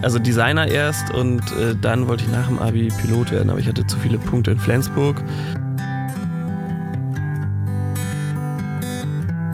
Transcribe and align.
Also 0.00 0.18
Designer 0.18 0.68
erst 0.68 1.12
und 1.12 1.40
äh, 1.52 1.74
dann 1.80 2.06
wollte 2.06 2.24
ich 2.24 2.30
nach 2.30 2.46
dem 2.46 2.58
Abi 2.60 2.88
Pilot 3.00 3.32
werden, 3.32 3.50
aber 3.50 3.58
ich 3.58 3.66
hatte 3.66 3.86
zu 3.86 3.98
viele 3.98 4.18
Punkte 4.18 4.52
in 4.52 4.58
Flensburg. 4.58 5.22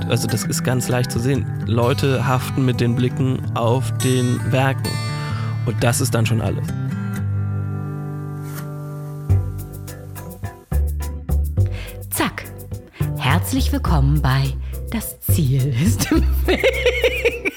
Also 0.08 0.28
das 0.28 0.44
ist 0.44 0.62
ganz 0.62 0.88
leicht 0.88 1.10
zu 1.10 1.18
sehen. 1.18 1.46
Leute 1.66 2.26
haften 2.26 2.64
mit 2.64 2.80
den 2.80 2.94
Blicken 2.94 3.40
auf 3.54 3.96
den 3.98 4.38
Werken. 4.52 4.90
Und 5.64 5.82
das 5.82 6.02
ist 6.02 6.14
dann 6.14 6.26
schon 6.26 6.42
alles. 6.42 6.66
Zack. 12.10 12.44
Herzlich 13.16 13.72
willkommen 13.72 14.20
bei 14.20 14.52
Das 14.90 15.18
Ziel 15.20 15.74
ist 15.82 16.12
im 16.12 16.22
Weg. 16.46 17.53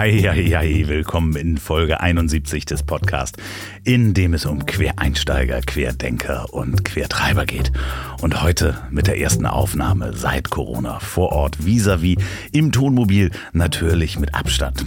Hi, 0.00 0.12
hi, 0.22 0.56
hi, 0.56 0.88
willkommen 0.88 1.36
in 1.36 1.58
Folge 1.58 2.00
71 2.00 2.64
des 2.64 2.82
Podcasts, 2.82 3.38
in 3.84 4.14
dem 4.14 4.32
es 4.32 4.46
um 4.46 4.64
Quereinsteiger, 4.64 5.60
Querdenker 5.60 6.54
und 6.54 6.86
Quertreiber 6.86 7.44
geht. 7.44 7.70
Und 8.22 8.42
heute 8.42 8.78
mit 8.90 9.08
der 9.08 9.18
ersten 9.20 9.44
Aufnahme 9.44 10.14
seit 10.14 10.48
Corona 10.48 11.00
vor 11.00 11.32
Ort 11.32 11.58
vis-à-vis 11.66 12.16
im 12.50 12.72
Tonmobil, 12.72 13.30
natürlich 13.52 14.18
mit 14.18 14.34
Abstand. 14.34 14.86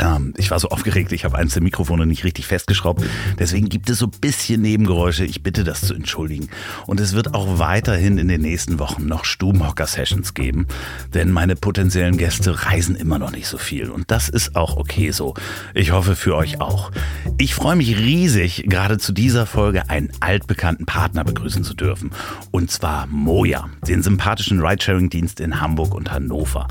Ähm, 0.00 0.34
ich 0.36 0.50
war 0.50 0.58
so 0.58 0.68
aufgeregt, 0.68 1.12
ich 1.12 1.24
habe 1.24 1.36
eins 1.36 1.54
der 1.54 1.62
Mikrofone 1.62 2.06
nicht 2.06 2.24
richtig 2.24 2.46
festgeschraubt. 2.46 3.04
Deswegen 3.38 3.68
gibt 3.68 3.90
es 3.90 3.98
so 3.98 4.06
ein 4.06 4.20
bisschen 4.20 4.62
Nebengeräusche. 4.62 5.24
Ich 5.24 5.42
bitte 5.42 5.64
das 5.64 5.82
zu 5.82 5.94
entschuldigen. 5.94 6.48
Und 6.86 7.00
es 7.00 7.12
wird 7.12 7.34
auch 7.34 7.58
weiterhin 7.58 8.18
in 8.18 8.28
den 8.28 8.40
nächsten 8.40 8.78
Wochen 8.78 9.06
noch 9.06 9.24
Stubenhocker-Sessions 9.24 10.34
geben. 10.34 10.66
Denn 11.14 11.30
meine 11.30 11.56
potenziellen 11.56 12.16
Gäste 12.16 12.66
reisen 12.66 12.96
immer 12.96 13.18
noch 13.18 13.32
nicht 13.32 13.46
so 13.46 13.58
viel. 13.58 13.90
Und 13.90 14.10
das 14.10 14.28
ist 14.28 14.56
auch 14.56 14.76
okay 14.76 15.10
so. 15.10 15.34
Ich 15.74 15.92
hoffe 15.92 16.16
für 16.16 16.36
euch 16.36 16.60
auch. 16.60 16.90
Ich 17.38 17.54
freue 17.54 17.76
mich 17.76 17.96
riesig, 17.98 18.64
gerade 18.66 18.98
zu 18.98 19.12
dieser 19.12 19.46
Folge 19.46 19.90
einen 19.90 20.10
altbekannten 20.20 20.86
Partner 20.86 21.24
begrüßen 21.24 21.64
zu 21.64 21.74
dürfen. 21.74 22.10
Und 22.50 22.70
zwar 22.70 23.06
Moja, 23.06 23.68
den 23.86 24.02
sympathischen 24.02 24.60
Ridesharing-Dienst 24.60 25.40
in 25.40 25.60
Hamburg 25.60 25.94
und 25.94 26.10
Hannover. 26.12 26.68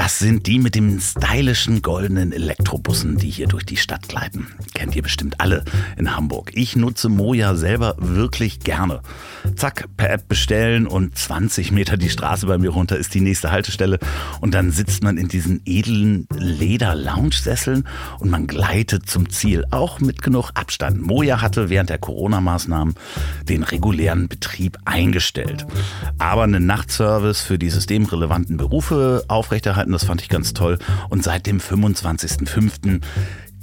Das 0.00 0.18
sind 0.18 0.46
die 0.46 0.58
mit 0.58 0.76
den 0.76 0.98
stylischen 0.98 1.82
goldenen 1.82 2.32
Elektrobussen, 2.32 3.18
die 3.18 3.28
hier 3.28 3.48
durch 3.48 3.66
die 3.66 3.76
Stadt 3.76 4.08
gleiten. 4.08 4.46
Kennt 4.72 4.96
ihr 4.96 5.02
bestimmt 5.02 5.42
alle 5.42 5.62
in 5.98 6.16
Hamburg. 6.16 6.52
Ich 6.54 6.74
nutze 6.74 7.10
Moja 7.10 7.54
selber 7.54 7.96
wirklich 7.98 8.60
gerne. 8.60 9.02
Zack, 9.56 9.88
per 9.98 10.10
App 10.10 10.26
bestellen 10.26 10.86
und 10.86 11.18
20 11.18 11.70
Meter 11.70 11.98
die 11.98 12.08
Straße 12.08 12.46
bei 12.46 12.56
mir 12.56 12.70
runter 12.70 12.96
ist 12.96 13.12
die 13.12 13.20
nächste 13.20 13.52
Haltestelle. 13.52 13.98
Und 14.40 14.54
dann 14.54 14.70
sitzt 14.70 15.02
man 15.02 15.18
in 15.18 15.28
diesen 15.28 15.60
edlen 15.66 16.26
Leder-Lounge-Sesseln 16.34 17.86
und 18.20 18.30
man 18.30 18.46
gleitet 18.46 19.06
zum 19.06 19.28
Ziel, 19.28 19.66
auch 19.70 20.00
mit 20.00 20.22
genug 20.22 20.52
Abstand. 20.54 21.02
Moja 21.02 21.42
hatte 21.42 21.68
während 21.68 21.90
der 21.90 21.98
Corona-Maßnahmen 21.98 22.94
den 23.50 23.64
regulären 23.64 24.28
Betrieb 24.28 24.78
eingestellt. 24.86 25.66
Aber 26.16 26.44
einen 26.44 26.64
Nachtservice 26.64 27.42
für 27.42 27.58
die 27.58 27.68
systemrelevanten 27.68 28.56
Berufe 28.56 29.26
aufrechterhalten 29.28 29.89
das 29.92 30.04
fand 30.04 30.22
ich 30.22 30.28
ganz 30.28 30.52
toll. 30.52 30.78
Und 31.08 31.22
seit 31.24 31.46
dem 31.46 31.58
25.05 31.58 33.00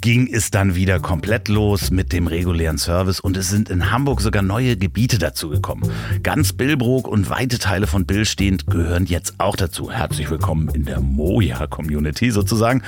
ging 0.01 0.31
es 0.31 0.51
dann 0.51 0.75
wieder 0.75 0.99
komplett 0.99 1.47
los 1.47 1.91
mit 1.91 2.13
dem 2.13 2.27
regulären 2.27 2.77
Service 2.77 3.19
und 3.19 3.35
es 3.37 3.49
sind 3.49 3.69
in 3.69 3.91
Hamburg 3.91 4.21
sogar 4.21 4.43
neue 4.43 4.77
Gebiete 4.77 5.17
dazu 5.17 5.49
gekommen. 5.49 5.91
Ganz 6.23 6.53
Billbrook 6.53 7.07
und 7.07 7.29
weite 7.29 7.57
Teile 7.57 7.87
von 7.87 8.05
Billstehend 8.05 8.67
gehören 8.67 9.05
jetzt 9.05 9.35
auch 9.39 9.55
dazu. 9.55 9.91
Herzlich 9.91 10.29
willkommen 10.29 10.69
in 10.69 10.85
der 10.85 10.99
Moja-Community 10.99 12.31
sozusagen. 12.31 12.83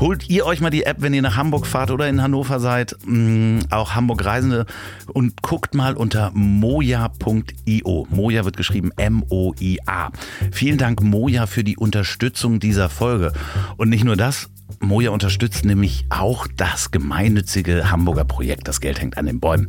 Holt 0.00 0.30
ihr 0.30 0.46
euch 0.46 0.60
mal 0.60 0.70
die 0.70 0.84
App, 0.84 0.98
wenn 1.00 1.14
ihr 1.14 1.22
nach 1.22 1.36
Hamburg 1.36 1.66
fahrt 1.66 1.90
oder 1.90 2.08
in 2.08 2.22
Hannover 2.22 2.58
seid, 2.58 2.96
mm, 3.04 3.58
auch 3.70 3.94
Hamburg 3.94 4.24
Reisende 4.24 4.66
und 5.12 5.42
guckt 5.42 5.74
mal 5.74 5.94
unter 5.94 6.30
moja.io. 6.32 8.06
Moja 8.10 8.44
wird 8.44 8.56
geschrieben 8.56 8.92
M-O-I-A. 8.96 10.10
Vielen 10.52 10.78
Dank 10.78 11.02
Moja 11.02 11.46
für 11.46 11.64
die 11.64 11.76
Unterstützung 11.76 12.60
dieser 12.60 12.88
Folge. 12.88 13.32
Und 13.76 13.90
nicht 13.90 14.04
nur 14.04 14.16
das, 14.16 14.48
Moja 14.80 15.10
unterstützt 15.10 15.64
nämlich 15.64 16.06
auch 16.10 16.46
das 16.56 16.90
gemeinnützige 16.90 17.90
Hamburger 17.90 18.24
Projekt 18.24 18.68
Das 18.68 18.80
Geld 18.80 19.00
hängt 19.00 19.16
an 19.16 19.26
den 19.26 19.40
Bäumen, 19.40 19.68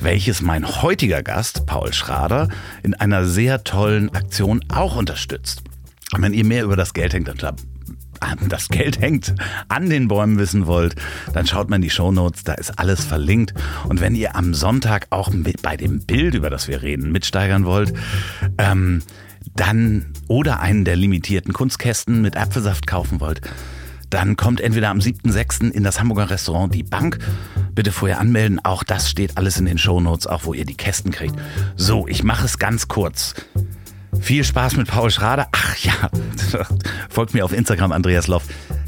welches 0.00 0.42
mein 0.42 0.82
heutiger 0.82 1.22
Gast, 1.22 1.66
Paul 1.66 1.92
Schrader, 1.92 2.48
in 2.82 2.94
einer 2.94 3.24
sehr 3.24 3.64
tollen 3.64 4.14
Aktion 4.14 4.64
auch 4.68 4.96
unterstützt. 4.96 5.62
Und 6.12 6.22
wenn 6.22 6.32
ihr 6.32 6.44
mehr 6.44 6.64
über 6.64 6.76
das 6.76 6.94
Geld 6.94 7.12
hängt 7.12 7.28
das 8.48 8.68
Geld 8.68 9.00
hängt 9.00 9.34
an 9.68 9.90
den 9.90 10.08
Bäumen 10.08 10.38
wissen 10.38 10.66
wollt, 10.66 10.96
dann 11.32 11.46
schaut 11.46 11.70
mal 11.70 11.76
in 11.76 11.82
die 11.82 11.90
Shownotes, 11.90 12.42
da 12.44 12.54
ist 12.54 12.78
alles 12.78 13.04
verlinkt. 13.04 13.54
Und 13.88 14.00
wenn 14.00 14.14
ihr 14.14 14.34
am 14.34 14.54
Sonntag 14.54 15.06
auch 15.10 15.30
bei 15.62 15.76
dem 15.76 16.00
Bild, 16.00 16.34
über 16.34 16.50
das 16.50 16.68
wir 16.68 16.82
reden, 16.82 17.12
mitsteigern 17.12 17.64
wollt, 17.64 17.92
ähm, 18.58 19.02
dann 19.54 20.06
oder 20.26 20.60
einen 20.60 20.84
der 20.84 20.96
limitierten 20.96 21.52
Kunstkästen 21.52 22.22
mit 22.22 22.36
Apfelsaft 22.36 22.86
kaufen 22.86 23.20
wollt, 23.20 23.40
dann 24.10 24.36
kommt 24.36 24.60
entweder 24.60 24.90
am 24.90 24.98
7.6. 24.98 25.70
in 25.70 25.82
das 25.82 26.00
Hamburger 26.00 26.30
Restaurant 26.30 26.74
Die 26.74 26.82
Bank. 26.82 27.18
Bitte 27.74 27.92
vorher 27.92 28.20
anmelden. 28.20 28.60
Auch 28.64 28.82
das 28.82 29.10
steht 29.10 29.36
alles 29.36 29.58
in 29.58 29.66
den 29.66 29.78
Shownotes, 29.78 30.26
auch 30.26 30.44
wo 30.44 30.54
ihr 30.54 30.64
die 30.64 30.76
Kästen 30.76 31.12
kriegt. 31.12 31.36
So, 31.76 32.08
ich 32.08 32.24
mache 32.24 32.44
es 32.44 32.58
ganz 32.58 32.88
kurz. 32.88 33.34
Viel 34.20 34.44
Spaß 34.44 34.76
mit 34.76 34.88
Paul 34.88 35.10
Schrader. 35.10 35.48
Ach 35.52 35.76
ja, 35.76 36.10
folgt 37.08 37.34
mir 37.34 37.44
auf 37.44 37.52
Instagram 37.52 37.92
Andreas 37.92 38.26
Loff. 38.26 38.44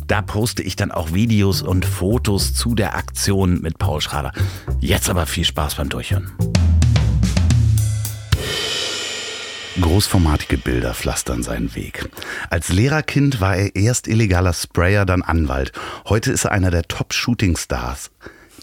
Da 0.06 0.22
poste 0.22 0.62
ich 0.62 0.74
dann 0.74 0.90
auch 0.90 1.12
Videos 1.12 1.62
und 1.62 1.84
Fotos 1.84 2.54
zu 2.54 2.74
der 2.74 2.96
Aktion 2.96 3.60
mit 3.60 3.78
Paul 3.78 4.00
Schrader. 4.00 4.32
Jetzt 4.80 5.08
aber 5.08 5.26
viel 5.26 5.44
Spaß 5.44 5.76
beim 5.76 5.88
Durchhören. 5.88 6.32
Großformatige 9.80 10.58
Bilder 10.58 10.94
pflastern 10.94 11.42
seinen 11.42 11.74
Weg. 11.74 12.08
Als 12.50 12.68
Lehrerkind 12.68 13.40
war 13.40 13.56
er 13.56 13.74
erst 13.76 14.08
illegaler 14.08 14.52
Sprayer, 14.52 15.06
dann 15.06 15.22
Anwalt. 15.22 15.72
Heute 16.08 16.32
ist 16.32 16.44
er 16.44 16.52
einer 16.52 16.70
der 16.70 16.82
Top-Shooting-Stars 16.82 18.10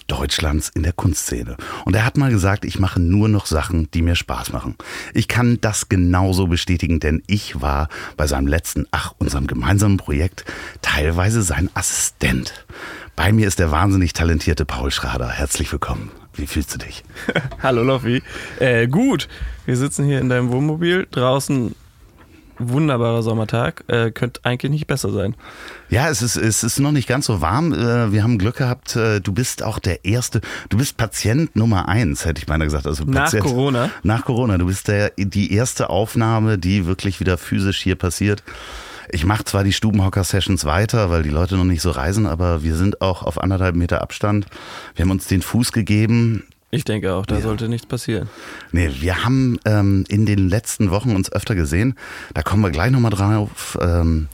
Deutschlands 0.07 0.69
in 0.73 0.83
der 0.83 0.93
Kunstszene. 0.93 1.57
Und 1.85 1.95
er 1.95 2.05
hat 2.05 2.17
mal 2.17 2.31
gesagt, 2.31 2.65
ich 2.65 2.79
mache 2.79 2.99
nur 2.99 3.27
noch 3.27 3.45
Sachen, 3.45 3.91
die 3.91 4.01
mir 4.01 4.15
Spaß 4.15 4.53
machen. 4.53 4.75
Ich 5.13 5.27
kann 5.27 5.59
das 5.59 5.89
genauso 5.89 6.47
bestätigen, 6.47 6.99
denn 6.99 7.23
ich 7.27 7.61
war 7.61 7.89
bei 8.15 8.25
seinem 8.25 8.47
letzten, 8.47 8.85
ach, 8.91 9.13
unserem 9.17 9.47
gemeinsamen 9.47 9.97
Projekt 9.97 10.45
teilweise 10.81 11.41
sein 11.41 11.69
Assistent. 11.73 12.65
Bei 13.15 13.31
mir 13.31 13.47
ist 13.47 13.59
der 13.59 13.71
wahnsinnig 13.71 14.13
talentierte 14.13 14.65
Paul 14.65 14.91
Schrader. 14.91 15.29
Herzlich 15.29 15.71
willkommen. 15.71 16.11
Wie 16.37 16.47
fühlst 16.47 16.73
du 16.73 16.77
dich? 16.77 17.03
Hallo 17.63 17.83
Loffi. 17.83 18.21
Äh, 18.59 18.87
gut. 18.87 19.27
Wir 19.65 19.75
sitzen 19.75 20.05
hier 20.05 20.19
in 20.19 20.29
deinem 20.29 20.51
Wohnmobil. 20.51 21.07
Draußen 21.11 21.75
wunderbarer 22.59 23.23
Sommertag. 23.23 23.83
Äh, 23.87 24.11
könnte 24.11 24.41
eigentlich 24.43 24.71
nicht 24.71 24.87
besser 24.87 25.11
sein. 25.11 25.35
Ja, 25.89 26.09
es 26.09 26.21
ist, 26.21 26.35
es 26.35 26.63
ist 26.63 26.79
noch 26.79 26.91
nicht 26.91 27.07
ganz 27.07 27.25
so 27.25 27.41
warm. 27.41 27.73
Äh, 27.73 28.11
wir 28.11 28.23
haben 28.23 28.37
Glück 28.37 28.57
gehabt. 28.57 28.95
Äh, 28.95 29.19
du 29.19 29.33
bist 29.33 29.63
auch 29.63 29.79
der 29.79 30.05
Erste. 30.05 30.41
Du 30.69 30.77
bist 30.77 30.97
Patient 30.97 31.55
Nummer 31.55 31.87
eins, 31.87 32.25
hätte 32.25 32.39
ich 32.39 32.45
beinahe 32.45 32.67
gesagt. 32.67 32.85
Also 32.85 33.05
Patient, 33.05 33.43
nach 33.43 33.51
Corona? 33.51 33.89
Nach 34.03 34.25
Corona. 34.25 34.57
Du 34.57 34.67
bist 34.67 34.87
der, 34.87 35.11
die 35.17 35.53
erste 35.53 35.89
Aufnahme, 35.89 36.57
die 36.57 36.85
wirklich 36.85 37.19
wieder 37.19 37.37
physisch 37.37 37.81
hier 37.81 37.95
passiert. 37.95 38.43
Ich 39.09 39.25
mache 39.25 39.45
zwar 39.45 39.63
die 39.63 39.73
Stubenhocker-Sessions 39.73 40.65
weiter, 40.65 41.09
weil 41.09 41.23
die 41.23 41.29
Leute 41.29 41.55
noch 41.55 41.63
nicht 41.63 41.81
so 41.81 41.91
reisen, 41.91 42.25
aber 42.25 42.63
wir 42.63 42.75
sind 42.75 43.01
auch 43.01 43.23
auf 43.23 43.41
anderthalb 43.41 43.75
Meter 43.75 44.01
Abstand. 44.01 44.47
Wir 44.95 45.03
haben 45.03 45.11
uns 45.11 45.27
den 45.27 45.41
Fuß 45.41 45.71
gegeben. 45.71 46.43
Ich 46.69 46.83
denke 46.83 47.13
auch, 47.13 47.25
da 47.25 47.35
ja. 47.35 47.41
sollte 47.41 47.69
nichts 47.69 47.87
passieren. 47.87 48.29
Nee, 48.71 48.89
wir 48.99 49.23
haben 49.23 49.57
ähm, 49.65 50.03
in 50.09 50.25
den 50.25 50.49
letzten 50.49 50.91
Wochen 50.91 51.15
uns 51.15 51.31
öfter 51.31 51.55
gesehen. 51.55 51.95
Da 52.33 52.43
kommen 52.43 52.61
wir 52.61 52.71
gleich 52.71 52.91
nochmal 52.91 53.11
drauf. 53.11 53.77
Ähm, 53.81 54.27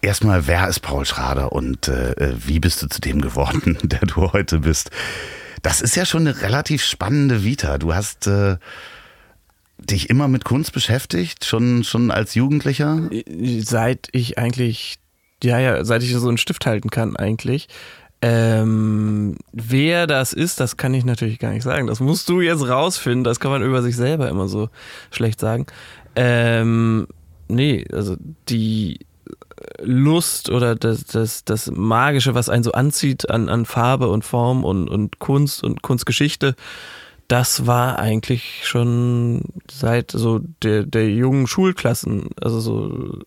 erstmal, 0.00 0.46
wer 0.46 0.68
ist 0.68 0.80
Paul 0.80 1.04
Schrader 1.04 1.52
und 1.52 1.88
äh, 1.88 2.12
äh 2.12 2.34
wie 2.38 2.60
bist 2.60 2.82
du 2.82 2.88
zu 2.88 3.00
dem 3.00 3.20
geworden, 3.20 3.76
der 3.82 4.00
du 4.00 4.32
heute 4.32 4.60
bist? 4.60 4.90
Das 5.62 5.82
ist 5.82 5.96
ja 5.96 6.06
schon 6.06 6.26
eine 6.26 6.40
relativ 6.40 6.82
spannende 6.82 7.44
Vita. 7.44 7.76
Du 7.76 7.94
hast 7.94 8.26
äh, 8.26 8.56
dich 9.82 10.10
immer 10.10 10.28
mit 10.28 10.44
Kunst 10.44 10.72
beschäftigt, 10.72 11.44
schon, 11.44 11.84
schon 11.84 12.10
als 12.10 12.34
Jugendlicher? 12.34 13.08
Seit 13.60 14.08
ich 14.12 14.38
eigentlich, 14.38 14.98
ja, 15.42 15.58
ja, 15.58 15.84
seit 15.84 16.02
ich 16.02 16.14
so 16.14 16.28
einen 16.28 16.38
Stift 16.38 16.66
halten 16.66 16.90
kann, 16.90 17.16
eigentlich. 17.16 17.68
Ähm, 18.22 19.36
wer 19.52 20.06
das 20.06 20.32
ist, 20.34 20.60
das 20.60 20.76
kann 20.76 20.92
ich 20.92 21.04
natürlich 21.04 21.38
gar 21.38 21.52
nicht 21.52 21.62
sagen. 21.62 21.86
Das 21.86 22.00
musst 22.00 22.28
du 22.28 22.40
jetzt 22.40 22.68
rausfinden. 22.68 23.24
Das 23.24 23.40
kann 23.40 23.50
man 23.50 23.62
über 23.62 23.82
sich 23.82 23.96
selber 23.96 24.28
immer 24.28 24.46
so 24.46 24.68
schlecht 25.10 25.40
sagen. 25.40 25.66
Ähm, 26.16 27.06
nee, 27.48 27.86
also 27.92 28.16
die 28.48 28.98
Lust 29.82 30.50
oder 30.50 30.74
das, 30.74 31.04
das, 31.04 31.44
das 31.44 31.70
Magische, 31.70 32.34
was 32.34 32.48
einen 32.48 32.64
so 32.64 32.72
anzieht 32.72 33.30
an, 33.30 33.48
an 33.48 33.64
Farbe 33.64 34.08
und 34.08 34.24
Form 34.24 34.64
und, 34.64 34.88
und 34.88 35.18
Kunst 35.18 35.62
und 35.64 35.82
Kunstgeschichte, 35.82 36.54
das 37.30 37.66
war 37.66 37.98
eigentlich 38.00 38.62
schon 38.64 39.42
seit 39.70 40.10
so 40.10 40.40
der, 40.62 40.84
der 40.84 41.08
jungen 41.08 41.46
Schulklassen, 41.46 42.30
also 42.40 42.58
so 42.58 43.18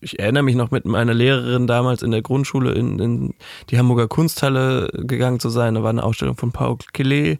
ich 0.00 0.18
erinnere 0.18 0.42
mich 0.42 0.56
noch 0.56 0.70
mit 0.70 0.84
meiner 0.84 1.14
Lehrerin 1.14 1.66
damals 1.66 2.02
in 2.02 2.10
der 2.10 2.22
Grundschule 2.22 2.72
in, 2.72 2.98
in 2.98 3.34
die 3.70 3.78
Hamburger 3.78 4.08
Kunsthalle 4.08 4.90
gegangen 4.92 5.38
zu 5.38 5.48
sein. 5.48 5.74
Da 5.74 5.82
war 5.84 5.90
eine 5.90 6.02
Ausstellung 6.02 6.36
von 6.36 6.50
Paul 6.50 6.76
Killet. 6.92 7.38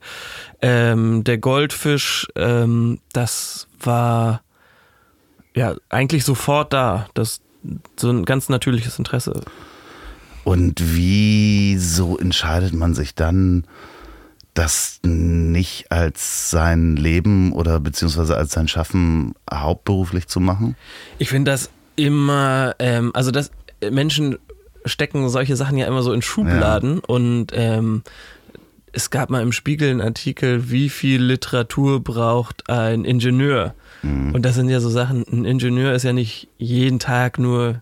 Ähm, 0.60 1.24
der 1.24 1.38
Goldfisch, 1.38 2.28
ähm, 2.36 3.00
das 3.12 3.66
war 3.80 4.42
ja 5.56 5.74
eigentlich 5.88 6.24
sofort 6.24 6.72
da. 6.72 7.08
Das 7.14 7.40
so 7.96 8.10
ein 8.10 8.24
ganz 8.24 8.48
natürliches 8.48 8.96
Interesse. 8.96 9.40
Und 10.44 10.80
wieso 10.80 12.16
entscheidet 12.16 12.74
man 12.74 12.94
sich 12.94 13.14
dann, 13.14 13.64
das 14.54 15.00
nicht 15.02 15.90
als 15.90 16.50
sein 16.50 16.96
Leben 16.96 17.52
oder 17.52 17.80
beziehungsweise 17.80 18.36
als 18.36 18.52
sein 18.52 18.68
Schaffen 18.68 19.34
hauptberuflich 19.52 20.28
zu 20.28 20.40
machen? 20.40 20.76
Ich 21.18 21.30
finde 21.30 21.50
das 21.50 21.70
immer, 21.96 22.74
ähm, 22.78 23.10
also 23.14 23.30
das 23.30 23.50
Menschen 23.90 24.38
stecken 24.84 25.28
solche 25.28 25.56
Sachen 25.56 25.78
ja 25.78 25.86
immer 25.86 26.02
so 26.02 26.12
in 26.12 26.22
Schubladen 26.22 26.96
ja. 26.96 27.02
und 27.06 27.46
ähm, 27.52 28.02
es 28.92 29.10
gab 29.10 29.30
mal 29.30 29.40
im 29.40 29.52
Spiegel 29.52 29.90
einen 29.90 30.02
Artikel, 30.02 30.70
wie 30.70 30.90
viel 30.90 31.22
Literatur 31.22 32.02
braucht 32.02 32.68
ein 32.68 33.04
Ingenieur? 33.04 33.74
Mhm. 34.02 34.34
Und 34.34 34.44
das 34.44 34.54
sind 34.54 34.68
ja 34.68 34.80
so 34.80 34.90
Sachen, 34.90 35.24
ein 35.32 35.44
Ingenieur 35.46 35.94
ist 35.94 36.02
ja 36.02 36.12
nicht 36.12 36.48
jeden 36.58 36.98
Tag 36.98 37.38
nur 37.38 37.80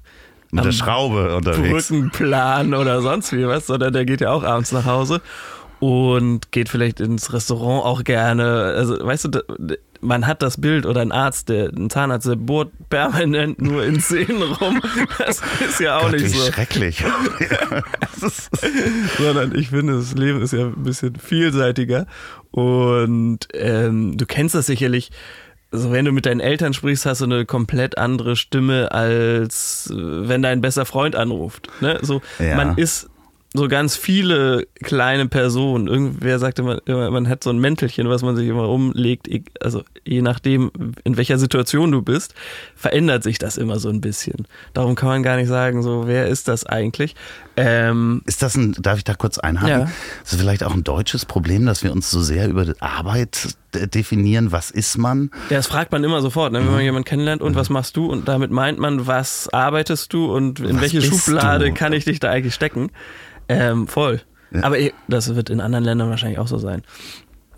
mit 0.52 0.64
der 0.64 0.72
Schraube 0.72 1.34
unterwegs. 1.34 1.88
Brückenplan 1.88 2.74
oder 2.74 3.02
sonst 3.02 3.32
wie 3.32 3.46
was, 3.46 3.66
sondern 3.66 3.92
der 3.92 4.04
geht 4.04 4.20
ja 4.20 4.30
auch 4.30 4.42
abends 4.42 4.72
nach 4.72 4.84
Hause 4.84 5.20
und 5.80 6.52
geht 6.52 6.68
vielleicht 6.68 7.00
ins 7.00 7.32
Restaurant 7.32 7.84
auch 7.84 8.04
gerne. 8.04 8.74
Also, 8.76 9.04
weißt 9.04 9.24
du, 9.24 9.76
man 10.02 10.26
hat 10.26 10.42
das 10.42 10.60
Bild 10.60 10.86
oder 10.86 11.00
ein 11.00 11.12
Arzt, 11.12 11.48
der, 11.48 11.70
ein 11.70 11.90
Zahnarzt, 11.90 12.26
der 12.26 12.36
bohrt 12.36 12.70
permanent 12.88 13.60
nur 13.60 13.84
in 13.84 14.00
Szenen 14.00 14.42
rum. 14.42 14.80
Das 15.18 15.40
ist 15.68 15.80
ja 15.80 15.98
auch 15.98 16.02
Gott, 16.02 16.12
nicht 16.12 16.24
wie 16.24 16.28
so. 16.28 16.52
schrecklich. 16.52 17.04
Sondern 19.18 19.54
ich 19.54 19.70
finde, 19.70 19.94
das 19.94 20.14
Leben 20.14 20.42
ist 20.42 20.52
ja 20.52 20.66
ein 20.66 20.82
bisschen 20.82 21.16
vielseitiger. 21.16 22.06
Und 22.50 23.40
ähm, 23.54 24.16
du 24.16 24.26
kennst 24.26 24.54
das 24.54 24.66
sicherlich. 24.66 25.10
Also 25.72 25.92
wenn 25.92 26.04
du 26.04 26.10
mit 26.10 26.26
deinen 26.26 26.40
Eltern 26.40 26.74
sprichst, 26.74 27.06
hast 27.06 27.20
du 27.20 27.26
eine 27.26 27.46
komplett 27.46 27.96
andere 27.96 28.34
Stimme, 28.34 28.90
als 28.90 29.88
äh, 29.92 30.28
wenn 30.28 30.42
dein 30.42 30.60
bester 30.60 30.84
Freund 30.84 31.14
anruft. 31.14 31.68
Ne? 31.80 31.98
So, 32.02 32.22
Ja. 32.40 32.56
Man 32.56 32.76
ist 32.76 33.08
so 33.52 33.66
ganz 33.66 33.96
viele 33.96 34.66
kleine 34.80 35.26
Personen. 35.26 35.88
Irgendwer 35.88 36.38
sagte 36.38 36.62
man 36.62 36.78
immer, 36.84 37.10
man 37.10 37.28
hat 37.28 37.42
so 37.42 37.50
ein 37.50 37.58
Mäntelchen, 37.58 38.08
was 38.08 38.22
man 38.22 38.36
sich 38.36 38.48
immer 38.48 38.68
umlegt. 38.68 39.28
Also 39.60 39.82
je 40.04 40.22
nachdem, 40.22 40.70
in 41.02 41.16
welcher 41.16 41.36
Situation 41.36 41.90
du 41.90 42.00
bist, 42.00 42.34
verändert 42.76 43.24
sich 43.24 43.38
das 43.38 43.56
immer 43.56 43.80
so 43.80 43.88
ein 43.88 44.00
bisschen. 44.00 44.46
Darum 44.72 44.94
kann 44.94 45.08
man 45.08 45.22
gar 45.24 45.36
nicht 45.36 45.48
sagen, 45.48 45.82
so 45.82 46.06
wer 46.06 46.28
ist 46.28 46.46
das 46.46 46.64
eigentlich? 46.64 47.16
Ähm, 47.56 48.22
Ist 48.24 48.42
das 48.42 48.54
ein, 48.56 48.72
darf 48.78 48.98
ich 48.98 49.04
da 49.04 49.14
kurz 49.14 49.38
einhaken? 49.38 49.80
Ja. 49.80 49.90
Ist 50.22 50.32
das 50.32 50.40
vielleicht 50.40 50.62
auch 50.62 50.74
ein 50.74 50.84
deutsches 50.84 51.26
Problem, 51.26 51.66
dass 51.66 51.82
wir 51.82 51.90
uns 51.90 52.08
so 52.10 52.22
sehr 52.22 52.48
über 52.48 52.64
die 52.64 52.80
Arbeit 52.80 53.48
definieren? 53.74 54.52
Was 54.52 54.70
ist 54.70 54.98
man? 54.98 55.30
Ja, 55.50 55.56
das 55.56 55.66
fragt 55.66 55.92
man 55.92 56.04
immer 56.04 56.20
sofort, 56.22 56.52
ne, 56.52 56.58
wenn 56.60 56.72
man 56.72 56.82
jemanden 56.82 57.04
kennenlernt 57.04 57.42
und 57.42 57.54
was 57.54 57.70
machst 57.70 57.96
du? 57.96 58.06
Und 58.06 58.28
damit 58.28 58.50
meint 58.50 58.78
man, 58.78 59.06
was 59.06 59.48
arbeitest 59.52 60.12
du 60.12 60.34
und 60.34 60.60
in 60.60 60.76
Was 60.76 60.82
welche 60.82 61.02
Schublade 61.02 61.66
du? 61.66 61.74
kann 61.74 61.92
ich 61.92 62.04
dich 62.04 62.20
da 62.20 62.30
eigentlich 62.30 62.54
stecken? 62.54 62.90
Ähm, 63.48 63.86
voll. 63.86 64.20
Ja. 64.52 64.64
Aber 64.64 64.78
eh, 64.78 64.92
das 65.08 65.34
wird 65.34 65.50
in 65.50 65.60
anderen 65.60 65.84
Ländern 65.84 66.10
wahrscheinlich 66.10 66.38
auch 66.38 66.48
so 66.48 66.58
sein. 66.58 66.82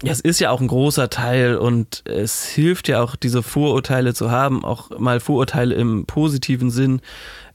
Ja, 0.03 0.11
es 0.11 0.20
ist 0.20 0.41
ja 0.41 0.50
auch 0.50 0.61
ein 0.61 0.67
großer 0.67 1.11
Teil 1.11 1.56
und 1.56 2.03
es 2.06 2.44
hilft 2.44 2.88
ja 2.88 3.03
auch, 3.03 3.14
diese 3.14 3.43
Vorurteile 3.43 4.14
zu 4.14 4.31
haben, 4.31 4.64
auch 4.64 4.99
mal 4.99 5.20
Vorurteile 5.20 5.75
im 5.76 6.06
positiven 6.06 6.70
Sinn, 6.70 7.00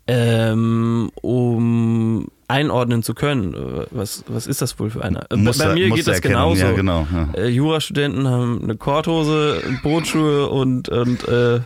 ähm, 0.07 1.11
um 1.21 2.27
einordnen 2.47 3.03
zu 3.03 3.13
können. 3.13 3.53
Äh, 3.53 3.85
Was, 3.91 4.23
was 4.27 4.47
ist 4.47 4.61
das 4.61 4.79
wohl 4.79 4.89
für 4.89 5.03
einer? 5.03 5.29
Äh, 5.31 5.35
Musst 5.35 5.59
Bei 5.59 5.73
mir 5.73 5.89
geht 5.89 6.07
das 6.07 6.21
genauso. 6.21 6.65
Ja, 6.65 6.71
genau. 6.71 7.07
Ja. 7.11 7.29
Äh, 7.41 7.47
Jurastudenten 7.49 8.27
haben 8.27 8.61
eine 8.63 8.75
Korthose, 8.75 9.61
Bootschuhe 9.83 10.47
und, 10.47 10.89
und 10.89 11.27
äh, 11.27 11.59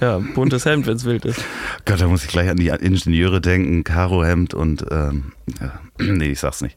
ja, 0.00 0.18
buntes 0.34 0.64
Hemd, 0.64 0.86
wenn 0.86 0.96
es 0.96 1.04
wild 1.04 1.24
ist. 1.24 1.44
Gott, 1.84 2.00
da 2.00 2.08
muss 2.08 2.24
ich 2.24 2.30
gleich 2.30 2.48
an 2.48 2.56
die 2.56 2.68
Ingenieure 2.68 3.40
denken, 3.40 3.84
Karohemd 3.84 4.54
und 4.54 4.84
ähm, 4.90 5.32
ja. 5.60 5.72
nee, 5.98 6.32
ich 6.32 6.40
sag's 6.40 6.60
nicht. 6.60 6.76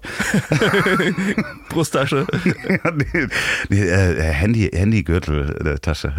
Brusttasche. 1.70 2.28
Nee, 2.44 3.28
nee, 3.70 3.82
äh, 3.82 4.22
Handy, 4.22 4.70
Handygürtel 4.72 5.58
der 5.64 5.80
Tasche. 5.82 6.14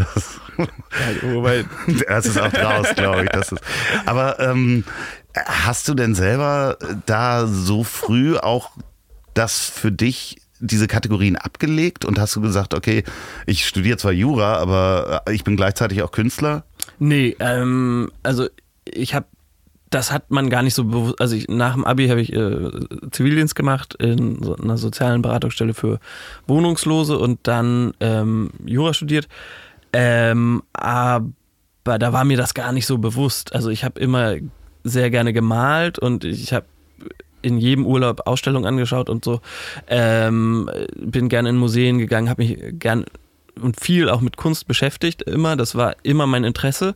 Ja, 0.58 0.66
wobei, 1.34 1.64
Das 2.08 2.26
ist 2.26 2.40
auch 2.40 2.50
draus, 2.50 2.88
glaube 2.96 3.24
ich. 3.24 3.30
Das 3.30 3.52
ist. 3.52 3.62
Aber 4.04 4.40
ähm, 4.40 4.82
hast 5.46 5.88
du 5.88 5.94
denn 5.94 6.14
selber 6.14 6.78
da 7.06 7.46
so 7.46 7.84
früh 7.84 8.36
auch 8.36 8.70
das 9.34 9.64
für 9.64 9.92
dich 9.92 10.38
diese 10.60 10.88
Kategorien 10.88 11.36
abgelegt 11.36 12.04
und 12.04 12.18
hast 12.18 12.34
du 12.34 12.40
gesagt, 12.40 12.74
okay, 12.74 13.04
ich 13.46 13.66
studiere 13.66 13.96
zwar 13.96 14.12
Jura, 14.12 14.56
aber 14.56 15.22
ich 15.30 15.44
bin 15.44 15.56
gleichzeitig 15.56 16.02
auch 16.02 16.10
Künstler? 16.10 16.64
nee, 16.98 17.36
ähm, 17.40 18.10
also 18.22 18.48
ich 18.84 19.14
habe, 19.14 19.26
das 19.90 20.12
hat 20.12 20.30
man 20.30 20.50
gar 20.50 20.62
nicht 20.62 20.74
so 20.74 20.84
bewusst, 20.84 21.20
also 21.20 21.36
ich, 21.36 21.48
nach 21.48 21.74
dem 21.74 21.84
Abi 21.84 22.08
habe 22.08 22.20
ich 22.20 22.32
äh, 22.32 22.70
Zivildienst 23.10 23.54
gemacht 23.54 23.94
in 23.94 24.42
so 24.42 24.56
einer 24.56 24.76
sozialen 24.76 25.22
Beratungsstelle 25.22 25.74
für 25.74 25.98
Wohnungslose 26.46 27.18
und 27.18 27.40
dann 27.44 27.94
ähm, 28.00 28.50
Jura 28.64 28.94
studiert. 28.94 29.28
Ähm, 29.92 30.62
aber 30.74 31.28
da 31.84 32.12
war 32.12 32.24
mir 32.24 32.36
das 32.36 32.52
gar 32.52 32.72
nicht 32.72 32.86
so 32.86 32.98
bewusst. 32.98 33.54
Also 33.54 33.70
ich 33.70 33.84
habe 33.84 33.98
immer 33.98 34.34
sehr 34.84 35.10
gerne 35.10 35.32
gemalt 35.32 35.98
und 35.98 36.24
ich 36.24 36.52
habe 36.52 36.66
in 37.42 37.58
jedem 37.58 37.86
Urlaub 37.86 38.26
Ausstellungen 38.26 38.66
angeschaut 38.66 39.08
und 39.08 39.24
so. 39.24 39.40
Ähm, 39.86 40.70
bin 40.96 41.28
gerne 41.28 41.50
in 41.50 41.56
Museen 41.56 41.98
gegangen, 41.98 42.28
habe 42.28 42.42
mich 42.42 42.58
gern 42.78 43.04
und 43.60 43.80
viel 43.80 44.08
auch 44.08 44.20
mit 44.20 44.36
Kunst 44.36 44.66
beschäftigt 44.66 45.22
immer. 45.22 45.56
Das 45.56 45.74
war 45.74 45.96
immer 46.02 46.26
mein 46.26 46.44
Interesse. 46.44 46.94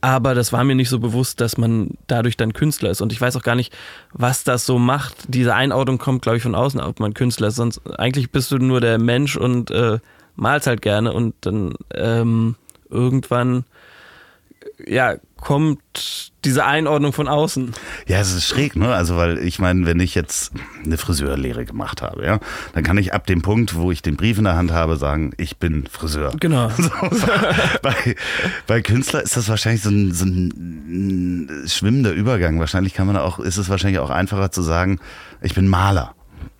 Aber 0.00 0.36
das 0.36 0.52
war 0.52 0.62
mir 0.62 0.76
nicht 0.76 0.90
so 0.90 1.00
bewusst, 1.00 1.40
dass 1.40 1.58
man 1.58 1.90
dadurch 2.06 2.36
dann 2.36 2.52
Künstler 2.52 2.90
ist. 2.90 3.00
Und 3.00 3.12
ich 3.12 3.20
weiß 3.20 3.34
auch 3.34 3.42
gar 3.42 3.56
nicht, 3.56 3.76
was 4.12 4.44
das 4.44 4.64
so 4.64 4.78
macht. 4.78 5.16
Diese 5.26 5.54
Einordnung 5.54 5.98
kommt, 5.98 6.22
glaube 6.22 6.36
ich, 6.36 6.42
von 6.42 6.54
außen, 6.54 6.80
ob 6.80 7.00
man 7.00 7.14
Künstler 7.14 7.48
ist. 7.48 7.56
Sonst 7.56 7.80
eigentlich 7.98 8.30
bist 8.30 8.52
du 8.52 8.58
nur 8.58 8.80
der 8.80 8.98
Mensch 8.98 9.36
und 9.36 9.72
äh, 9.72 9.98
malst 10.36 10.68
halt 10.68 10.82
gerne. 10.82 11.12
Und 11.12 11.34
dann 11.40 11.74
ähm, 11.94 12.54
irgendwann 12.88 13.64
ja, 14.86 15.16
kommt 15.36 16.32
diese 16.44 16.64
Einordnung 16.64 17.12
von 17.12 17.28
außen. 17.28 17.72
Ja, 18.06 18.18
es 18.18 18.32
ist 18.32 18.46
schräg, 18.46 18.76
ne? 18.76 18.94
Also, 18.94 19.16
weil 19.16 19.38
ich 19.38 19.58
meine, 19.58 19.86
wenn 19.86 19.98
ich 20.00 20.14
jetzt 20.14 20.52
eine 20.84 20.96
Friseurlehre 20.96 21.64
gemacht 21.64 22.02
habe, 22.02 22.24
ja, 22.24 22.38
dann 22.74 22.84
kann 22.84 22.96
ich 22.98 23.12
ab 23.12 23.26
dem 23.26 23.42
Punkt, 23.42 23.74
wo 23.74 23.90
ich 23.90 24.02
den 24.02 24.16
Brief 24.16 24.38
in 24.38 24.44
der 24.44 24.54
Hand 24.56 24.72
habe, 24.72 24.96
sagen, 24.96 25.32
ich 25.36 25.56
bin 25.56 25.86
Friseur. 25.86 26.32
Genau. 26.38 26.70
So, 27.10 27.26
bei, 27.82 28.14
bei 28.66 28.82
Künstler 28.82 29.22
ist 29.22 29.36
das 29.36 29.48
wahrscheinlich 29.48 29.82
so 29.82 29.90
ein, 29.90 30.12
so 30.12 30.24
ein 30.24 31.62
schwimmender 31.66 32.12
Übergang. 32.12 32.60
Wahrscheinlich 32.60 32.94
kann 32.94 33.06
man 33.06 33.16
auch, 33.16 33.38
ist 33.38 33.56
es 33.56 33.68
wahrscheinlich 33.68 33.98
auch 33.98 34.10
einfacher 34.10 34.50
zu 34.50 34.62
sagen, 34.62 35.00
ich 35.40 35.54
bin 35.54 35.66
Maler. 35.66 36.14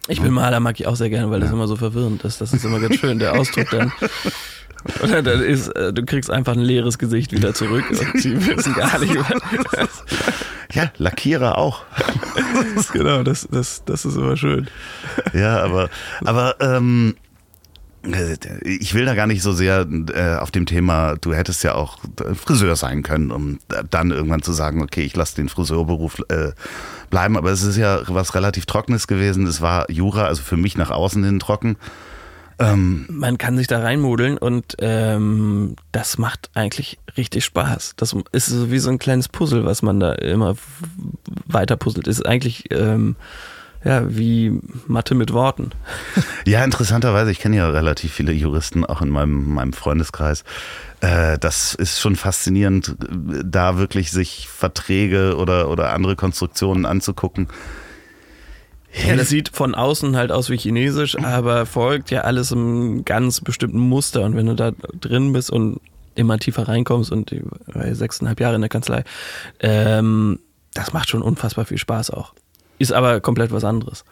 Ich 0.08 0.20
bin 0.20 0.32
Maler, 0.32 0.58
mag 0.60 0.80
ich 0.80 0.87
auch 0.87 0.96
sehr 0.96 1.10
gerne, 1.10 1.30
weil 1.30 1.40
das 1.40 1.50
immer 1.50 1.68
so 1.68 1.76
verwirrend 1.76 2.25
ist. 2.25 2.40
Das 2.40 2.52
ist 2.52 2.64
immer 2.64 2.80
ganz 2.80 2.96
schön, 2.96 3.18
der 3.18 3.34
Ausdruck 3.34 3.70
dann. 3.70 3.92
Oder 5.02 5.23
dann 5.23 5.40
ist, 5.42 5.68
äh, 5.76 5.92
du 5.92 6.04
kriegst 6.04 6.30
einfach 6.30 6.52
ein 6.54 6.61
leeres 6.61 6.99
Gesicht 6.99 7.33
wieder 7.33 7.54
zurück 7.54 7.85
und 7.90 8.00
die 8.25 8.47
wissen 8.47 8.75
gar 8.75 8.99
nicht. 8.99 9.14
was- 9.16 10.04
Ja, 10.73 10.90
Lackierer 10.99 11.59
auch. 11.59 11.85
genau, 12.92 13.23
das, 13.23 13.47
das, 13.50 13.83
das 13.85 14.04
ist 14.04 14.16
immer 14.16 14.37
schön. 14.37 14.68
Ja, 15.33 15.62
aber, 15.62 15.88
aber 16.25 16.57
ähm, 16.61 17.16
äh, 18.02 18.37
ich 18.64 18.95
will 18.95 19.04
da 19.04 19.14
gar 19.14 19.26
nicht 19.26 19.42
so 19.42 19.52
sehr 19.52 19.87
äh, 20.14 20.37
auf 20.37 20.50
dem 20.50 20.66
Thema, 20.66 21.16
du 21.21 21.35
hättest 21.35 21.64
ja 21.64 21.75
auch 21.75 21.99
Friseur 22.35 22.76
sein 22.76 23.02
können, 23.02 23.30
um 23.30 23.59
dann 23.90 24.11
irgendwann 24.11 24.42
zu 24.42 24.52
sagen, 24.52 24.83
okay, 24.83 25.02
ich 25.02 25.16
lasse 25.16 25.37
den 25.37 25.49
Friseurberuf 25.49 26.23
äh, 26.28 26.52
bleiben. 27.11 27.37
Aber 27.37 27.50
es 27.50 27.62
ist 27.62 27.76
ja 27.76 28.00
was 28.09 28.35
relativ 28.35 28.66
Trockenes 28.66 29.07
gewesen. 29.07 29.47
Es 29.47 29.61
war 29.61 29.90
Jura, 29.90 30.25
also 30.26 30.42
für 30.42 30.57
mich 30.57 30.76
nach 30.76 30.90
außen 30.90 31.23
hin 31.25 31.38
trocken. 31.40 31.76
Ähm, 32.59 33.07
Man 33.09 33.38
kann 33.38 33.57
sich 33.57 33.67
da 33.67 33.81
reinmodeln 33.81 34.37
und 34.37 34.77
ähm, 34.81 35.77
das 35.93 36.19
macht 36.19 36.50
eigentlich 36.55 36.99
richtig 37.17 37.45
Spaß. 37.45 37.95
Das 37.97 38.17
ist 38.33 38.47
so 38.47 38.71
wie 38.71 38.79
so 38.79 38.91
ein 38.91 38.99
kleines 38.99 39.29
Puzzle, 39.29 39.65
was 39.65 39.83
man 39.83 40.00
da 40.00 40.12
immer 40.12 40.57
weiter 41.47 41.77
puzzelt. 41.77 42.09
Ist 42.09 42.27
eigentlich 42.27 42.71
ähm, 42.71 43.17
ja 43.85 44.05
wie 44.09 44.59
Mathe 44.87 45.15
mit 45.15 45.33
Worten. 45.33 45.71
Ja, 46.47 46.65
interessanterweise, 46.65 47.31
ich 47.31 47.41
kenne 47.41 47.59
ja 47.59 47.69
relativ 47.69 48.12
viele 48.15 48.33
Juristen 48.33 48.87
auch 48.87 49.03
in 49.03 49.11
meinem, 49.11 49.53
meinem 49.53 49.75
Freundeskreis. 49.75 50.45
Äh, 51.00 51.38
das 51.38 51.75
ist 51.75 52.00
schon 52.00 52.17
faszinierend, 52.17 52.97
da 53.45 53.77
wirklich 53.77 54.11
sich 54.11 54.49
Verträge 54.49 55.37
oder, 55.37 55.69
oder 55.69 55.93
andere 55.93 56.17
Konstruktionen 56.17 56.87
anzugucken. 56.87 57.49
Ja, 59.07 59.16
das 59.16 59.28
sieht 59.28 59.50
von 59.50 59.75
außen 59.75 60.16
halt 60.16 60.33
aus 60.33 60.50
wie 60.50 60.57
Chinesisch, 60.57 61.16
aber 61.23 61.66
folgt 61.66 62.11
ja 62.11 62.23
alles 62.23 62.52
einem 62.52 63.04
ganz 63.04 63.40
bestimmten 63.40 63.78
Muster. 63.78 64.23
Und 64.23 64.37
wenn 64.37 64.47
du 64.47 64.54
da 64.54 64.73
drin 65.00 65.33
bist 65.33 65.50
und 65.50 65.80
immer 66.14 66.38
tiefer 66.38 66.66
reinkommst 66.66 67.12
und 67.12 67.35
war 67.66 67.95
sechseinhalb 67.95 68.40
Jahre 68.40 68.57
in 68.57 68.61
der 68.61 68.71
Kanzlei, 68.71 69.04
ähm, 69.61 70.40
das 70.75 70.92
macht 70.92 71.09
schon 71.09 71.23
unfassbar 71.23 71.64
viel 71.64 71.78
Spaß 71.78 72.11
auch. 72.11 72.35
Ist 72.78 72.92
aber 72.92 73.21
komplett 73.21 73.50
was 73.52 73.64
anderes. 73.64 74.04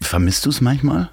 Vermisst 0.00 0.44
du 0.44 0.50
es 0.50 0.60
manchmal? 0.60 1.10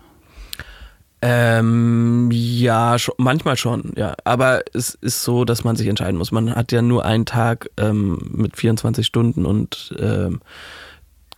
Ähm, 1.22 2.30
ja, 2.32 2.98
schon, 2.98 3.14
manchmal 3.18 3.56
schon, 3.56 3.94
ja. 3.96 4.16
Aber 4.24 4.64
es 4.74 4.96
ist 4.96 5.24
so, 5.24 5.46
dass 5.46 5.64
man 5.64 5.76
sich 5.76 5.88
entscheiden 5.88 6.18
muss. 6.18 6.32
Man 6.32 6.56
hat 6.56 6.72
ja 6.72 6.82
nur 6.82 7.06
einen 7.06 7.26
Tag 7.26 7.70
ähm, 7.78 8.18
mit 8.32 8.58
24 8.58 9.06
Stunden 9.06 9.46
und 9.46 9.94
ähm, 10.00 10.42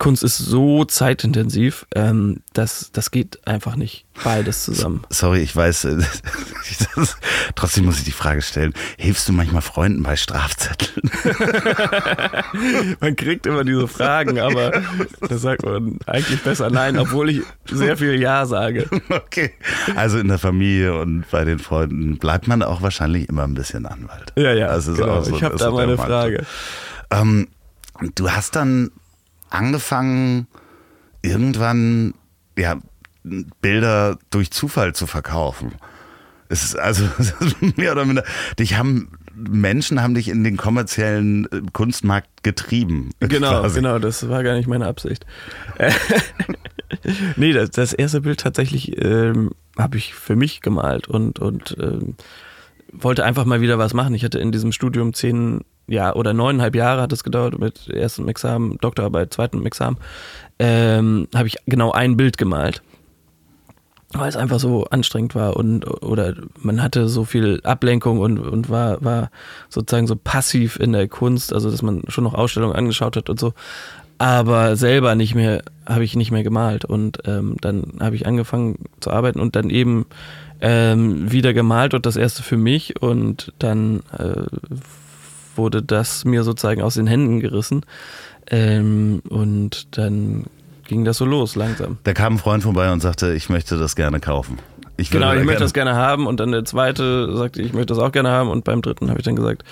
Kunst 0.04 0.22
ist 0.22 0.36
so 0.36 0.84
zeitintensiv, 0.84 1.86
ähm, 1.94 2.42
dass 2.52 2.92
das 2.92 3.10
geht 3.10 3.48
einfach 3.48 3.74
nicht 3.74 4.04
beides 4.22 4.62
zusammen. 4.62 5.02
Sorry, 5.08 5.40
ich 5.40 5.56
weiß, 5.56 5.86
äh, 5.86 5.96
das, 6.94 7.16
trotzdem 7.54 7.86
muss 7.86 7.96
ich 7.96 8.04
die 8.04 8.12
Frage 8.12 8.42
stellen. 8.42 8.74
Hilfst 8.98 9.26
du 9.26 9.32
manchmal 9.32 9.62
Freunden 9.62 10.02
bei 10.02 10.16
Strafzetteln? 10.16 11.10
man 13.00 13.16
kriegt 13.16 13.46
immer 13.46 13.64
diese 13.64 13.88
Fragen, 13.88 14.38
aber 14.38 14.82
da 15.26 15.38
sagt 15.38 15.64
man 15.64 15.98
eigentlich 16.04 16.42
besser 16.42 16.68
nein, 16.68 16.98
obwohl 16.98 17.30
ich 17.30 17.40
sehr 17.70 17.96
viel 17.96 18.20
Ja 18.20 18.44
sage. 18.44 18.86
Okay. 19.08 19.52
Also 19.96 20.18
in 20.18 20.28
der 20.28 20.38
Familie 20.38 21.00
und 21.00 21.24
bei 21.30 21.46
den 21.46 21.58
Freunden 21.58 22.18
bleibt 22.18 22.46
man 22.46 22.62
auch 22.62 22.82
wahrscheinlich 22.82 23.30
immer 23.30 23.44
ein 23.44 23.54
bisschen 23.54 23.86
Anwalt. 23.86 24.34
Ja, 24.36 24.52
ja. 24.52 24.78
Genau. 24.78 25.22
so, 25.22 25.34
ich 25.34 25.42
habe 25.42 25.56
da 25.56 25.70
meine 25.70 25.96
Frage. 25.96 26.44
Ähm, 27.10 27.48
du 28.14 28.30
hast 28.30 28.54
dann 28.54 28.90
angefangen, 29.54 30.46
irgendwann 31.22 32.14
ja, 32.58 32.78
Bilder 33.60 34.18
durch 34.30 34.50
Zufall 34.50 34.94
zu 34.94 35.06
verkaufen. 35.06 35.72
Es 36.48 36.62
ist 36.62 36.78
also 36.78 37.04
mehr 37.76 37.92
oder 37.92 38.04
minder. 38.04 38.24
Dich 38.58 38.76
haben 38.76 39.08
Menschen 39.36 40.00
haben 40.00 40.14
dich 40.14 40.28
in 40.28 40.44
den 40.44 40.56
kommerziellen 40.56 41.46
äh, 41.46 41.62
Kunstmarkt 41.72 42.42
getrieben. 42.42 43.10
Genau, 43.20 43.60
quasi. 43.60 43.76
genau, 43.76 43.98
das 43.98 44.28
war 44.28 44.44
gar 44.44 44.54
nicht 44.54 44.68
meine 44.68 44.86
Absicht. 44.86 45.26
nee, 47.36 47.52
das, 47.52 47.70
das, 47.70 47.92
erste 47.92 48.20
Bild 48.20 48.40
tatsächlich 48.40 49.02
ähm, 49.02 49.50
habe 49.76 49.96
ich 49.96 50.14
für 50.14 50.36
mich 50.36 50.60
gemalt 50.60 51.08
und, 51.08 51.40
und 51.40 51.76
ähm, 51.80 52.14
wollte 52.92 53.24
einfach 53.24 53.44
mal 53.44 53.60
wieder 53.60 53.78
was 53.78 53.94
machen. 53.94 54.14
Ich 54.14 54.24
hatte 54.24 54.38
in 54.38 54.52
diesem 54.52 54.70
Studium 54.70 55.14
zehn 55.14 55.62
ja, 55.86 56.14
oder 56.14 56.32
neuneinhalb 56.32 56.74
Jahre 56.74 57.02
hat 57.02 57.12
es 57.12 57.24
gedauert 57.24 57.58
mit 57.58 57.88
erstem 57.88 58.28
Examen, 58.28 58.78
Doktorarbeit, 58.78 59.32
zweitem 59.32 59.66
Examen, 59.66 59.98
ähm, 60.58 61.28
habe 61.34 61.48
ich 61.48 61.56
genau 61.66 61.92
ein 61.92 62.16
Bild 62.16 62.38
gemalt. 62.38 62.82
Weil 64.16 64.28
es 64.28 64.36
einfach 64.36 64.60
so 64.60 64.84
anstrengend 64.84 65.34
war 65.34 65.56
und 65.56 65.84
oder 66.04 66.34
man 66.60 66.80
hatte 66.80 67.08
so 67.08 67.24
viel 67.24 67.60
Ablenkung 67.64 68.20
und, 68.20 68.38
und 68.38 68.70
war, 68.70 69.02
war 69.02 69.30
sozusagen 69.68 70.06
so 70.06 70.14
passiv 70.14 70.78
in 70.78 70.92
der 70.92 71.08
Kunst, 71.08 71.52
also 71.52 71.68
dass 71.68 71.82
man 71.82 72.02
schon 72.06 72.22
noch 72.22 72.34
Ausstellungen 72.34 72.76
angeschaut 72.76 73.16
hat 73.16 73.28
und 73.28 73.40
so. 73.40 73.54
Aber 74.18 74.76
selber 74.76 75.16
nicht 75.16 75.34
mehr, 75.34 75.62
habe 75.84 76.04
ich 76.04 76.14
nicht 76.14 76.30
mehr 76.30 76.44
gemalt. 76.44 76.84
Und 76.84 77.18
ähm, 77.26 77.56
dann 77.60 77.94
habe 78.00 78.14
ich 78.14 78.26
angefangen 78.26 78.76
zu 79.00 79.10
arbeiten 79.10 79.40
und 79.40 79.56
dann 79.56 79.68
eben 79.68 80.06
ähm, 80.60 81.32
wieder 81.32 81.52
gemalt 81.52 81.94
und 81.94 82.06
das 82.06 82.16
erste 82.16 82.44
für 82.44 82.56
mich 82.56 83.02
und 83.02 83.52
dann 83.58 84.04
äh, 84.16 84.46
wurde 85.56 85.82
das 85.82 86.24
mir 86.24 86.42
sozusagen 86.42 86.82
aus 86.82 86.94
den 86.94 87.06
Händen 87.06 87.40
gerissen. 87.40 87.84
Ähm, 88.50 89.22
und 89.28 89.96
dann 89.96 90.44
ging 90.84 91.04
das 91.04 91.18
so 91.18 91.24
los, 91.24 91.56
langsam. 91.56 91.98
Da 92.04 92.12
kam 92.12 92.34
ein 92.34 92.38
Freund 92.38 92.62
vorbei 92.62 92.92
und 92.92 93.00
sagte, 93.00 93.32
ich 93.34 93.48
möchte 93.48 93.78
das 93.78 93.96
gerne 93.96 94.20
kaufen. 94.20 94.58
Ich 94.96 95.10
genau, 95.10 95.34
ich 95.34 95.44
möchte 95.44 95.62
das 95.62 95.74
gerne 95.74 95.94
haben 95.94 96.26
und 96.26 96.38
dann 96.38 96.52
der 96.52 96.64
zweite 96.64 97.36
sagte, 97.36 97.62
ich 97.62 97.72
möchte 97.72 97.94
das 97.94 97.98
auch 97.98 98.12
gerne 98.12 98.30
haben 98.30 98.48
und 98.48 98.64
beim 98.64 98.80
dritten 98.80 99.10
habe 99.10 99.18
ich 99.18 99.24
dann 99.24 99.34
gesagt, 99.34 99.64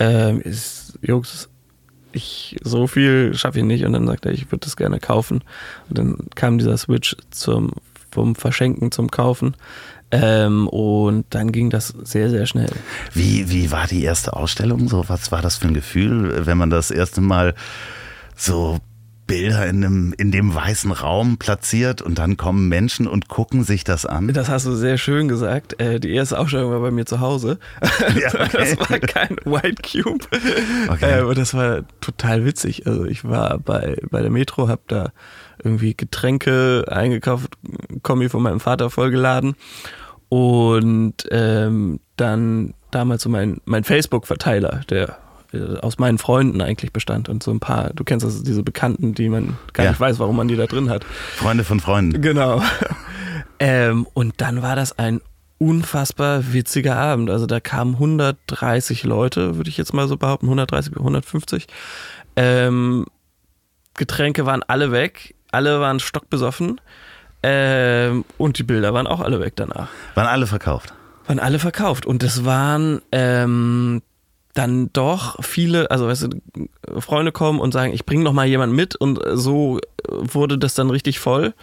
äh, 0.00 0.36
ist, 0.38 0.98
Jungs, 1.00 1.48
ich 2.10 2.56
so 2.62 2.88
viel 2.88 3.34
schaffe 3.34 3.58
ich 3.58 3.64
nicht 3.64 3.84
und 3.84 3.92
dann 3.92 4.06
sagte 4.06 4.30
er, 4.30 4.34
ich 4.34 4.50
würde 4.50 4.64
das 4.64 4.76
gerne 4.76 4.98
kaufen 4.98 5.42
und 5.88 5.98
dann 5.98 6.16
kam 6.34 6.58
dieser 6.58 6.76
Switch 6.76 7.16
zum 7.30 7.70
vom 8.10 8.34
Verschenken 8.34 8.90
zum 8.92 9.10
Kaufen 9.10 9.56
ähm, 10.10 10.68
und 10.68 11.26
dann 11.30 11.52
ging 11.52 11.70
das 11.70 11.88
sehr, 11.88 12.30
sehr 12.30 12.46
schnell. 12.46 12.70
Wie, 13.12 13.50
wie 13.50 13.70
war 13.70 13.86
die 13.86 14.02
erste 14.02 14.34
Ausstellung? 14.34 14.88
So, 14.88 15.08
was 15.08 15.30
war 15.32 15.42
das 15.42 15.56
für 15.56 15.68
ein 15.68 15.74
Gefühl, 15.74 16.46
wenn 16.46 16.56
man 16.58 16.70
das 16.70 16.90
erste 16.90 17.20
Mal 17.20 17.54
so 18.36 18.78
Bilder 19.28 19.66
in 19.66 19.82
dem, 19.82 20.14
in 20.18 20.32
dem 20.32 20.52
weißen 20.52 20.90
Raum 20.90 21.38
platziert 21.38 22.02
und 22.02 22.18
dann 22.18 22.36
kommen 22.36 22.68
Menschen 22.68 23.06
und 23.06 23.28
gucken 23.28 23.62
sich 23.62 23.84
das 23.84 24.04
an. 24.04 24.32
Das 24.32 24.48
hast 24.48 24.66
du 24.66 24.74
sehr 24.74 24.98
schön 24.98 25.28
gesagt. 25.28 25.80
Äh, 25.80 26.00
die 26.00 26.12
erste 26.12 26.36
Ausstellung 26.38 26.72
war 26.72 26.80
bei 26.80 26.90
mir 26.90 27.06
zu 27.06 27.20
Hause. 27.20 27.60
Ja, 28.18 28.28
okay. 28.40 28.48
Das 28.52 28.90
war 28.90 28.98
kein 28.98 29.36
White 29.44 29.82
Cube. 29.82 30.26
Okay. 30.88 31.20
Aber 31.20 31.34
das 31.36 31.54
war 31.54 31.82
total 32.00 32.44
witzig. 32.44 32.88
Also 32.88 33.04
ich 33.04 33.24
war 33.24 33.58
bei, 33.58 33.96
bei 34.10 34.22
der 34.22 34.30
Metro, 34.30 34.68
hab 34.68 34.88
da 34.88 35.12
irgendwie 35.62 35.94
Getränke 35.94 36.86
eingekauft, 36.88 37.52
Kombi 38.02 38.28
von 38.28 38.42
meinem 38.42 38.60
Vater 38.60 38.90
vollgeladen 38.90 39.54
und 40.28 41.14
ähm, 41.30 42.00
dann 42.16 42.74
damals 42.90 43.22
so 43.22 43.28
mein, 43.28 43.60
mein 43.64 43.84
Facebook-Verteiler, 43.84 44.80
der 44.88 45.08
äh, 45.08 45.12
aus 45.80 45.98
meinen 45.98 46.18
Freunden 46.18 46.60
eigentlich 46.60 46.92
bestand 46.92 47.28
und 47.28 47.42
so 47.42 47.50
ein 47.50 47.60
paar, 47.60 47.90
du 47.94 48.04
kennst 48.04 48.24
das, 48.24 48.42
diese 48.42 48.62
Bekannten, 48.62 49.14
die 49.14 49.28
man 49.28 49.56
gar 49.72 49.84
ja. 49.84 49.90
nicht 49.90 50.00
weiß, 50.00 50.18
warum 50.18 50.36
man 50.36 50.48
die 50.48 50.56
da 50.56 50.66
drin 50.66 50.90
hat. 50.90 51.04
Freunde 51.36 51.64
von 51.64 51.80
Freunden. 51.80 52.20
Genau. 52.20 52.62
ähm, 53.58 54.06
und 54.12 54.34
dann 54.38 54.62
war 54.62 54.76
das 54.76 54.98
ein 54.98 55.20
unfassbar 55.58 56.52
witziger 56.52 56.96
Abend. 56.96 57.30
Also 57.30 57.46
da 57.46 57.60
kamen 57.60 57.94
130 57.94 59.04
Leute, 59.04 59.56
würde 59.56 59.70
ich 59.70 59.76
jetzt 59.76 59.94
mal 59.94 60.06
so 60.06 60.16
behaupten, 60.16 60.46
130, 60.46 60.96
150. 60.96 61.66
Ähm, 62.36 63.06
Getränke 63.94 64.46
waren 64.46 64.62
alle 64.62 64.92
weg 64.92 65.34
alle 65.50 65.80
waren 65.80 66.00
stockbesoffen. 66.00 66.80
Ähm, 67.42 68.24
und 68.36 68.58
die 68.58 68.64
Bilder 68.64 68.92
waren 68.94 69.06
auch 69.06 69.20
alle 69.20 69.40
weg 69.40 69.54
danach. 69.56 69.88
Waren 70.14 70.26
alle 70.26 70.46
verkauft? 70.46 70.92
Waren 71.26 71.38
alle 71.38 71.58
verkauft. 71.58 72.04
Und 72.06 72.22
es 72.22 72.44
waren 72.44 73.00
ähm, 73.12 74.02
dann 74.58 74.92
doch 74.92 75.42
viele, 75.44 75.88
also 75.92 76.08
weißt 76.08 76.24
du, 76.24 77.00
Freunde 77.00 77.30
kommen 77.30 77.60
und 77.60 77.72
sagen, 77.72 77.92
ich 77.92 78.04
bringe 78.04 78.24
noch 78.24 78.32
mal 78.32 78.46
jemanden 78.46 78.74
mit. 78.74 78.96
Und 78.96 79.20
so 79.34 79.78
wurde 80.08 80.58
das 80.58 80.74
dann 80.74 80.90
richtig 80.90 81.20
voll. 81.20 81.54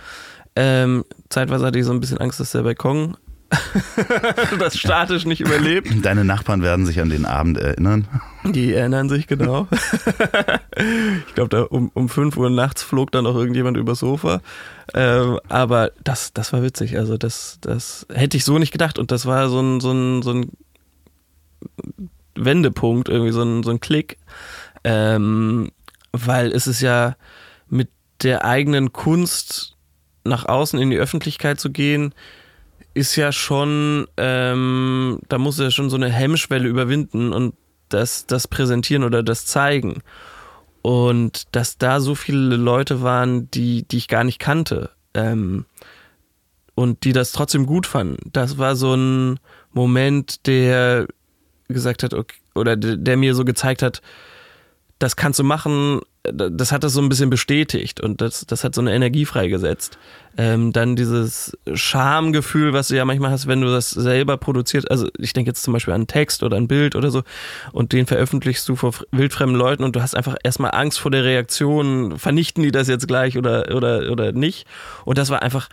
Ähm, 0.55 1.03
zeitweise 1.27 1.65
hatte 1.65 1.77
ich 1.77 1.85
so 1.85 1.91
ein 1.91 1.99
bisschen 1.99 2.19
Angst, 2.19 2.39
dass 2.39 2.53
der 2.53 2.61
Balkon 2.61 3.17
das 4.59 4.77
statisch 4.77 5.25
nicht 5.25 5.41
überlebt. 5.41 5.89
Deine 6.03 6.23
Nachbarn 6.23 6.63
werden 6.63 6.85
sich 6.85 7.01
an 7.01 7.09
den 7.09 7.25
Abend 7.25 7.57
erinnern. 7.57 8.07
Die 8.45 8.73
erinnern 8.73 9.09
sich, 9.09 9.27
genau. 9.27 9.67
ich 11.27 11.35
glaube, 11.35 11.49
da 11.49 11.63
um, 11.63 11.91
um 11.93 12.07
5 12.07 12.37
Uhr 12.37 12.49
nachts 12.49 12.81
flog 12.81 13.11
dann 13.11 13.27
auch 13.27 13.35
irgendjemand 13.35 13.75
übers 13.75 13.99
Sofa. 13.99 14.41
Ähm, 14.93 15.39
aber 15.49 15.91
das, 16.03 16.31
das 16.31 16.53
war 16.53 16.63
witzig. 16.63 16.97
Also, 16.97 17.17
das, 17.17 17.59
das 17.59 18.07
hätte 18.11 18.37
ich 18.37 18.45
so 18.45 18.57
nicht 18.57 18.71
gedacht. 18.71 18.97
Und 18.97 19.11
das 19.11 19.25
war 19.25 19.49
so 19.49 19.59
ein, 19.59 19.81
so 19.81 19.91
ein, 19.91 20.21
so 20.21 20.31
ein 20.31 20.51
Wendepunkt, 22.35 23.09
irgendwie 23.09 23.31
so 23.31 23.41
ein, 23.41 23.63
so 23.63 23.71
ein 23.71 23.79
Klick. 23.79 24.17
Ähm, 24.83 25.71
weil 26.11 26.51
es 26.51 26.67
ist 26.67 26.81
ja 26.81 27.15
mit 27.67 27.89
der 28.23 28.45
eigenen 28.45 28.93
Kunst 28.93 29.75
nach 30.23 30.45
außen 30.45 30.79
in 30.79 30.89
die 30.89 30.97
Öffentlichkeit 30.97 31.59
zu 31.59 31.71
gehen, 31.71 32.13
ist 32.93 33.15
ja 33.15 33.31
schon, 33.31 34.07
ähm, 34.17 35.19
da 35.27 35.37
muss 35.37 35.59
er 35.59 35.71
schon 35.71 35.89
so 35.89 35.97
eine 35.97 36.09
Hemmschwelle 36.09 36.67
überwinden 36.67 37.33
und 37.33 37.53
das, 37.89 38.25
das 38.25 38.47
präsentieren 38.47 39.03
oder 39.03 39.21
das 39.21 39.45
zeigen. 39.45 40.01
Und 40.81 41.55
dass 41.55 41.77
da 41.77 41.99
so 41.99 42.15
viele 42.15 42.55
Leute 42.55 43.01
waren, 43.01 43.49
die, 43.51 43.83
die 43.83 43.97
ich 43.97 44.07
gar 44.07 44.23
nicht 44.23 44.39
kannte 44.39 44.91
ähm, 45.13 45.65
und 46.73 47.03
die 47.03 47.13
das 47.13 47.31
trotzdem 47.31 47.65
gut 47.65 47.85
fanden. 47.85 48.29
Das 48.31 48.57
war 48.57 48.75
so 48.75 48.93
ein 48.95 49.39
Moment, 49.73 50.47
der 50.47 51.07
gesagt 51.67 52.03
hat, 52.03 52.13
okay, 52.13 52.35
oder 52.53 52.75
der, 52.75 53.17
mir 53.17 53.35
so 53.35 53.45
gezeigt 53.45 53.81
hat, 53.81 54.01
das 54.99 55.15
kannst 55.17 55.39
du 55.39 55.43
machen, 55.43 55.99
das 56.23 56.71
hat 56.71 56.83
das 56.83 56.93
so 56.93 57.01
ein 57.01 57.09
bisschen 57.09 57.29
bestätigt 57.29 57.99
und 57.99 58.21
das, 58.21 58.45
das 58.45 58.63
hat 58.63 58.73
so 58.73 58.81
eine 58.81 58.93
Energie 58.93 59.25
freigesetzt. 59.25 59.97
Ähm, 60.37 60.71
dann 60.71 60.95
dieses 60.95 61.57
Schamgefühl, 61.73 62.73
was 62.73 62.87
du 62.87 62.95
ja 62.95 63.03
manchmal 63.03 63.31
hast, 63.31 63.47
wenn 63.47 63.61
du 63.61 63.67
das 63.67 63.89
selber 63.89 64.37
produzierst. 64.37 64.89
Also 64.89 65.09
ich 65.17 65.33
denke 65.33 65.49
jetzt 65.49 65.63
zum 65.63 65.73
Beispiel 65.73 65.93
an 65.93 66.01
einen 66.01 66.07
Text 66.07 66.43
oder 66.43 66.55
ein 66.55 66.67
Bild 66.67 66.95
oder 66.95 67.11
so 67.11 67.23
und 67.73 67.91
den 67.91 68.05
veröffentlichst 68.05 68.67
du 68.69 68.75
vor 68.77 68.93
wildfremden 69.11 69.57
Leuten 69.57 69.83
und 69.83 69.95
du 69.95 70.01
hast 70.01 70.15
einfach 70.15 70.35
erstmal 70.43 70.71
Angst 70.71 70.99
vor 70.99 71.11
der 71.11 71.25
Reaktion, 71.25 72.17
vernichten 72.17 72.63
die 72.63 72.71
das 72.71 72.87
jetzt 72.87 73.07
gleich 73.07 73.37
oder, 73.37 73.75
oder, 73.75 74.11
oder 74.11 74.31
nicht. 74.31 74.65
Und 75.03 75.17
das 75.17 75.29
war 75.29 75.41
einfach 75.41 75.69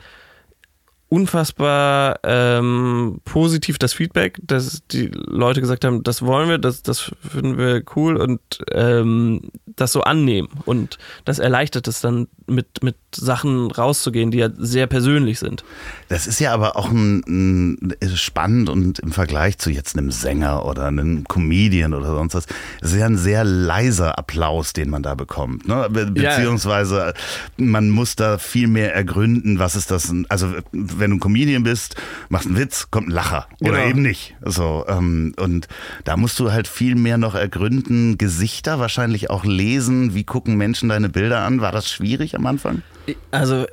unfassbar 1.13 2.21
ähm, 2.25 3.21
positiv 3.27 3.77
das 3.77 3.93
Feedback, 3.93 4.39
dass 4.43 4.83
die 4.91 5.11
Leute 5.13 5.61
gesagt 5.61 5.85
haben, 5.85 6.03
das 6.03 6.23
wollen 6.23 6.49
wir, 6.49 6.57
das, 6.57 6.83
das 6.83 7.13
finden 7.21 7.59
wir 7.59 7.83
cool 7.95 8.17
und 8.17 8.41
ähm, 8.71 9.51
das 9.67 9.93
so 9.93 10.01
annehmen 10.01 10.49
und 10.65 10.97
das 11.27 11.39
erleichtert 11.39 11.87
es 11.87 12.01
dann 12.01 12.29
mit, 12.47 12.83
mit 12.83 12.97
Sachen 13.15 13.71
rauszugehen, 13.71 14.31
die 14.31 14.39
ja 14.39 14.49
sehr 14.57 14.87
persönlich 14.87 15.39
sind. 15.39 15.65
Das 16.13 16.27
ist 16.27 16.41
ja 16.41 16.53
aber 16.53 16.77
auch 16.77 16.91
ein, 16.91 17.23
ein, 17.27 17.95
spannend 18.15 18.69
und 18.69 18.99
im 18.99 19.13
Vergleich 19.13 19.57
zu 19.57 19.71
jetzt 19.71 19.97
einem 19.97 20.11
Sänger 20.11 20.67
oder 20.67 20.85
einem 20.85 21.25
Comedian 21.27 21.95
oder 21.95 22.09
sonst 22.09 22.35
was, 22.35 22.45
ist 22.83 22.95
ja 22.95 23.07
ein 23.07 23.17
sehr 23.17 23.45
leiser 23.45 24.19
Applaus, 24.19 24.75
den 24.75 24.91
man 24.91 25.03
da 25.03 25.15
bekommt. 25.15 25.67
Ne? 25.67 25.89
Be 25.91 26.05
beziehungsweise 26.05 27.15
ja. 27.57 27.65
man 27.65 27.89
muss 27.89 28.15
da 28.15 28.37
viel 28.37 28.67
mehr 28.67 28.95
ergründen, 28.95 29.59
was 29.59 29.75
ist 29.75 29.91
das, 29.91 30.13
also 30.29 30.53
wenn 30.73 31.13
du 31.13 31.17
ein 31.17 31.21
Comedian 31.21 31.63
bist, 31.63 31.97
machst 32.29 32.47
einen 32.47 32.59
Witz, 32.59 32.91
kommt 32.91 33.09
ein 33.09 33.13
Lacher 33.13 33.47
oder 33.63 33.79
genau. 33.79 33.89
eben 33.89 34.03
nicht. 34.03 34.35
So, 34.45 34.85
ähm, 34.89 35.35
und 35.41 35.67
da 36.05 36.19
musst 36.19 36.39
du 36.41 36.53
halt 36.53 36.69
viel 36.69 36.95
mehr 36.95 37.17
noch 37.17 37.35
ergründen, 37.35 38.19
Gesichter 38.19 38.79
wahrscheinlich 38.79 39.31
auch 39.31 39.47
lesen, 39.47 40.15
wie 40.15 40.25
gucken 40.25 40.59
Menschen 40.59 40.91
deine 40.91 41.09
Bilder 41.09 41.41
an. 41.41 41.63
War 41.63 41.73
das 41.73 41.91
schwierig 41.91 42.37
am 42.37 42.45
Anfang? 42.45 42.83
Also 43.31 43.65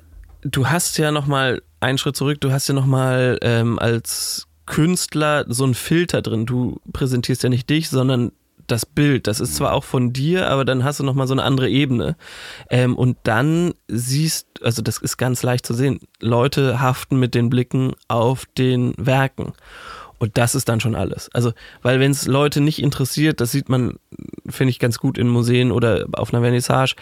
du 0.41 0.67
hast 0.67 0.97
ja 0.97 1.11
noch 1.11 1.27
mal 1.27 1.61
einen 1.79 1.97
Schritt 1.97 2.15
zurück. 2.15 2.41
Du 2.41 2.51
hast 2.51 2.67
ja 2.67 2.73
noch 2.73 2.85
mal 2.85 3.37
ähm, 3.41 3.79
als 3.79 4.47
Künstler 4.65 5.45
so 5.47 5.63
einen 5.63 5.73
Filter 5.73 6.21
drin. 6.21 6.45
Du 6.45 6.79
präsentierst 6.91 7.43
ja 7.43 7.49
nicht 7.49 7.69
dich, 7.69 7.89
sondern 7.89 8.31
das 8.67 8.85
Bild. 8.85 9.27
Das 9.27 9.39
ist 9.39 9.55
zwar 9.55 9.73
auch 9.73 9.83
von 9.83 10.13
dir, 10.13 10.47
aber 10.47 10.65
dann 10.65 10.83
hast 10.83 10.99
du 10.99 11.03
noch 11.03 11.15
mal 11.15 11.27
so 11.27 11.33
eine 11.33 11.43
andere 11.43 11.69
Ebene. 11.69 12.15
Ähm, 12.69 12.95
und 12.95 13.17
dann 13.23 13.73
siehst, 13.87 14.47
also 14.63 14.81
das 14.81 14.99
ist 14.99 15.17
ganz 15.17 15.43
leicht 15.43 15.65
zu 15.65 15.73
sehen. 15.73 15.99
Leute 16.19 16.79
haften 16.79 17.19
mit 17.19 17.35
den 17.35 17.49
Blicken 17.49 17.93
auf 18.07 18.45
den 18.57 18.93
Werken. 18.97 19.53
Und 20.19 20.37
das 20.37 20.53
ist 20.53 20.67
dann 20.67 20.81
schon 20.81 20.95
alles. 20.95 21.29
Also, 21.33 21.53
weil 21.81 21.99
wenn 21.99 22.11
es 22.11 22.27
Leute 22.27 22.59
nicht 22.59 22.81
interessiert, 22.81 23.39
das 23.39 23.51
sieht 23.51 23.69
man, 23.69 23.95
finde 24.47 24.71
ich, 24.71 24.79
ganz 24.79 24.99
gut 24.99 25.17
in 25.17 25.29
Museen 25.29 25.71
oder 25.71 26.05
auf 26.11 26.33
einer 26.33 26.43
Vernissage, 26.43 26.95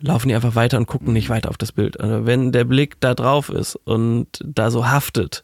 laufen 0.00 0.28
die 0.28 0.34
einfach 0.34 0.54
weiter 0.54 0.78
und 0.78 0.86
gucken 0.86 1.12
nicht 1.12 1.28
weiter 1.28 1.50
auf 1.50 1.56
das 1.56 1.72
Bild. 1.72 2.00
Also 2.00 2.26
wenn 2.26 2.52
der 2.52 2.64
Blick 2.64 3.00
da 3.00 3.14
drauf 3.14 3.48
ist 3.48 3.76
und 3.84 4.28
da 4.44 4.70
so 4.70 4.88
haftet, 4.88 5.42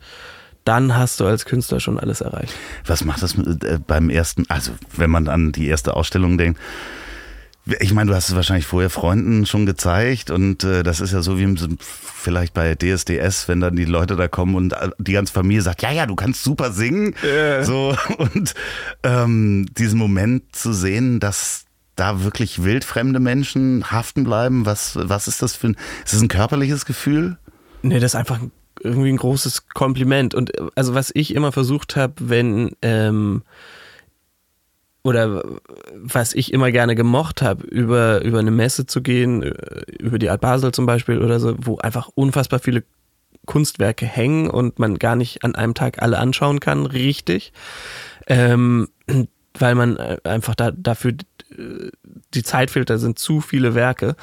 dann 0.65 0.97
hast 0.97 1.21
du 1.21 1.27
als 1.27 1.47
Künstler 1.47 1.81
schon 1.81 1.99
alles 1.99 2.21
erreicht. 2.21 2.55
Was 2.87 3.05
macht 3.05 3.23
das 3.23 3.37
mit, 3.37 3.65
äh, 3.65 3.79
beim 3.85 4.11
ersten, 4.11 4.45
also 4.49 4.73
wenn 4.95 5.11
man 5.11 5.29
an 5.29 5.53
die 5.53 5.67
erste 5.67 5.97
Ausstellung 5.97 6.37
denkt, 6.39 6.61
ich 7.79 7.93
meine, 7.93 8.11
du 8.11 8.17
hast 8.17 8.29
es 8.29 8.35
wahrscheinlich 8.35 8.67
vorher 8.67 8.91
Freunden 8.91 9.47
schon 9.47 9.67
gezeigt 9.67 10.31
und 10.31 10.65
äh, 10.65 10.83
das 10.83 11.01
ist 11.01 11.13
ja 11.13 11.23
so 11.23 11.39
wie 11.39 11.45
im, 11.45 11.79
vielleicht 11.79 12.55
bei 12.55 12.75
DSDS, 12.75 13.49
wenn 13.49 13.61
dann 13.61 13.77
die 13.77 13.85
Leute 13.85 14.17
da 14.17 14.29
kommen 14.29 14.55
und 14.55 14.73
äh, 14.73 14.91
die 14.99 15.13
ganze 15.13 15.33
Familie 15.33 15.63
sagt, 15.63 15.83
ja, 15.83 15.93
ja, 15.93 16.07
du 16.07 16.17
kannst 16.17 16.43
super 16.43 16.73
singen. 16.73 17.15
Yeah. 17.23 17.65
So 17.65 17.95
und 18.19 18.55
ähm, 19.03 19.67
diesen 19.77 19.99
Moment 19.99 20.57
zu 20.57 20.73
sehen, 20.73 21.21
dass 21.21 21.67
da 22.01 22.25
wirklich 22.25 22.65
wildfremde 22.65 23.21
Menschen 23.21 23.91
haften 23.91 24.25
bleiben, 24.25 24.67
was, 24.67 24.99
was 25.01 25.29
ist 25.29 25.43
das 25.43 25.55
für 25.55 25.69
ein, 25.69 25.77
ist 26.05 26.15
das 26.15 26.23
ein 26.23 26.29
körperliches 26.29 26.87
Gefühl? 26.87 27.37
Nee, 27.83 28.01
das 28.01 28.13
ist 28.13 28.17
einfach 28.17 28.41
irgendwie 28.83 29.11
ein 29.11 29.19
großes 29.19 29.69
Kompliment 29.69 30.35
und 30.35 30.53
also 30.75 30.95
was 30.95 31.11
ich 31.15 31.35
immer 31.35 31.53
versucht 31.53 31.97
habe, 31.97 32.15
wenn 32.19 32.71
ähm, 32.81 33.43
oder 35.03 35.43
was 35.95 36.35
ich 36.35 36.53
immer 36.53 36.71
gerne 36.73 36.95
gemocht 36.95 37.43
habe, 37.43 37.67
über, 37.67 38.23
über 38.23 38.39
eine 38.39 38.51
Messe 38.51 38.87
zu 38.87 39.03
gehen, 39.03 39.43
über 39.99 40.19
die 40.19 40.29
Art 40.29 40.41
Basel 40.41 40.73
zum 40.73 40.87
Beispiel 40.87 41.19
oder 41.19 41.41
so, 41.41 41.55
wo 41.59 41.79
einfach 41.79 42.09
unfassbar 42.15 42.59
viele 42.59 42.85
Kunstwerke 43.47 44.07
hängen 44.07 44.51
und 44.51 44.79
man 44.79 44.99
gar 44.99 45.17
nicht 45.17 45.43
an 45.43 45.55
einem 45.55 45.75
Tag 45.75 46.03
alle 46.03 46.19
anschauen 46.19 46.61
kann, 46.61 46.85
richtig. 46.85 47.53
Ähm, 48.27 48.89
weil 49.59 49.75
man 49.75 49.97
einfach 50.25 50.55
da, 50.55 50.71
dafür 50.71 51.15
die 51.57 52.43
Zeit 52.43 52.71
fehlt, 52.71 52.91
da 52.91 52.99
sind 52.99 53.19
zu 53.19 53.41
viele 53.41 53.75
Werke. 53.75 54.17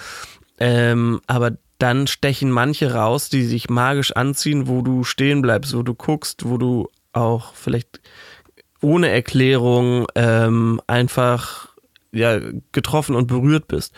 Ähm, 0.60 1.22
aber 1.27 1.57
dann 1.79 2.07
stechen 2.07 2.51
manche 2.51 2.93
raus, 2.93 3.29
die 3.29 3.43
sich 3.43 3.69
magisch 3.69 4.12
anziehen, 4.12 4.67
wo 4.67 4.81
du 4.81 5.03
stehen 5.03 5.41
bleibst, 5.41 5.75
wo 5.75 5.84
du 5.84 5.93
guckst, 5.93 6.46
wo 6.50 6.57
du 6.57 6.89
auch 7.13 7.53
vielleicht 7.53 8.01
ohne 8.81 9.10
Erklärung 9.10 10.07
ähm, 10.15 10.81
einfach 10.88 11.69
ja, 12.12 12.39
getroffen 12.71 13.15
und 13.15 13.28
berührt 13.28 13.67
bist. 13.67 13.93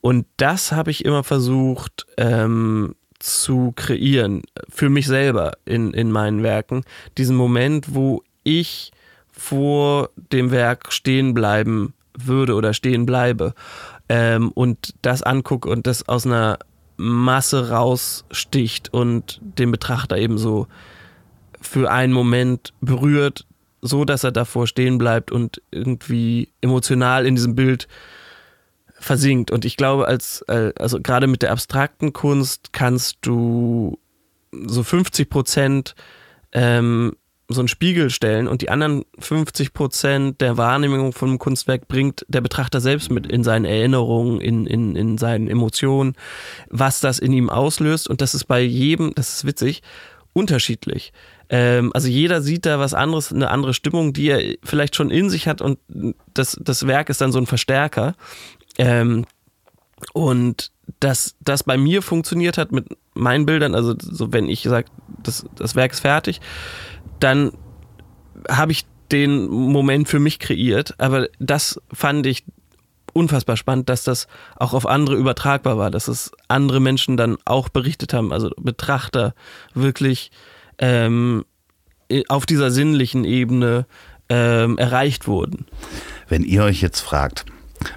Und 0.00 0.26
das 0.36 0.72
habe 0.72 0.90
ich 0.90 1.04
immer 1.04 1.24
versucht 1.24 2.06
ähm, 2.16 2.94
zu 3.18 3.72
kreieren, 3.74 4.42
für 4.68 4.90
mich 4.90 5.06
selber 5.06 5.52
in, 5.64 5.92
in 5.92 6.12
meinen 6.12 6.42
Werken. 6.42 6.84
Diesen 7.16 7.36
Moment, 7.36 7.94
wo 7.94 8.22
ich 8.44 8.92
vor 9.32 10.10
dem 10.16 10.50
Werk 10.50 10.92
stehen 10.92 11.34
bleiben 11.34 11.94
würde 12.18 12.54
oder 12.54 12.74
stehen 12.74 13.06
bleibe 13.06 13.54
ähm, 14.08 14.50
und 14.50 14.94
das 15.02 15.22
angucke 15.22 15.68
und 15.68 15.86
das 15.86 16.08
aus 16.08 16.26
einer 16.26 16.58
Masse 16.96 17.70
raussticht 17.70 18.92
und 18.92 19.40
den 19.42 19.70
Betrachter 19.70 20.16
eben 20.16 20.38
so 20.38 20.66
für 21.60 21.90
einen 21.90 22.12
Moment 22.12 22.72
berührt, 22.80 23.46
so, 23.82 24.04
dass 24.04 24.24
er 24.24 24.32
davor 24.32 24.66
stehen 24.66 24.98
bleibt 24.98 25.30
und 25.30 25.60
irgendwie 25.70 26.48
emotional 26.60 27.26
in 27.26 27.34
diesem 27.34 27.54
Bild 27.54 27.88
versinkt. 28.98 29.50
Und 29.50 29.64
ich 29.64 29.76
glaube, 29.76 30.08
als, 30.08 30.42
äh, 30.48 30.72
also 30.78 31.00
gerade 31.00 31.26
mit 31.26 31.42
der 31.42 31.52
abstrakten 31.52 32.12
Kunst 32.12 32.72
kannst 32.72 33.18
du 33.22 33.98
so 34.52 34.82
50 34.82 35.28
Prozent 35.28 35.94
ähm, 36.52 37.14
so 37.48 37.60
einen 37.60 37.68
Spiegel 37.68 38.10
stellen 38.10 38.48
und 38.48 38.62
die 38.62 38.70
anderen 38.70 39.04
50 39.18 39.72
Prozent 39.72 40.40
der 40.40 40.56
Wahrnehmung 40.56 41.12
von 41.12 41.28
einem 41.28 41.38
Kunstwerk 41.38 41.86
bringt 41.86 42.26
der 42.28 42.40
Betrachter 42.40 42.80
selbst 42.80 43.10
mit 43.10 43.26
in 43.26 43.44
seinen 43.44 43.64
Erinnerungen, 43.64 44.40
in, 44.40 44.66
in, 44.66 44.96
in 44.96 45.16
seinen 45.16 45.48
Emotionen, 45.48 46.14
was 46.68 47.00
das 47.00 47.18
in 47.18 47.32
ihm 47.32 47.48
auslöst. 47.48 48.08
Und 48.08 48.20
das 48.20 48.34
ist 48.34 48.46
bei 48.46 48.60
jedem, 48.60 49.14
das 49.14 49.34
ist 49.34 49.46
witzig, 49.46 49.82
unterschiedlich. 50.32 51.12
Ähm, 51.48 51.92
also 51.94 52.08
jeder 52.08 52.42
sieht 52.42 52.66
da 52.66 52.80
was 52.80 52.94
anderes, 52.94 53.32
eine 53.32 53.50
andere 53.50 53.74
Stimmung, 53.74 54.12
die 54.12 54.28
er 54.28 54.56
vielleicht 54.64 54.96
schon 54.96 55.10
in 55.10 55.30
sich 55.30 55.46
hat 55.46 55.62
und 55.62 55.78
das, 56.34 56.58
das 56.60 56.86
Werk 56.86 57.08
ist 57.10 57.20
dann 57.20 57.32
so 57.32 57.38
ein 57.38 57.46
Verstärker. 57.46 58.14
Ähm, 58.76 59.24
und 60.12 60.72
dass 61.00 61.36
das 61.40 61.62
bei 61.62 61.76
mir 61.76 62.02
funktioniert 62.02 62.58
hat 62.58 62.72
mit 62.72 62.86
meinen 63.14 63.46
Bildern, 63.46 63.74
also 63.74 63.94
so 63.98 64.32
wenn 64.32 64.48
ich 64.48 64.62
sage, 64.62 64.88
das, 65.22 65.46
das 65.56 65.74
Werk 65.74 65.92
ist 65.92 66.00
fertig, 66.00 66.40
dann 67.20 67.52
habe 68.48 68.72
ich 68.72 68.86
den 69.12 69.46
Moment 69.48 70.08
für 70.08 70.18
mich 70.18 70.38
kreiert. 70.38 70.94
Aber 70.98 71.28
das 71.38 71.80
fand 71.92 72.26
ich 72.26 72.44
unfassbar 73.12 73.56
spannend, 73.56 73.88
dass 73.88 74.04
das 74.04 74.28
auch 74.56 74.74
auf 74.74 74.86
andere 74.86 75.16
übertragbar 75.16 75.78
war, 75.78 75.90
dass 75.90 76.08
es 76.08 76.32
andere 76.48 76.80
Menschen 76.80 77.16
dann 77.16 77.38
auch 77.44 77.68
berichtet 77.68 78.12
haben, 78.12 78.32
also 78.32 78.50
Betrachter 78.58 79.34
wirklich 79.74 80.30
ähm, 80.78 81.44
auf 82.28 82.44
dieser 82.44 82.70
sinnlichen 82.70 83.24
Ebene 83.24 83.86
ähm, 84.28 84.76
erreicht 84.76 85.26
wurden. 85.26 85.66
Wenn 86.28 86.42
ihr 86.42 86.64
euch 86.64 86.82
jetzt 86.82 87.00
fragt, 87.00 87.46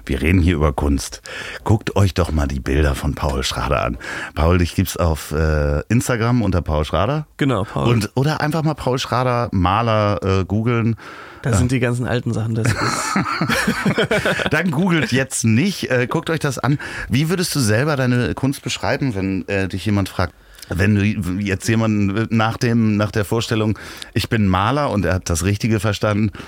wir 0.04 0.20
reden 0.22 0.40
hier 0.40 0.54
über 0.54 0.72
Kunst. 0.72 1.22
Guckt 1.64 1.96
euch 1.96 2.14
doch 2.14 2.32
mal 2.32 2.46
die 2.46 2.60
Bilder 2.60 2.94
von 2.94 3.14
Paul 3.14 3.42
Schrader 3.42 3.84
an. 3.84 3.98
Paul, 4.34 4.58
dich 4.58 4.74
gibt's 4.74 4.96
auf 4.96 5.32
äh, 5.32 5.80
Instagram 5.88 6.42
unter 6.42 6.62
Paul 6.62 6.84
Schrader. 6.84 7.26
Genau, 7.36 7.64
Paul. 7.64 7.88
Und, 7.88 8.10
oder 8.14 8.40
einfach 8.40 8.62
mal 8.62 8.74
Paul 8.74 8.98
Schrader 8.98 9.48
Maler 9.52 10.20
äh, 10.22 10.44
googeln. 10.44 10.96
Da 11.42 11.54
sind 11.54 11.72
die 11.72 11.80
ganzen 11.80 12.06
alten 12.06 12.34
Sachen. 12.34 12.54
Das 12.54 12.68
Dann 14.50 14.70
googelt 14.70 15.10
jetzt 15.10 15.44
nicht. 15.44 15.90
Äh, 15.90 16.06
guckt 16.06 16.28
euch 16.28 16.40
das 16.40 16.58
an. 16.58 16.78
Wie 17.08 17.30
würdest 17.30 17.54
du 17.54 17.60
selber 17.60 17.96
deine 17.96 18.34
Kunst 18.34 18.62
beschreiben, 18.62 19.14
wenn 19.14 19.48
äh, 19.48 19.66
dich 19.66 19.86
jemand 19.86 20.10
fragt? 20.10 20.34
Wenn 20.68 20.94
du 20.94 21.02
jetzt 21.40 21.66
jemanden 21.68 22.28
nach 22.30 22.56
dem, 22.56 22.96
nach 22.96 23.10
der 23.10 23.24
Vorstellung, 23.24 23.78
ich 24.14 24.28
bin 24.28 24.46
Maler 24.46 24.90
und 24.90 25.04
er 25.04 25.14
hat 25.14 25.30
das 25.30 25.44
Richtige 25.44 25.80
verstanden, 25.80 26.28
äh, 26.28 26.38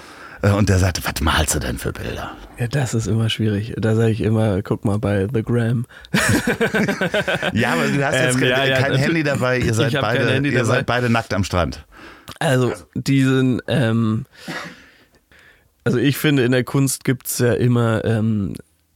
und 0.42 0.68
der 0.68 0.78
sagte, 0.78 1.02
was 1.04 1.20
malst 1.20 1.54
du 1.54 1.58
denn 1.60 1.78
für 1.78 1.92
Bilder? 1.92 2.36
Ja, 2.58 2.66
das 2.66 2.94
ist 2.94 3.06
immer 3.06 3.30
schwierig. 3.30 3.74
Da 3.76 3.94
sage 3.94 4.10
ich 4.10 4.20
immer, 4.20 4.60
guck 4.62 4.84
mal 4.84 4.98
bei 4.98 5.28
The 5.32 5.42
Gram. 5.42 5.86
ja, 7.52 7.72
aber 7.72 7.86
du 7.88 8.04
hast 8.04 8.14
jetzt 8.14 8.34
ähm, 8.34 8.40
kein, 8.40 8.48
ja, 8.48 8.64
ja, 8.64 8.80
kein 8.80 8.96
Handy 8.96 9.22
dabei, 9.24 9.58
ihr 9.58 9.74
seid, 9.74 9.92
beide, 10.00 10.48
ihr 10.48 10.64
seid 10.64 10.86
beide 10.86 11.10
nackt 11.10 11.32
am 11.32 11.44
Strand. 11.44 11.84
Also, 12.40 12.72
diesen, 12.94 13.62
ähm, 13.68 14.26
also 15.84 15.98
ich 15.98 16.18
finde, 16.18 16.44
in 16.44 16.52
der 16.52 16.64
Kunst 16.64 17.04
gibt 17.04 17.26
es 17.26 17.38
ja 17.38 17.52
immer 17.52 18.04
ähm, 18.04 18.54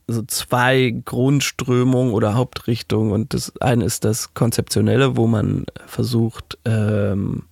so 0.09 0.23
zwei 0.23 0.95
Grundströmungen 1.05 2.13
oder 2.13 2.35
Hauptrichtungen. 2.35 3.13
Und 3.13 3.35
das 3.35 3.57
eine 3.61 3.85
ist 3.85 4.05
das 4.05 4.35
Konzeptionelle, 4.35 5.17
wo 5.17 5.27
man 5.27 5.67
versucht, 5.87 6.59
ähm, 6.65 7.45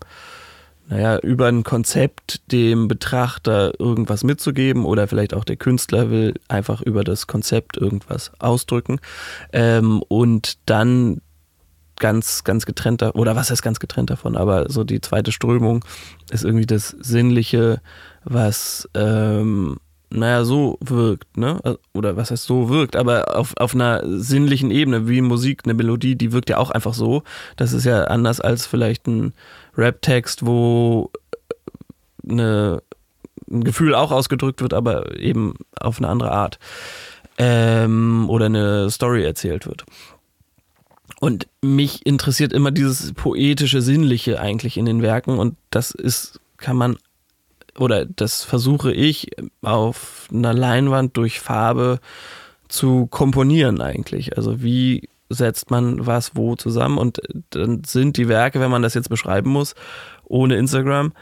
naja, 0.89 1.19
über 1.19 1.47
ein 1.47 1.65
Konzept 1.65 2.53
dem 2.53 2.89
Betrachter 2.89 3.73
irgendwas 3.79 4.23
mitzugeben 4.23 4.85
oder 4.85 5.09
vielleicht 5.09 5.35
auch 5.35 5.45
der 5.45 5.57
Künstler 5.57 6.11
will 6.11 6.35
einfach 6.49 6.83
über 6.83 7.05
das 7.05 7.27
Konzept 7.27 7.77
irgendwas 7.77 8.33
ausdrücken 8.39 9.01
ähm, 9.53 10.03
und 10.09 10.59
dann 10.67 11.21
ganz, 11.97 12.45
ganz 12.45 12.67
getrennter, 12.67 13.15
oder 13.15 13.37
was 13.37 13.51
heißt 13.51 13.63
ganz 13.63 13.81
getrennt 13.81 14.11
davon, 14.11 14.37
aber 14.37 14.71
so 14.71 14.85
die 14.85 15.01
zweite 15.01 15.33
Strömung 15.33 15.85
ist 16.31 16.45
irgendwie 16.45 16.67
das 16.67 16.89
Sinnliche, 16.89 17.81
was 18.25 18.89
ähm, 18.95 19.77
naja, 20.15 20.45
so 20.45 20.79
wirkt, 20.81 21.37
ne? 21.37 21.61
Oder 21.93 22.17
was 22.17 22.31
heißt 22.31 22.45
so 22.45 22.69
wirkt, 22.69 22.97
aber 22.97 23.37
auf, 23.37 23.55
auf 23.57 23.75
einer 23.75 24.03
sinnlichen 24.05 24.71
Ebene, 24.71 25.09
wie 25.09 25.21
Musik, 25.21 25.63
eine 25.65 25.75
Melodie, 25.75 26.15
die 26.15 26.33
wirkt 26.33 26.51
ja 26.51 26.59
auch 26.59 26.71
einfach 26.71 26.95
so. 26.95 27.23
Das 27.57 27.73
ist 27.73 27.85
ja 27.85 28.05
anders 28.05 28.41
als 28.41 28.67
vielleicht 28.67 29.07
ein 29.07 29.35
Rap-Text, 29.77 30.47
wo 30.47 31.11
eine, 32.29 32.83
ein 33.51 33.65
Gefühl 33.65 33.95
auch 33.95 34.13
ausgedrückt 34.13 34.63
wird, 34.63 34.73
aber 34.73 35.19
eben 35.19 35.55
auf 35.81 35.99
eine 35.99 36.09
andere 36.09 36.31
Art. 36.31 36.59
Ähm, 37.37 38.31
oder 38.31 38.47
eine 38.47 38.91
Story 38.91 39.25
erzählt 39.25 39.67
wird. 39.67 39.85
Und 41.19 41.49
mich 41.61 42.07
interessiert 42.07 42.53
immer 42.53 42.71
dieses 42.71 43.13
poetische, 43.13 43.83
sinnliche 43.83 44.41
eigentlich 44.41 44.77
in 44.77 44.87
den 44.87 45.03
Werken 45.03 45.39
und 45.39 45.57
das 45.71 45.91
ist, 45.91 46.41
kann 46.59 46.77
man 46.77 46.97
oder 47.79 48.05
das 48.07 48.45
versuche 48.45 48.93
ich 48.93 49.31
auf 49.63 50.29
einer 50.33 50.55
Leinwand 50.55 51.17
durch 51.17 51.41
Farbe 51.41 52.01
zu 52.69 53.07
komponieren 53.07 53.81
eigentlich. 53.81 54.37
Also 54.37 54.63
wie 54.63 55.09
setzt 55.29 55.71
man 55.71 56.07
was 56.07 56.37
wo 56.37 56.55
zusammen 56.57 56.99
und 56.99 57.21
dann 57.51 57.83
sind 57.85 58.17
die 58.17 58.29
Werke, 58.29 58.61
wenn 58.61 58.71
man 58.71 58.83
das 58.83 58.95
jetzt 58.95 59.09
beschreiben 59.09 59.51
muss, 59.51 59.75
ohne 60.25 60.57
Instagram, 60.57 61.13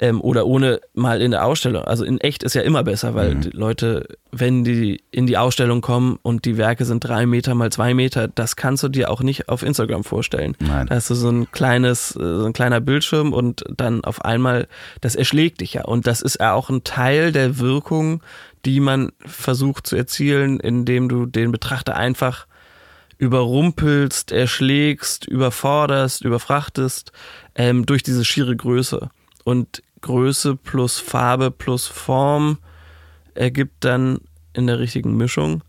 ähm, 0.00 0.20
oder 0.20 0.46
ohne 0.46 0.80
mal 0.94 1.20
in 1.20 1.32
der 1.32 1.44
Ausstellung. 1.44 1.84
Also 1.84 2.04
in 2.04 2.20
echt 2.20 2.42
ist 2.42 2.54
ja 2.54 2.62
immer 2.62 2.84
besser, 2.84 3.14
weil 3.14 3.34
mhm. 3.34 3.40
die 3.40 3.50
Leute, 3.50 4.06
wenn 4.30 4.64
die 4.64 5.02
in 5.10 5.26
die 5.26 5.36
Ausstellung 5.36 5.80
kommen 5.80 6.18
und 6.22 6.44
die 6.44 6.56
Werke 6.56 6.84
sind 6.84 7.04
drei 7.04 7.26
Meter 7.26 7.54
mal 7.54 7.70
zwei 7.72 7.94
Meter, 7.94 8.28
das 8.28 8.56
kannst 8.56 8.82
du 8.82 8.88
dir 8.88 9.10
auch 9.10 9.22
nicht 9.22 9.48
auf 9.48 9.62
Instagram 9.62 10.04
vorstellen. 10.04 10.56
Nein. 10.60 10.86
Da 10.86 10.94
hast 10.94 11.10
du 11.10 11.14
so 11.14 11.30
ein 11.30 11.50
kleines, 11.50 12.14
äh, 12.16 12.20
so 12.20 12.44
ein 12.44 12.52
kleiner 12.52 12.80
Bildschirm 12.80 13.32
und 13.32 13.64
dann 13.74 14.04
auf 14.04 14.24
einmal, 14.24 14.68
das 15.00 15.16
erschlägt 15.16 15.60
dich 15.60 15.74
ja. 15.74 15.84
Und 15.84 16.06
das 16.06 16.22
ist 16.22 16.38
ja 16.40 16.52
auch 16.52 16.70
ein 16.70 16.84
Teil 16.84 17.32
der 17.32 17.58
Wirkung, 17.58 18.22
die 18.64 18.80
man 18.80 19.10
versucht 19.24 19.86
zu 19.86 19.96
erzielen, 19.96 20.60
indem 20.60 21.08
du 21.08 21.26
den 21.26 21.52
Betrachter 21.52 21.96
einfach 21.96 22.46
überrumpelst, 23.18 24.30
erschlägst, 24.30 25.26
überforderst, 25.26 26.24
überfrachtest 26.24 27.10
ähm, 27.56 27.84
durch 27.84 28.04
diese 28.04 28.24
schiere 28.24 28.54
Größe. 28.54 29.10
Und 29.44 29.82
Größe 30.00 30.56
plus 30.56 30.98
Farbe 30.98 31.50
plus 31.50 31.86
Form 31.86 32.58
ergibt 33.34 33.84
dann 33.84 34.18
in 34.52 34.66
der 34.66 34.78
richtigen 34.78 35.16
Mischung 35.16 35.62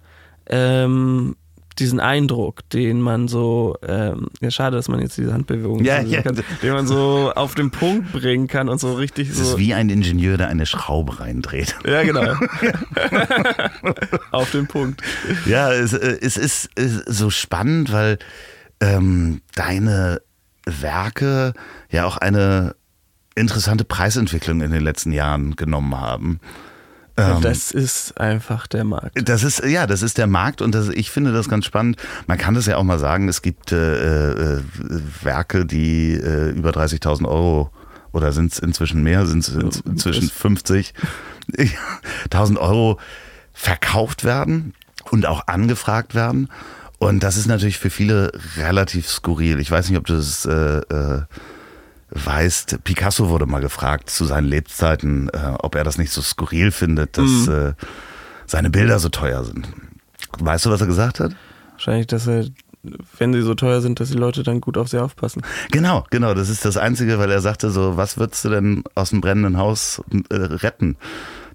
ähm, 0.47 1.35
diesen 1.79 1.99
Eindruck, 1.99 2.67
den 2.69 3.01
man 3.01 3.27
so, 3.27 3.77
ähm, 3.87 4.27
ja 4.41 4.51
schade, 4.51 4.75
dass 4.75 4.87
man 4.89 4.99
jetzt 4.99 5.17
diese 5.17 5.33
Handbewegung 5.33 5.83
ja, 5.83 6.01
ja. 6.01 6.21
Kann, 6.21 6.41
den 6.61 6.73
man 6.73 6.87
so 6.87 7.31
auf 7.35 7.55
den 7.55 7.71
Punkt 7.71 8.11
bringen 8.11 8.47
kann 8.47 8.69
und 8.69 8.79
so 8.79 8.93
richtig 8.93 9.29
das 9.29 9.37
so. 9.37 9.43
Das 9.43 9.51
ist 9.53 9.57
wie 9.59 9.73
ein 9.73 9.89
Ingenieur, 9.89 10.37
der 10.37 10.49
eine 10.49 10.65
Schraube 10.65 11.19
reindreht. 11.19 11.75
Ja, 11.85 12.03
genau. 12.03 12.33
auf 14.31 14.51
den 14.51 14.67
Punkt. 14.67 15.01
Ja, 15.45 15.71
es, 15.71 15.93
äh, 15.93 16.17
es 16.21 16.37
ist, 16.37 16.69
ist, 16.75 17.05
so 17.07 17.29
spannend, 17.29 17.91
weil 17.91 18.19
ähm, 18.81 19.41
deine 19.55 20.21
Werke 20.65 21.53
ja 21.89 22.05
auch 22.05 22.17
eine 22.17 22.75
interessante 23.39 23.85
Preisentwicklung 23.85 24.61
in 24.61 24.71
den 24.71 24.83
letzten 24.83 25.11
Jahren 25.11 25.55
genommen 25.55 25.99
haben. 25.99 26.39
Ähm, 27.17 27.41
das 27.41 27.71
ist 27.71 28.19
einfach 28.19 28.67
der 28.67 28.83
Markt. 28.83 29.27
Das 29.27 29.43
ist, 29.43 29.63
ja, 29.65 29.87
das 29.87 30.01
ist 30.01 30.17
der 30.17 30.27
Markt 30.27 30.61
und 30.61 30.73
das, 30.73 30.89
ich 30.89 31.11
finde 31.11 31.33
das 31.33 31.49
ganz 31.49 31.65
spannend. 31.65 31.97
Man 32.27 32.37
kann 32.37 32.53
das 32.53 32.65
ja 32.65 32.77
auch 32.77 32.83
mal 32.83 32.99
sagen, 32.99 33.27
es 33.27 33.41
gibt 33.41 33.71
äh, 33.71 34.31
äh, 34.31 34.61
Werke, 35.21 35.65
die 35.65 36.13
äh, 36.13 36.51
über 36.51 36.71
30.000 36.71 37.27
Euro 37.27 37.71
oder 38.11 38.31
sind 38.31 38.53
es 38.53 38.59
inzwischen 38.59 39.03
mehr, 39.03 39.25
sind 39.25 39.47
es 39.47 39.81
inzwischen 39.81 40.29
50.000 40.29 42.57
Euro 42.57 42.99
verkauft 43.53 44.23
werden 44.23 44.73
und 45.11 45.25
auch 45.25 45.47
angefragt 45.47 46.15
werden. 46.15 46.49
Und 46.97 47.23
das 47.23 47.37
ist 47.37 47.47
natürlich 47.47 47.77
für 47.77 47.89
viele 47.89 48.31
relativ 48.57 49.09
skurril. 49.09 49.59
Ich 49.59 49.71
weiß 49.71 49.89
nicht, 49.89 49.97
ob 49.97 50.05
du 50.05 50.15
das 50.15 50.45
äh, 50.45 50.79
äh, 50.79 51.21
weißt, 52.11 52.83
Picasso 52.83 53.29
wurde 53.29 53.45
mal 53.45 53.61
gefragt 53.61 54.09
zu 54.09 54.25
seinen 54.25 54.47
Lebzeiten, 54.47 55.29
äh, 55.29 55.53
ob 55.59 55.75
er 55.75 55.83
das 55.83 55.97
nicht 55.97 56.11
so 56.11 56.21
skurril 56.21 56.71
findet, 56.71 57.17
dass 57.17 57.47
mhm. 57.47 57.53
äh, 57.53 57.73
seine 58.45 58.69
Bilder 58.69 58.99
so 58.99 59.09
teuer 59.09 59.43
sind. 59.43 59.67
Weißt 60.39 60.65
du, 60.65 60.71
was 60.71 60.81
er 60.81 60.87
gesagt 60.87 61.19
hat? 61.19 61.35
Wahrscheinlich, 61.73 62.07
dass 62.07 62.27
er, 62.27 62.45
wenn 63.17 63.33
sie 63.33 63.41
so 63.41 63.53
teuer 63.55 63.81
sind, 63.81 63.99
dass 63.99 64.09
die 64.09 64.17
Leute 64.17 64.43
dann 64.43 64.61
gut 64.61 64.77
auf 64.77 64.89
sie 64.89 65.01
aufpassen. 65.01 65.43
Genau, 65.71 66.05
genau. 66.09 66.33
Das 66.33 66.49
ist 66.49 66.65
das 66.65 66.77
Einzige, 66.77 67.19
weil 67.19 67.31
er 67.31 67.41
sagte 67.41 67.69
so, 67.69 67.97
was 67.97 68.17
würdest 68.17 68.43
du 68.45 68.49
denn 68.49 68.83
aus 68.95 69.11
dem 69.11 69.21
brennenden 69.21 69.57
Haus 69.57 70.01
äh, 70.29 70.35
retten? 70.35 70.97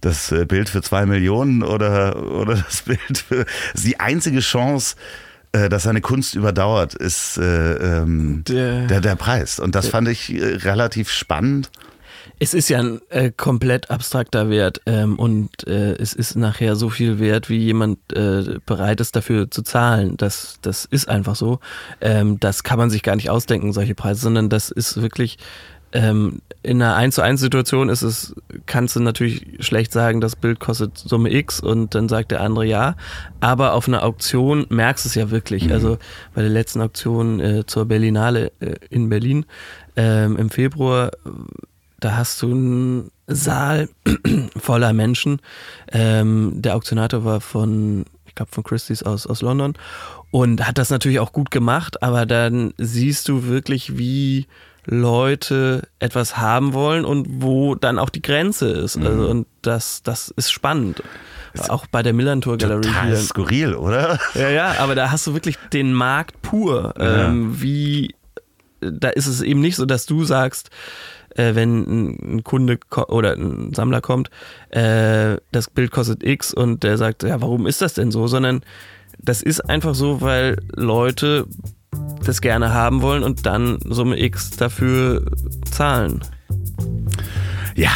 Das 0.00 0.32
äh, 0.32 0.44
Bild 0.44 0.68
für 0.68 0.82
zwei 0.82 1.06
Millionen 1.06 1.62
oder, 1.62 2.22
oder 2.22 2.54
das 2.56 2.82
Bild 2.82 3.18
für. 3.18 3.44
Das 3.44 3.74
ist 3.74 3.86
die 3.86 4.00
einzige 4.00 4.40
Chance, 4.40 4.96
äh, 5.54 5.68
dass 5.68 5.84
seine 5.84 6.00
Kunst 6.00 6.34
überdauert, 6.34 6.94
ist 6.94 7.38
äh, 7.38 8.00
ähm, 8.00 8.42
der, 8.48 8.88
der, 8.88 9.00
der, 9.00 9.14
Preis. 9.14 9.60
Und 9.60 9.76
das 9.76 9.84
der, 9.84 9.92
fand 9.92 10.08
ich 10.08 10.34
äh, 10.34 10.56
relativ 10.56 11.10
spannend. 11.10 11.70
Es 12.40 12.54
ist 12.54 12.68
ja 12.68 12.80
ein 12.80 13.00
äh, 13.10 13.30
komplett 13.30 13.88
abstrakter 13.88 14.50
Wert 14.50 14.80
ähm, 14.86 15.16
und 15.16 15.64
äh, 15.68 15.92
es 15.92 16.12
ist 16.12 16.34
nachher 16.34 16.74
so 16.74 16.90
viel 16.90 17.20
wert, 17.20 17.48
wie 17.48 17.58
jemand 17.58 17.98
äh, 18.12 18.58
bereit 18.66 19.00
ist 19.00 19.14
dafür 19.14 19.48
zu 19.48 19.62
zahlen. 19.62 20.16
Das, 20.16 20.58
das 20.60 20.86
ist 20.86 21.08
einfach 21.08 21.36
so. 21.36 21.60
Ähm, 22.00 22.40
das 22.40 22.64
kann 22.64 22.78
man 22.78 22.90
sich 22.90 23.04
gar 23.04 23.14
nicht 23.14 23.30
ausdenken, 23.30 23.72
solche 23.72 23.94
Preise, 23.94 24.22
sondern 24.22 24.48
das 24.48 24.70
ist 24.70 25.00
wirklich 25.00 25.38
ähm, 25.94 26.42
in 26.64 26.82
einer 26.82 26.96
1 26.96 27.14
zu 27.14 27.22
1 27.22 27.40
Situation 27.40 27.88
ist 27.88 28.02
es, 28.02 28.34
kannst 28.66 28.96
du 28.96 29.00
natürlich 29.00 29.46
schlecht 29.60 29.92
sagen, 29.92 30.20
das 30.20 30.34
Bild 30.34 30.58
kostet 30.58 30.98
Summe 30.98 31.32
X 31.32 31.60
und 31.60 31.94
dann 31.94 32.08
sagt 32.08 32.32
der 32.32 32.40
andere 32.40 32.66
ja. 32.66 32.96
Aber 33.40 33.74
auf 33.74 33.86
einer 33.86 34.02
Auktion 34.02 34.66
merkst 34.70 35.04
du 35.04 35.08
es 35.08 35.14
ja 35.14 35.30
wirklich. 35.30 35.66
Mhm. 35.66 35.72
Also 35.72 35.98
bei 36.34 36.42
der 36.42 36.50
letzten 36.50 36.80
Auktion 36.80 37.38
äh, 37.38 37.64
zur 37.66 37.86
Berlinale 37.86 38.50
äh, 38.58 38.74
in 38.90 39.08
Berlin 39.08 39.46
ähm, 39.94 40.36
im 40.36 40.50
Februar, 40.50 41.12
da 42.00 42.16
hast 42.16 42.42
du 42.42 42.50
einen 42.50 43.10
Saal 43.28 43.88
voller 44.56 44.92
Menschen. 44.92 45.40
Ähm, 45.92 46.54
der 46.56 46.74
Auktionator 46.74 47.24
war 47.24 47.40
von, 47.40 48.04
ich 48.26 48.34
glaube, 48.34 48.50
von 48.50 48.64
Christie's 48.64 49.04
aus, 49.04 49.28
aus 49.28 49.42
London 49.42 49.74
und 50.32 50.66
hat 50.66 50.78
das 50.78 50.90
natürlich 50.90 51.20
auch 51.20 51.32
gut 51.32 51.52
gemacht, 51.52 52.02
aber 52.02 52.26
dann 52.26 52.74
siehst 52.78 53.28
du 53.28 53.44
wirklich, 53.44 53.96
wie 53.96 54.48
Leute 54.86 55.88
etwas 55.98 56.36
haben 56.36 56.74
wollen 56.74 57.04
und 57.04 57.26
wo 57.42 57.74
dann 57.74 57.98
auch 57.98 58.10
die 58.10 58.22
Grenze 58.22 58.68
ist. 58.68 58.96
Mhm. 58.96 59.06
Also, 59.06 59.28
und 59.28 59.46
das, 59.62 60.02
das 60.02 60.28
ist 60.36 60.50
spannend. 60.50 61.02
Das 61.54 61.70
auch 61.70 61.86
bei 61.86 62.02
der 62.02 62.12
Millantor 62.12 62.58
Galerie. 62.58 62.82
Total 62.82 63.06
hier. 63.06 63.16
skurril, 63.16 63.74
oder? 63.74 64.18
Ja, 64.34 64.48
ja, 64.48 64.74
aber 64.78 64.94
da 64.94 65.12
hast 65.12 65.26
du 65.26 65.34
wirklich 65.34 65.56
den 65.72 65.92
Markt 65.92 66.42
pur. 66.42 66.94
Ja. 66.98 67.26
Ähm, 67.26 67.62
wie, 67.62 68.14
da 68.80 69.08
ist 69.10 69.26
es 69.26 69.40
eben 69.40 69.60
nicht 69.60 69.76
so, 69.76 69.86
dass 69.86 70.04
du 70.06 70.24
sagst, 70.24 70.70
äh, 71.36 71.54
wenn 71.54 72.38
ein 72.38 72.44
Kunde 72.44 72.78
oder 73.08 73.34
ein 73.34 73.72
Sammler 73.72 74.00
kommt, 74.00 74.30
äh, 74.70 75.36
das 75.52 75.70
Bild 75.70 75.92
kostet 75.92 76.24
X 76.24 76.52
und 76.52 76.82
der 76.82 76.98
sagt, 76.98 77.22
ja, 77.22 77.40
warum 77.40 77.66
ist 77.66 77.82
das 77.82 77.94
denn 77.94 78.10
so? 78.10 78.26
Sondern 78.26 78.62
das 79.18 79.42
ist 79.42 79.60
einfach 79.60 79.94
so, 79.94 80.20
weil 80.20 80.56
Leute 80.74 81.46
das 82.24 82.40
gerne 82.40 82.72
haben 82.72 83.02
wollen 83.02 83.22
und 83.22 83.46
dann 83.46 83.78
Summe 83.84 84.20
X 84.20 84.50
dafür 84.50 85.24
zahlen. 85.70 86.20
Ja, 87.74 87.90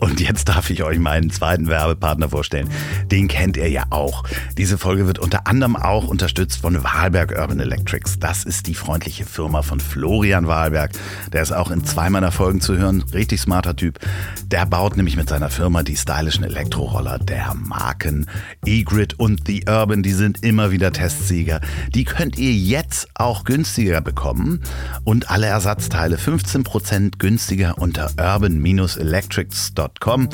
und 0.00 0.20
jetzt 0.20 0.48
darf 0.48 0.70
ich 0.70 0.82
euch 0.82 0.98
meinen 0.98 1.30
zweiten 1.30 1.68
Werbepartner 1.68 2.30
vorstellen. 2.30 2.70
Den 3.10 3.28
kennt 3.28 3.56
ihr 3.58 3.68
ja 3.68 3.84
auch. 3.90 4.24
Diese 4.56 4.78
Folge 4.78 5.06
wird 5.06 5.18
unter 5.18 5.46
anderem 5.46 5.76
auch 5.76 6.08
unterstützt 6.08 6.62
von 6.62 6.82
Wahlberg 6.82 7.38
Urban 7.38 7.60
Electrics. 7.60 8.18
Das 8.18 8.44
ist 8.44 8.66
die 8.66 8.74
freundliche 8.74 9.26
Firma 9.26 9.60
von 9.62 9.78
Florian 9.78 10.46
Wahlberg. 10.46 10.92
Der 11.32 11.42
ist 11.42 11.52
auch 11.52 11.70
in 11.70 11.84
zwei 11.84 12.08
meiner 12.08 12.32
Folgen 12.32 12.62
zu 12.62 12.78
hören. 12.78 13.04
Richtig 13.12 13.40
smarter 13.42 13.76
Typ. 13.76 13.98
Der 14.46 14.64
baut 14.64 14.96
nämlich 14.96 15.16
mit 15.16 15.28
seiner 15.28 15.50
Firma 15.50 15.82
die 15.82 15.96
stylischen 15.96 16.44
Elektroroller 16.44 17.18
der 17.18 17.54
Marken 17.54 18.26
E-Grid 18.64 19.18
und 19.18 19.46
The 19.46 19.64
Urban. 19.68 20.02
Die 20.02 20.12
sind 20.12 20.42
immer 20.42 20.70
wieder 20.70 20.92
Testsieger. 20.92 21.60
Die 21.94 22.04
könnt 22.04 22.38
ihr 22.38 22.52
jetzt 22.52 23.08
auch 23.14 23.44
günstiger 23.44 24.00
bekommen 24.00 24.62
und 25.04 25.30
alle 25.30 25.46
Ersatzteile 25.46 26.16
15% 26.16 27.18
günstiger 27.18 27.76
unter 27.76 28.10
urban-electrics.com 28.18 29.89
urban.com. 29.90 30.28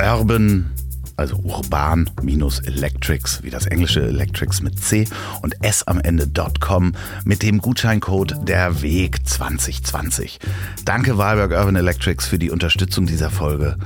Urban 0.00 0.70
also 1.16 1.36
urban-electrics, 1.42 3.42
wie 3.42 3.50
das 3.50 3.66
englische 3.66 4.02
Electrics 4.02 4.62
mit 4.62 4.80
C 4.80 5.04
und 5.42 5.56
S 5.64 5.82
am 5.82 5.98
Ende.com 5.98 6.94
mit 7.24 7.42
dem 7.42 7.58
Gutscheincode 7.58 8.36
der 8.46 8.82
Weg 8.82 9.26
2020. 9.26 10.38
Danke 10.84 11.18
Wahlberg 11.18 11.50
Urban 11.50 11.74
Electrics 11.74 12.28
für 12.28 12.38
die 12.38 12.52
Unterstützung 12.52 13.06
dieser 13.06 13.30
Folge. 13.30 13.76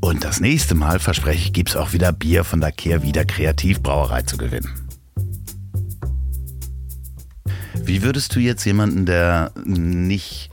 Und 0.00 0.24
das 0.24 0.40
nächste 0.40 0.74
Mal, 0.74 0.98
verspreche 0.98 1.46
ich, 1.46 1.52
gibt 1.52 1.70
es 1.70 1.76
auch 1.76 1.92
wieder 1.92 2.10
Bier 2.10 2.42
von 2.42 2.60
der 2.60 2.72
Kehrwieder 2.72 3.24
Kreativbrauerei 3.24 4.22
zu 4.22 4.36
gewinnen. 4.36 4.68
Wie 7.84 8.02
würdest 8.02 8.34
du 8.34 8.40
jetzt 8.40 8.64
jemanden, 8.64 9.06
der 9.06 9.52
nicht 9.64 10.50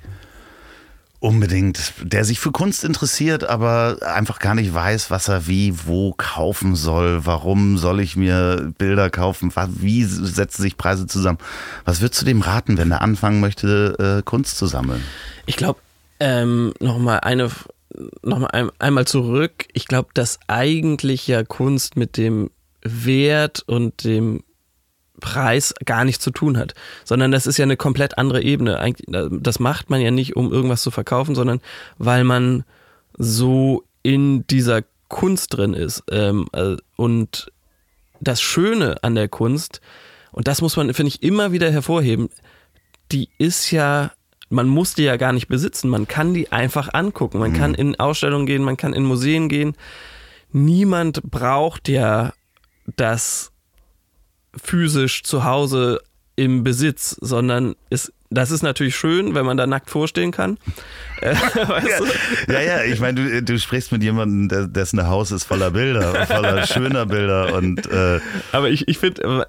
unbedingt, 1.22 1.94
der 2.02 2.26
sich 2.26 2.40
für 2.40 2.52
Kunst 2.52 2.84
interessiert, 2.84 3.44
aber 3.44 3.98
einfach 4.02 4.40
gar 4.40 4.56
nicht 4.56 4.74
weiß, 4.74 5.12
was 5.12 5.28
er 5.28 5.48
wie, 5.48 5.74
wo 5.86 6.14
kaufen 6.18 6.76
soll. 6.76 7.26
Warum 7.26 7.78
soll 7.78 8.00
ich 8.02 8.16
mir 8.16 8.74
Bilder 8.80 9.12
kaufen? 9.12 9.54
Wie 9.76 10.04
setzen 10.04 10.64
sich 10.64 10.78
Preise 10.78 11.06
zusammen? 11.06 11.38
Was 11.86 12.02
würdest 12.02 12.22
du 12.22 12.26
dem 12.26 12.42
raten, 12.42 12.80
wenn 12.80 12.92
er 12.92 13.02
anfangen 13.02 13.40
möchte, 13.40 14.18
äh, 14.20 14.24
Kunst 14.24 14.58
zu 14.58 14.66
sammeln? 14.66 15.04
Ich 15.46 15.58
glaube, 15.58 15.80
ähm, 16.20 16.74
nochmal 16.80 17.20
eine, 17.20 17.52
nochmal 18.24 18.50
ein, 18.52 18.72
einmal 18.80 19.06
zurück. 19.06 19.68
Ich 19.74 19.88
glaube, 19.88 20.10
dass 20.16 20.40
eigentlich 20.48 21.28
ja 21.28 21.44
Kunst 21.44 21.98
mit 21.98 22.18
dem 22.18 22.50
Wert 22.82 23.62
und 23.68 24.04
dem 24.06 24.42
Preis 25.22 25.74
gar 25.86 26.04
nichts 26.04 26.22
zu 26.22 26.32
tun 26.32 26.58
hat, 26.58 26.74
sondern 27.06 27.32
das 27.32 27.48
ist 27.48 27.58
ja 27.58 27.64
eine 27.64 27.78
komplett 27.78 28.18
andere 28.18 28.42
Ebene. 28.42 28.94
Das 29.32 29.60
macht 29.60 29.90
man 29.90 30.02
ja 30.02 30.12
nicht, 30.12 30.36
um 30.36 30.52
irgendwas 30.52 30.82
zu 30.82 30.92
verkaufen, 30.92 31.36
sondern 31.36 31.62
weil 31.98 32.26
man 32.26 32.66
so 33.18 33.86
in 34.04 34.46
dieser 34.48 34.82
Kunst 35.08 35.56
drin 35.56 35.74
ist. 35.74 36.04
Ähm, 36.12 36.48
äh, 36.54 36.76
und 36.96 37.52
das 38.20 38.42
Schöne 38.42 39.04
an 39.04 39.16
der 39.16 39.28
Kunst, 39.28 39.82
und 40.32 40.48
das 40.48 40.62
muss 40.62 40.78
man, 40.78 40.94
finde 40.94 41.10
ich, 41.10 41.24
immer 41.24 41.52
wieder 41.52 41.72
hervorheben, 41.72 42.30
die 43.12 43.30
ist 43.38 43.72
ja, 43.72 44.12
man 44.50 44.68
muss 44.68 44.94
die 44.94 45.04
ja 45.04 45.18
gar 45.18 45.34
nicht 45.34 45.48
besitzen, 45.48 45.90
man 45.90 46.08
kann 46.08 46.34
die 46.34 46.52
einfach 46.52 46.94
angucken, 46.94 47.40
man 47.40 47.52
mhm. 47.52 47.58
kann 47.58 47.74
in 47.74 48.00
Ausstellungen 48.00 48.46
gehen, 48.46 48.64
man 48.64 48.78
kann 48.78 48.94
in 48.94 49.04
Museen 49.04 49.50
gehen. 49.50 49.76
Niemand 50.52 51.22
braucht 51.24 51.90
ja 51.90 52.34
das 52.96 53.51
physisch 54.56 55.24
zu 55.24 55.44
Hause 55.44 56.02
im 56.36 56.64
Besitz, 56.64 57.16
sondern 57.20 57.76
ist, 57.90 58.14
das 58.30 58.50
ist 58.50 58.64
natürlich 58.64 58.96
schön, 58.96 59.36
wenn 59.36 59.46
man 59.46 59.58
da 59.58 59.68
nackt 59.68 59.90
vorstehen 59.90 60.32
kann. 60.32 60.58
Äh, 61.22 61.36
weißt 61.36 62.00
du? 62.00 62.52
ja, 62.52 62.62
ja, 62.62 62.84
ich 62.84 63.00
meine, 63.00 63.22
du, 63.22 63.44
du 63.44 63.60
sprichst 63.60 63.92
mit 63.92 64.02
jemandem, 64.02 64.74
dessen 64.74 65.06
Haus 65.06 65.32
ist 65.32 65.44
voller 65.44 65.72
Bilder, 65.72 66.26
voller 66.26 66.66
schöner 66.68 67.06
Bilder 67.06 67.54
und 67.54 67.86
äh 67.92 68.20
Aber 68.54 68.70
ich, 68.70 68.88
ich 68.88 68.98
finde, 68.98 69.46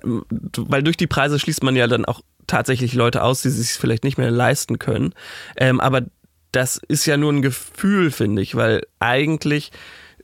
weil 0.56 0.82
durch 0.82 0.96
die 0.96 1.06
Preise 1.06 1.38
schließt 1.38 1.62
man 1.62 1.76
ja 1.76 1.86
dann 1.86 2.04
auch 2.04 2.20
tatsächlich 2.46 2.94
Leute 2.94 3.22
aus, 3.22 3.42
die 3.42 3.50
sich 3.50 3.70
vielleicht 3.70 4.04
nicht 4.04 4.18
mehr 4.18 4.30
leisten 4.30 4.78
können. 4.78 5.14
Ähm, 5.56 5.80
aber 5.80 6.02
das 6.50 6.80
ist 6.88 7.06
ja 7.06 7.16
nur 7.16 7.32
ein 7.32 7.42
Gefühl, 7.42 8.10
finde 8.10 8.42
ich, 8.42 8.56
weil 8.56 8.82
eigentlich 8.98 9.70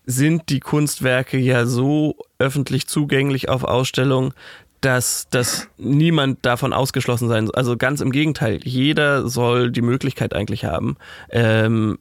sind 0.04 0.48
die 0.48 0.60
Kunstwerke 0.60 1.38
ja 1.38 1.66
so 1.66 2.16
öffentlich 2.38 2.86
zugänglich 2.88 3.48
auf 3.48 3.64
Ausstellungen, 3.64 4.32
dass, 4.80 5.28
dass 5.30 5.68
niemand 5.76 6.44
davon 6.44 6.72
ausgeschlossen 6.72 7.28
sein 7.28 7.46
soll. 7.46 7.54
Also 7.54 7.76
ganz 7.76 8.00
im 8.00 8.12
Gegenteil, 8.12 8.60
jeder 8.62 9.28
soll 9.28 9.70
die 9.70 9.82
Möglichkeit 9.82 10.34
eigentlich 10.34 10.64
haben, 10.64 10.96
ähm, 11.30 11.98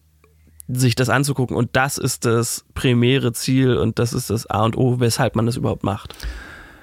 sich 0.67 0.95
das 0.95 1.09
anzugucken. 1.09 1.55
Und 1.55 1.69
das 1.73 1.97
ist 1.97 2.25
das 2.25 2.65
primäre 2.73 3.33
Ziel 3.33 3.77
und 3.77 3.99
das 3.99 4.13
ist 4.13 4.29
das 4.29 4.49
A 4.49 4.65
und 4.65 4.77
O, 4.77 4.99
weshalb 4.99 5.35
man 5.35 5.45
das 5.45 5.55
überhaupt 5.55 5.83
macht. 5.83 6.15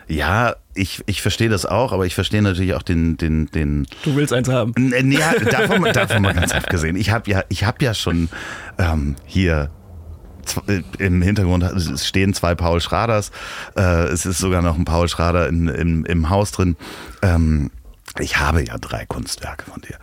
Ja, 0.07 0.57
ich, 0.74 1.02
ich 1.07 1.22
verstehe 1.22 1.48
das 1.48 1.64
auch, 1.64 1.92
aber 1.92 2.04
ich 2.04 2.14
verstehe 2.14 2.42
natürlich 2.42 2.74
auch 2.74 2.83
den, 2.83 3.16
den, 3.16 3.46
den. 3.46 3.87
Du 4.02 4.16
willst 4.16 4.33
eins 4.33 4.48
haben. 4.48 4.74
Ja, 5.11 5.33
davon, 5.50 5.85
davon 5.85 6.22
mal 6.22 6.35
ganz 6.35 6.52
abgesehen. 6.52 6.96
Ich 6.96 7.11
habe 7.11 7.30
ja, 7.30 7.44
ich 7.48 7.64
habe 7.64 7.83
ja 7.85 7.94
schon 7.94 8.28
ähm, 8.78 9.16
hier 9.24 9.70
im 10.98 11.22
Hintergrund 11.22 11.64
stehen 12.00 12.35
zwei 12.35 12.54
Paul 12.54 12.80
Schraders. 12.80 13.30
Äh, 13.76 14.04
es 14.09 14.26
ist 14.26 14.38
sogar 14.38 14.62
noch 14.62 14.76
ein 14.76 14.85
Paul 14.85 15.09
Schrader 15.09 15.48
in, 15.48 15.68
in, 15.68 16.04
im 16.04 16.30
Haus 16.30 16.52
drin. 16.52 16.76
Ähm, 17.22 17.70
ich 18.20 18.38
habe 18.38 18.64
ja 18.64 18.79
drei 18.79 19.07
Kunstwerke 19.07 19.64
von 19.64 19.81
dir. 19.81 19.98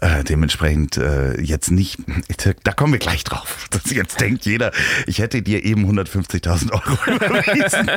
Äh, 0.00 0.22
dementsprechend 0.22 0.96
äh, 0.98 1.40
jetzt 1.40 1.70
nicht, 1.70 1.98
da 2.64 2.72
kommen 2.72 2.92
wir 2.92 3.00
gleich 3.00 3.24
drauf. 3.24 3.66
Dass 3.70 3.90
jetzt 3.90 4.20
denkt 4.20 4.46
jeder, 4.46 4.72
ich 5.06 5.18
hätte 5.18 5.42
dir 5.42 5.64
eben 5.64 5.84
150.000 5.90 6.72
Euro 6.72 7.16
überwiesen. 7.16 7.90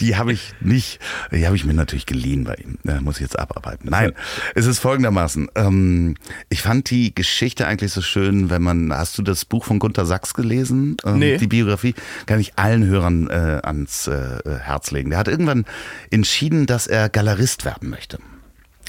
Die 0.00 0.16
habe 0.16 0.32
ich 0.32 0.52
nicht, 0.60 1.00
die 1.32 1.46
habe 1.46 1.56
ich 1.56 1.64
mir 1.64 1.72
natürlich 1.72 2.06
geliehen 2.06 2.44
bei 2.44 2.54
ihm. 2.56 2.78
Da 2.84 3.00
muss 3.00 3.16
ich 3.16 3.22
jetzt 3.22 3.38
abarbeiten. 3.38 3.88
Nein, 3.90 4.12
es 4.54 4.66
ist 4.66 4.78
folgendermaßen. 4.80 5.48
Ähm, 5.54 6.16
ich 6.50 6.60
fand 6.60 6.90
die 6.90 7.14
Geschichte 7.14 7.66
eigentlich 7.66 7.92
so 7.92 8.02
schön, 8.02 8.50
wenn 8.50 8.62
man, 8.62 8.92
hast 8.92 9.16
du 9.16 9.22
das 9.22 9.46
Buch 9.46 9.64
von 9.64 9.78
Gunter 9.78 10.04
Sachs 10.04 10.34
gelesen? 10.34 10.96
Ähm, 11.04 11.18
nee. 11.18 11.38
Die 11.38 11.46
Biografie 11.46 11.94
kann 12.26 12.40
ich 12.40 12.58
allen 12.58 12.84
Hörern 12.84 13.28
äh, 13.30 13.60
ans 13.62 14.06
äh, 14.06 14.58
Herz 14.60 14.90
legen. 14.90 15.10
Der 15.10 15.18
hat 15.18 15.28
irgendwann 15.28 15.64
entschieden, 16.10 16.66
dass 16.66 16.86
er 16.86 17.08
Galerist 17.08 17.64
werden 17.64 17.88
möchte 17.88 18.18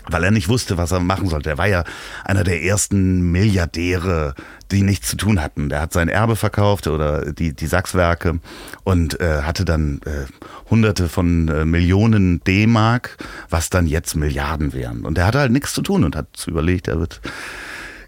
weil 0.09 0.23
er 0.23 0.31
nicht 0.31 0.49
wusste, 0.49 0.77
was 0.77 0.91
er 0.91 0.99
machen 0.99 1.27
sollte. 1.27 1.49
Er 1.49 1.57
war 1.57 1.67
ja 1.67 1.83
einer 2.23 2.43
der 2.43 2.63
ersten 2.63 3.31
Milliardäre, 3.31 4.35
die 4.71 4.83
nichts 4.83 5.09
zu 5.09 5.17
tun 5.17 5.41
hatten. 5.41 5.69
Der 5.69 5.81
hat 5.81 5.93
sein 5.93 6.09
Erbe 6.09 6.35
verkauft 6.35 6.87
oder 6.87 7.31
die, 7.31 7.53
die 7.53 7.67
Sachswerke 7.67 8.39
und 8.83 9.19
äh, 9.19 9.41
hatte 9.43 9.65
dann 9.65 10.01
äh, 10.05 10.25
hunderte 10.69 11.09
von 11.09 11.47
äh, 11.47 11.65
Millionen 11.65 12.43
D-Mark, 12.43 13.17
was 13.49 13.69
dann 13.69 13.87
jetzt 13.87 14.15
Milliarden 14.15 14.73
wären. 14.73 15.05
Und 15.05 15.17
er 15.17 15.27
hatte 15.27 15.39
halt 15.39 15.51
nichts 15.51 15.73
zu 15.73 15.81
tun 15.81 16.03
und 16.03 16.15
hat 16.15 16.47
überlegt, 16.47 16.87
er 16.87 16.99
wird 16.99 17.21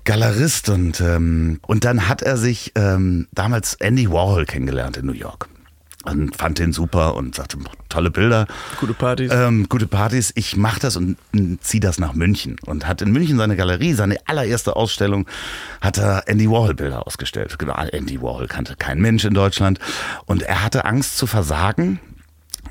Galerist 0.03 0.69
und, 0.69 1.01
ähm, 1.01 1.59
und 1.67 1.83
dann 1.83 2.07
hat 2.07 2.21
er 2.21 2.37
sich 2.37 2.71
ähm, 2.75 3.27
damals 3.33 3.73
Andy 3.75 4.09
Warhol 4.09 4.45
kennengelernt 4.45 4.97
in 4.97 5.05
New 5.05 5.11
York 5.11 5.49
und 6.11 6.35
fand 6.35 6.59
den 6.59 6.73
super 6.73 7.15
und 7.15 7.35
sagte, 7.35 7.57
tolle 7.89 8.11
Bilder. 8.11 8.47
Gute 8.79 8.93
Partys. 8.93 9.31
Ähm, 9.33 9.67
gute 9.69 9.87
Partys. 9.87 10.31
Ich 10.35 10.55
mache 10.55 10.79
das 10.79 10.95
und 10.95 11.17
ziehe 11.61 11.81
das 11.81 11.99
nach 11.99 12.13
München. 12.13 12.57
Und 12.65 12.87
hat 12.87 13.01
in 13.01 13.11
München 13.11 13.37
seine 13.37 13.55
Galerie, 13.55 13.93
seine 13.93 14.17
allererste 14.25 14.75
Ausstellung, 14.75 15.27
hat 15.81 15.97
er 15.97 16.27
Andy 16.27 16.49
Warhol 16.49 16.73
Bilder 16.73 17.05
ausgestellt. 17.05 17.57
Genau, 17.59 17.75
Andy 17.75 18.21
Warhol 18.21 18.47
kannte 18.47 18.75
kein 18.75 18.99
Mensch 18.99 19.25
in 19.25 19.33
Deutschland. 19.33 19.79
Und 20.25 20.43
er 20.43 20.63
hatte 20.63 20.85
Angst 20.85 21.17
zu 21.17 21.27
versagen. 21.27 21.99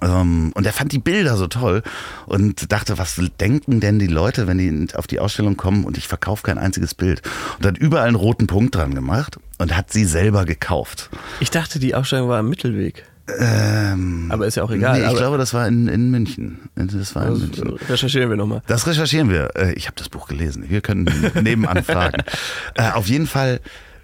Ähm, 0.03 0.53
und 0.55 0.67
er 0.67 0.73
fand 0.73 0.93
die 0.93 0.99
Bilder 0.99 1.37
so 1.37 1.47
toll 1.47 1.83
und 2.27 2.71
dachte, 2.73 2.99
was 2.99 3.21
denken 3.41 3.81
denn 3.81 3.99
die 3.99 4.07
Leute, 4.07 4.47
wenn 4.47 4.59
die 4.59 4.95
auf 4.95 5.07
die 5.07 5.21
Ausstellung 5.21 5.57
kommen 5.57 5.85
und 5.85 5.97
ich 5.97 6.07
verkaufe 6.09 6.43
kein 6.43 6.59
einziges 6.59 6.95
Bild. 6.95 7.23
Und 7.59 7.67
hat 7.67 7.79
überall 7.79 8.09
einen 8.09 8.17
roten 8.17 8.47
Punkt 8.47 8.75
dran 8.75 8.95
gemacht 8.95 9.39
und 9.59 9.77
hat 9.77 9.93
sie 9.93 10.05
selber 10.05 10.45
gekauft. 10.45 11.11
Ich 11.41 11.51
dachte, 11.51 11.79
die 11.79 11.95
Ausstellung 11.95 12.29
war 12.29 12.41
im 12.41 12.49
Mittelweg. 12.49 13.05
Ähm, 13.39 14.27
aber 14.31 14.47
ist 14.47 14.57
ja 14.57 14.63
auch 14.63 14.71
egal. 14.71 15.01
Nee, 15.01 15.07
ich 15.09 15.17
glaube, 15.17 15.37
das 15.37 15.53
war 15.53 15.67
in, 15.67 15.89
in 15.89 16.11
München. 16.11 16.69
Das 16.77 17.15
war 17.15 17.27
in 17.27 17.39
München. 17.39 17.77
Recherchieren 17.89 18.31
wir 18.31 18.37
nochmal. 18.37 18.63
Das 18.67 18.87
recherchieren 18.87 19.31
wir. 19.31 19.51
Äh, 19.57 19.73
ich 19.73 19.87
habe 19.87 19.97
das 19.97 20.09
Buch 20.09 20.29
gelesen. 20.29 20.67
Wir 20.69 20.81
können 20.81 21.11
nebenan 21.43 21.83
fragen. 21.85 22.23
Äh, 22.75 22.91
auf 22.93 23.09
jeden 23.09 23.27
Fall 23.27 23.61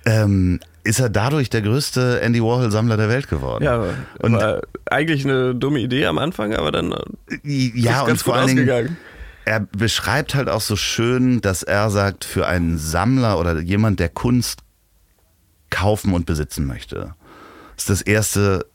ähm, 0.06 0.58
ist 0.82 0.98
er 0.98 1.08
dadurch 1.08 1.50
der 1.50 1.62
größte 1.62 2.20
Andy 2.20 2.42
Warhol-Sammler 2.42 2.96
der 2.96 3.08
Welt 3.08 3.28
geworden. 3.28 3.62
Ja, 3.62 3.85
und 4.20 4.42
eigentlich 4.90 5.24
eine 5.24 5.54
dumme 5.54 5.78
Idee 5.78 6.06
am 6.06 6.18
Anfang, 6.18 6.54
aber 6.54 6.72
dann 6.72 6.92
ja, 7.44 8.00
ist 8.00 8.06
ganz 8.06 8.11
und 8.11 8.22
vor 8.22 8.35
allen 8.35 8.56
Dingen, 8.56 8.96
er 9.44 9.61
beschreibt 9.61 10.35
halt 10.35 10.48
auch 10.48 10.61
so 10.61 10.74
schön, 10.74 11.40
dass 11.40 11.62
er 11.62 11.90
sagt, 11.90 12.24
für 12.24 12.46
einen 12.46 12.78
Sammler 12.78 13.38
oder 13.38 13.61
jemand, 13.61 14.00
der 14.00 14.08
Kunst 14.08 14.61
kaufen 15.70 16.12
und 16.12 16.26
besitzen 16.26 16.66
möchte, 16.66 17.14
ist 17.76 17.90
das 17.90 18.02
erste 18.02 18.66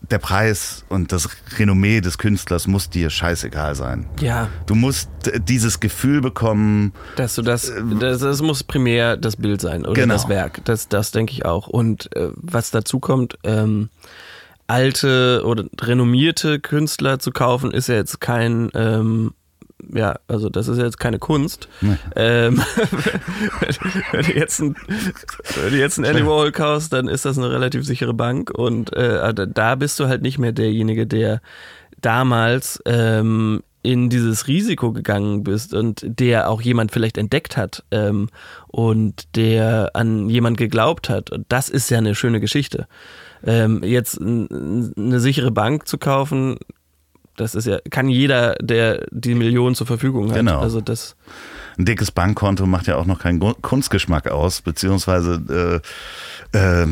der 0.00 0.18
Preis 0.18 0.84
und 0.88 1.12
das 1.12 1.28
Renommee 1.58 2.00
des 2.00 2.18
Künstlers 2.18 2.66
muss 2.66 2.88
dir 2.88 3.10
scheißegal 3.10 3.74
sein. 3.74 4.06
Ja. 4.20 4.48
Du 4.66 4.74
musst 4.74 5.10
dieses 5.46 5.80
Gefühl 5.80 6.20
bekommen. 6.20 6.92
Dass 7.16 7.34
du 7.34 7.42
das, 7.42 7.68
äh, 7.68 7.82
das, 7.98 8.20
das 8.20 8.40
muss 8.40 8.62
primär 8.62 9.16
das 9.16 9.36
Bild 9.36 9.60
sein 9.60 9.84
oder 9.84 9.94
genau. 9.94 10.14
das 10.14 10.28
Werk. 10.28 10.64
Das, 10.64 10.88
das 10.88 11.10
denke 11.10 11.32
ich 11.32 11.44
auch. 11.44 11.66
Und 11.66 12.14
äh, 12.16 12.30
was 12.34 12.70
dazu 12.70 13.00
kommt, 13.00 13.38
ähm, 13.44 13.90
alte 14.66 15.42
oder 15.44 15.64
renommierte 15.80 16.60
Künstler 16.60 17.18
zu 17.18 17.30
kaufen, 17.30 17.70
ist 17.70 17.88
ja 17.88 17.96
jetzt 17.96 18.20
kein 18.20 18.70
ähm, 18.74 19.32
ja, 19.92 20.18
also 20.26 20.48
das 20.48 20.68
ist 20.68 20.78
jetzt 20.78 20.98
keine 20.98 21.18
Kunst. 21.18 21.68
Nee. 21.80 21.96
Ähm, 22.16 22.58
wenn, 24.12 24.24
du 24.24 24.32
jetzt 24.32 24.60
ein, 24.60 24.76
wenn 25.62 25.72
du 25.72 25.78
jetzt 25.78 25.98
einen 25.98 26.06
Andy 26.06 26.26
Warhol 26.26 26.52
kaufst, 26.52 26.92
dann 26.92 27.08
ist 27.08 27.24
das 27.24 27.38
eine 27.38 27.50
relativ 27.50 27.84
sichere 27.84 28.14
Bank 28.14 28.50
und 28.50 28.92
äh, 28.94 29.32
da 29.34 29.74
bist 29.76 29.98
du 30.00 30.06
halt 30.06 30.22
nicht 30.22 30.38
mehr 30.38 30.52
derjenige, 30.52 31.06
der 31.06 31.40
damals 32.00 32.82
ähm, 32.86 33.62
in 33.82 34.10
dieses 34.10 34.48
Risiko 34.48 34.92
gegangen 34.92 35.44
bist 35.44 35.72
und 35.72 36.04
der 36.04 36.50
auch 36.50 36.60
jemand 36.60 36.90
vielleicht 36.92 37.16
entdeckt 37.16 37.56
hat 37.56 37.84
ähm, 37.90 38.28
und 38.66 39.36
der 39.36 39.92
an 39.94 40.28
jemand 40.28 40.56
geglaubt 40.56 41.08
hat. 41.08 41.30
Und 41.30 41.46
das 41.48 41.68
ist 41.68 41.88
ja 41.90 41.98
eine 41.98 42.14
schöne 42.14 42.40
Geschichte. 42.40 42.86
Ähm, 43.44 43.82
jetzt 43.84 44.20
eine 44.20 45.20
sichere 45.20 45.52
Bank 45.52 45.86
zu 45.86 45.96
kaufen, 45.96 46.58
das 47.40 47.54
ist 47.54 47.66
ja, 47.66 47.78
kann 47.90 48.08
jeder, 48.08 48.54
der 48.60 49.06
die 49.10 49.34
Millionen 49.34 49.74
zur 49.74 49.86
Verfügung 49.86 50.28
hat. 50.30 50.36
Genau. 50.36 50.60
Also 50.60 50.80
das. 50.80 51.16
Ein 51.78 51.84
dickes 51.84 52.10
Bankkonto 52.10 52.66
macht 52.66 52.88
ja 52.88 52.96
auch 52.96 53.06
noch 53.06 53.20
keinen 53.20 53.38
Kunstgeschmack 53.62 54.28
aus, 54.28 54.62
beziehungsweise 54.62 55.80
äh, 56.52 56.58
äh, 56.58 56.86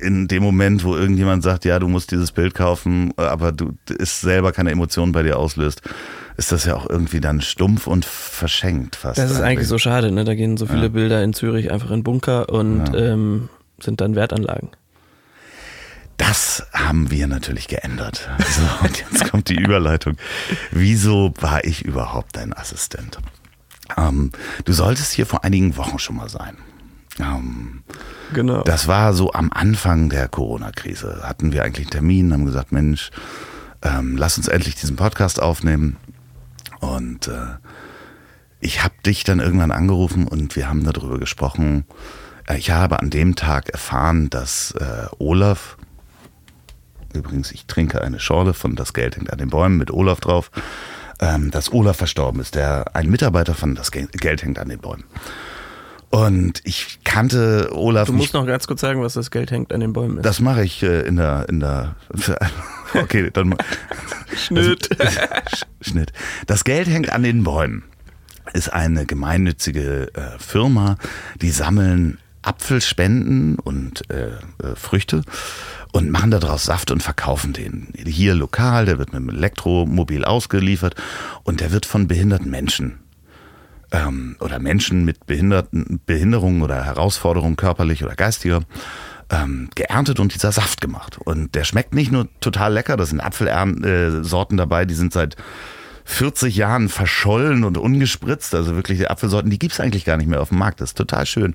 in 0.00 0.28
dem 0.28 0.42
Moment, 0.42 0.84
wo 0.84 0.94
irgendjemand 0.94 1.42
sagt, 1.42 1.64
ja, 1.64 1.78
du 1.78 1.88
musst 1.88 2.10
dieses 2.10 2.30
Bild 2.30 2.52
kaufen, 2.54 3.12
aber 3.16 3.52
du 3.52 3.72
ist 3.88 4.20
selber 4.20 4.52
keine 4.52 4.70
Emotionen 4.70 5.12
bei 5.12 5.22
dir 5.22 5.38
auslöst, 5.38 5.80
ist 6.36 6.52
das 6.52 6.66
ja 6.66 6.74
auch 6.76 6.88
irgendwie 6.90 7.20
dann 7.20 7.40
stumpf 7.40 7.86
und 7.86 8.04
verschenkt 8.04 8.96
fast. 8.96 9.18
Das 9.18 9.30
ist 9.30 9.40
eigentlich 9.40 9.68
so 9.68 9.78
schade, 9.78 10.12
ne? 10.12 10.24
Da 10.24 10.34
gehen 10.34 10.58
so 10.58 10.66
viele 10.66 10.82
Ja. 10.82 10.88
Bilder 10.88 11.22
in 11.24 11.32
Zürich 11.32 11.70
einfach 11.72 11.90
in 11.90 12.02
Bunker 12.02 12.50
und 12.50 12.84
Ja. 12.92 13.12
ähm, 13.12 13.48
sind 13.80 14.02
dann 14.02 14.14
Wertanlagen. 14.14 14.68
Das 16.16 16.64
haben 16.72 17.10
wir 17.10 17.26
natürlich 17.26 17.68
geändert. 17.68 18.28
So, 18.48 18.62
und 18.86 18.98
jetzt 18.98 19.30
kommt 19.30 19.48
die 19.48 19.56
Überleitung. 19.56 20.16
Wieso 20.70 21.32
war 21.40 21.64
ich 21.64 21.84
überhaupt 21.84 22.36
dein 22.36 22.52
Assistent? 22.56 23.18
Ähm, 23.96 24.30
du 24.64 24.72
solltest 24.72 25.12
hier 25.12 25.26
vor 25.26 25.44
einigen 25.44 25.76
Wochen 25.76 25.98
schon 25.98 26.16
mal 26.16 26.28
sein. 26.28 26.56
Ähm, 27.18 27.82
Genau. 28.32 28.62
das 28.62 28.88
war 28.88 29.12
so 29.12 29.32
am 29.32 29.50
Anfang 29.52 30.08
der 30.08 30.28
Corona-Krise. 30.28 31.20
Hatten 31.24 31.52
wir 31.52 31.64
eigentlich 31.64 31.86
einen 31.88 31.90
Termin, 31.92 32.32
haben 32.32 32.46
gesagt, 32.46 32.72
Mensch, 32.72 33.10
ähm, 33.82 34.16
lass 34.16 34.38
uns 34.38 34.48
endlich 34.48 34.76
diesen 34.76 34.96
Podcast 34.96 35.42
aufnehmen. 35.42 35.96
Und 36.80 37.28
äh, 37.28 37.56
ich 38.60 38.82
habe 38.84 38.94
dich 39.04 39.24
dann 39.24 39.40
irgendwann 39.40 39.72
angerufen 39.72 40.26
und 40.26 40.56
wir 40.56 40.68
haben 40.68 40.84
darüber 40.84 41.18
gesprochen. 41.18 41.84
Äh, 42.46 42.56
Ich 42.58 42.70
habe 42.70 43.00
an 43.00 43.10
dem 43.10 43.34
Tag 43.36 43.68
erfahren, 43.68 44.30
dass 44.30 44.70
äh, 44.80 45.06
Olaf, 45.18 45.76
übrigens, 47.14 47.50
ich 47.52 47.66
trinke 47.66 48.02
eine 48.02 48.20
Schorle 48.20 48.54
von 48.54 48.74
Das 48.76 48.92
Geld 48.92 49.16
hängt 49.16 49.32
an 49.32 49.38
den 49.38 49.50
Bäumen 49.50 49.76
mit 49.78 49.90
Olaf 49.90 50.20
drauf, 50.20 50.50
ähm, 51.20 51.50
dass 51.50 51.72
Olaf 51.72 51.96
verstorben 51.96 52.40
ist, 52.40 52.54
der 52.54 52.94
ein 52.96 53.08
Mitarbeiter 53.10 53.54
von 53.54 53.74
Das 53.74 53.90
Gel- 53.92 54.08
Geld 54.08 54.42
hängt 54.42 54.58
an 54.58 54.68
den 54.68 54.78
Bäumen. 54.80 55.04
Und 56.10 56.60
ich 56.64 56.98
kannte 57.04 57.70
Olaf 57.72 58.06
du 58.08 58.12
nicht 58.12 58.20
musst 58.20 58.34
noch 58.34 58.46
ganz 58.46 58.66
kurz 58.66 58.82
sagen, 58.82 59.00
was 59.02 59.14
das 59.14 59.30
Geld 59.30 59.50
hängt 59.50 59.72
an 59.72 59.80
den 59.80 59.94
Bäumen 59.94 60.18
ist. 60.18 60.26
das 60.26 60.40
mache 60.40 60.62
ich 60.62 60.82
äh, 60.82 61.00
in 61.06 61.16
der, 61.16 61.48
in 61.48 61.60
der, 61.60 61.96
okay, 62.94 63.30
dann 63.32 63.56
Schnitt. 64.36 64.90
Sch- 65.00 65.64
Schnitt. 65.80 66.12
Das 66.46 66.64
Geld 66.64 66.86
hängt 66.88 67.10
an 67.10 67.22
den 67.22 67.44
Bäumen. 67.44 67.84
Ist 68.52 68.70
eine 68.72 69.06
gemeinnützige 69.06 70.08
äh, 70.14 70.38
Firma, 70.38 70.96
die 71.40 71.50
sammeln 71.50 72.18
Apfelspenden 72.42 73.58
und 73.58 74.02
äh, 74.10 74.26
äh, 74.26 74.74
Früchte 74.74 75.22
und 75.92 76.10
machen 76.10 76.30
daraus 76.30 76.64
Saft 76.64 76.90
und 76.90 77.02
verkaufen 77.02 77.52
den. 77.52 77.92
Hier 78.04 78.34
lokal, 78.34 78.86
der 78.86 78.98
wird 78.98 79.12
mit 79.12 79.22
dem 79.22 79.28
Elektromobil 79.28 80.24
ausgeliefert 80.24 80.94
und 81.44 81.60
der 81.60 81.70
wird 81.70 81.86
von 81.86 82.08
behinderten 82.08 82.50
Menschen 82.50 82.98
ähm, 83.92 84.36
oder 84.40 84.58
Menschen 84.58 85.04
mit 85.04 85.26
Behinderten, 85.26 86.00
Behinderungen 86.06 86.62
oder 86.62 86.84
Herausforderungen 86.84 87.56
körperlich 87.56 88.02
oder 88.02 88.14
geistiger 88.14 88.62
ähm, 89.30 89.68
geerntet 89.74 90.18
und 90.18 90.34
dieser 90.34 90.52
Saft 90.52 90.80
gemacht. 90.80 91.18
Und 91.18 91.54
der 91.54 91.64
schmeckt 91.64 91.94
nicht 91.94 92.10
nur 92.10 92.28
total 92.40 92.72
lecker, 92.72 92.96
da 92.96 93.06
sind 93.06 93.20
Apfelsorten 93.20 94.58
äh, 94.58 94.60
dabei, 94.60 94.84
die 94.84 94.94
sind 94.94 95.12
seit 95.12 95.36
40 96.12 96.54
Jahren 96.56 96.88
verschollen 96.88 97.64
und 97.64 97.78
ungespritzt. 97.78 98.54
Also 98.54 98.74
wirklich 98.74 98.98
die 98.98 99.08
Apfelsorten, 99.08 99.50
die 99.50 99.58
gibt's 99.58 99.80
eigentlich 99.80 100.04
gar 100.04 100.16
nicht 100.16 100.28
mehr 100.28 100.40
auf 100.40 100.50
dem 100.50 100.58
Markt. 100.58 100.80
Das 100.80 100.90
ist 100.90 100.98
total 100.98 101.26
schön. 101.26 101.54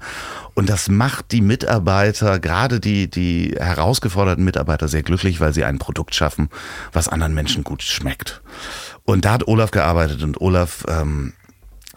Und 0.54 0.70
das 0.70 0.90
macht 0.90 1.32
die 1.32 1.42
Mitarbeiter, 1.42 2.40
gerade 2.40 2.80
die, 2.80 3.10
die 3.10 3.56
herausgeforderten 3.58 4.44
Mitarbeiter, 4.44 4.88
sehr 4.88 5.04
glücklich, 5.04 5.40
weil 5.40 5.54
sie 5.54 5.64
ein 5.64 5.80
Produkt 5.80 6.16
schaffen, 6.16 6.50
was 6.92 7.08
anderen 7.08 7.34
Menschen 7.34 7.64
gut 7.64 7.84
schmeckt. 7.84 8.42
Und 9.06 9.26
da 9.26 9.34
hat 9.34 9.48
Olaf 9.48 9.72
gearbeitet 9.72 10.24
und 10.24 10.42
Olaf 10.42 10.84
ähm, 10.88 11.34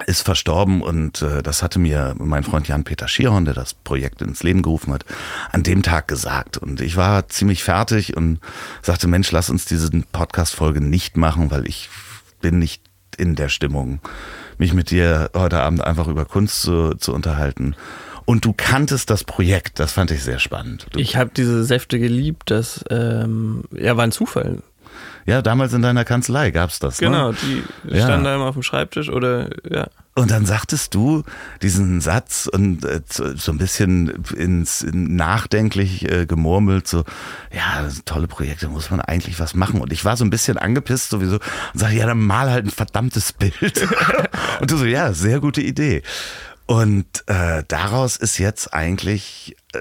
ist 0.06 0.22
verstorben 0.22 0.82
und 0.82 1.22
äh, 1.22 1.42
das 1.42 1.62
hatte 1.62 1.78
mir 1.78 2.14
mein 2.18 2.44
Freund 2.44 2.68
Jan-Peter 2.68 3.08
Schierhorn, 3.08 3.44
der 3.44 3.54
das 3.54 3.74
Projekt 3.74 4.22
ins 4.22 4.42
Leben 4.42 4.62
gerufen 4.62 4.92
hat, 4.92 5.04
an 5.52 5.62
dem 5.62 5.82
Tag 5.82 6.08
gesagt. 6.08 6.56
Und 6.56 6.80
ich 6.80 6.96
war 6.96 7.28
ziemlich 7.28 7.64
fertig 7.64 8.16
und 8.16 8.40
sagte, 8.82 9.08
Mensch, 9.08 9.30
lass 9.30 9.50
uns 9.50 9.64
diese 9.64 9.90
Podcast-Folge 10.12 10.80
nicht 10.80 11.16
machen, 11.16 11.50
weil 11.50 11.66
ich 11.68 11.88
bin 12.40 12.58
nicht 12.58 12.82
in 13.16 13.36
der 13.36 13.48
Stimmung, 13.48 14.00
mich 14.58 14.72
mit 14.72 14.90
dir 14.90 15.30
heute 15.34 15.60
Abend 15.60 15.82
einfach 15.82 16.08
über 16.08 16.24
Kunst 16.24 16.62
zu, 16.62 16.94
zu 16.94 17.12
unterhalten. 17.12 17.74
Und 18.24 18.44
du 18.44 18.52
kanntest 18.56 19.10
das 19.10 19.24
Projekt, 19.24 19.80
das 19.80 19.92
fand 19.92 20.10
ich 20.10 20.22
sehr 20.22 20.38
spannend. 20.38 20.86
Du, 20.90 21.00
Ich 21.00 21.16
habe 21.16 21.30
diese 21.36 21.64
Säfte 21.64 21.98
geliebt, 21.98 22.50
das 22.50 22.84
ähm, 22.88 23.64
ja, 23.72 23.96
war 23.96 24.04
ein 24.04 24.12
Zufall. 24.12 24.62
Ja, 25.26 25.42
damals 25.42 25.72
in 25.72 25.82
deiner 25.82 26.04
Kanzlei 26.04 26.50
gab's 26.50 26.78
das. 26.78 26.98
Genau, 26.98 27.30
Ne? 27.32 27.36
die 27.42 27.96
Ja. 27.96 28.04
standen 28.04 28.24
da 28.24 28.34
immer 28.34 28.46
auf 28.46 28.54
dem 28.54 28.62
Schreibtisch 28.62 29.08
oder 29.10 29.48
ja. 29.70 29.88
Und 30.14 30.30
dann 30.32 30.44
sagtest 30.44 30.94
du 30.94 31.22
diesen 31.62 32.00
Satz 32.00 32.48
und 32.52 32.84
äh, 32.84 33.00
so 33.08 33.52
ein 33.52 33.58
bisschen 33.58 34.24
ins 34.36 34.84
nachdenklich 34.90 36.10
äh, 36.10 36.26
gemurmelt, 36.26 36.88
so, 36.88 37.04
ja, 37.52 37.88
tolle 38.04 38.26
Projekte, 38.26 38.68
muss 38.68 38.90
man 38.90 39.00
eigentlich 39.00 39.38
was 39.38 39.54
machen. 39.54 39.80
Und 39.80 39.92
ich 39.92 40.04
war 40.04 40.16
so 40.16 40.24
ein 40.24 40.30
bisschen 40.30 40.58
angepisst 40.58 41.10
sowieso 41.10 41.36
und 41.36 41.78
sagte, 41.80 41.96
ja, 41.96 42.06
dann 42.06 42.18
mal 42.20 42.50
halt 42.50 42.66
ein 42.66 42.70
verdammtes 42.70 43.32
Bild. 43.32 43.54
und 44.60 44.70
du 44.70 44.76
so, 44.76 44.84
ja, 44.84 45.12
sehr 45.12 45.40
gute 45.40 45.62
Idee. 45.62 46.02
Und 46.70 47.24
äh, 47.26 47.64
daraus 47.66 48.16
ist 48.16 48.38
jetzt 48.38 48.72
eigentlich 48.72 49.56
äh, 49.74 49.78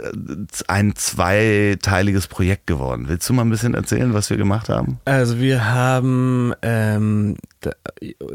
ein 0.67 0.95
zweiteiliges 0.95 2.25
Projekt 2.27 2.65
geworden. 2.65 3.07
Willst 3.07 3.29
du 3.29 3.33
mal 3.33 3.43
ein 3.43 3.51
bisschen 3.51 3.75
erzählen, 3.75 4.15
was 4.15 4.31
wir 4.31 4.37
gemacht 4.37 4.69
haben? 4.69 4.99
Also 5.05 5.37
wir 5.39 5.65
haben 5.71 6.51
ähm, 6.63 7.35
da- 7.61 7.75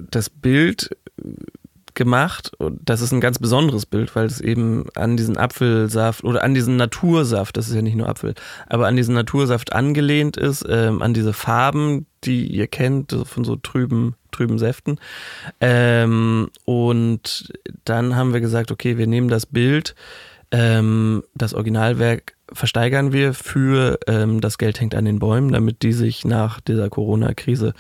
das 0.09 0.31
Bild 0.31 0.97
gemacht 1.95 2.53
und 2.59 2.81
das 2.85 3.01
ist 3.01 3.13
ein 3.13 3.21
ganz 3.21 3.39
besonderes 3.39 3.87
Bild, 3.87 4.15
weil 4.17 4.27
es 4.27 4.41
eben 4.41 4.87
an 4.95 5.17
diesen 5.17 5.37
Apfelsaft 5.37 6.25
oder 6.25 6.43
an 6.43 6.55
diesen 6.55 6.77
Natursaft, 6.77 7.57
das 7.57 7.69
ist 7.69 7.75
ja 7.75 7.83
nicht 7.83 7.97
nur 7.97 8.09
Apfel, 8.09 8.35
aber 8.67 8.87
an 8.87 8.97
diesen 8.97 9.15
Natursaft 9.15 9.73
angelehnt 9.73 10.37
ist, 10.37 10.65
ähm, 10.69 11.03
an 11.03 11.15
diese 11.15 11.33
Farben, 11.33 12.07
die 12.25 12.47
ihr 12.47 12.67
kennt, 12.67 13.17
von 13.25 13.45
so 13.45 13.57
trüben, 13.57 14.17
trüben 14.33 14.59
Säften. 14.59 14.99
Ähm, 15.61 16.51
und 16.65 17.53
dann 17.85 18.17
haben 18.17 18.33
wir 18.33 18.41
gesagt, 18.41 18.71
okay, 18.71 18.99
wir 18.99 19.07
nehmen 19.07 19.29
das 19.29 19.47
Bild, 19.47 19.95
ähm, 20.51 21.23
das 21.35 21.55
Originalwerk 21.55 22.35
versteigern 22.53 23.13
wir 23.13 23.35
für 23.35 23.99
ähm, 24.07 24.41
das 24.41 24.59
Geld 24.59 24.81
hängt 24.81 24.95
an 24.95 25.05
den 25.05 25.19
Bäumen, 25.19 25.53
damit 25.53 25.83
die 25.83 25.93
sich 25.93 26.25
nach 26.25 26.61
dieser 26.61 26.91
Corona-Krise 26.91 27.75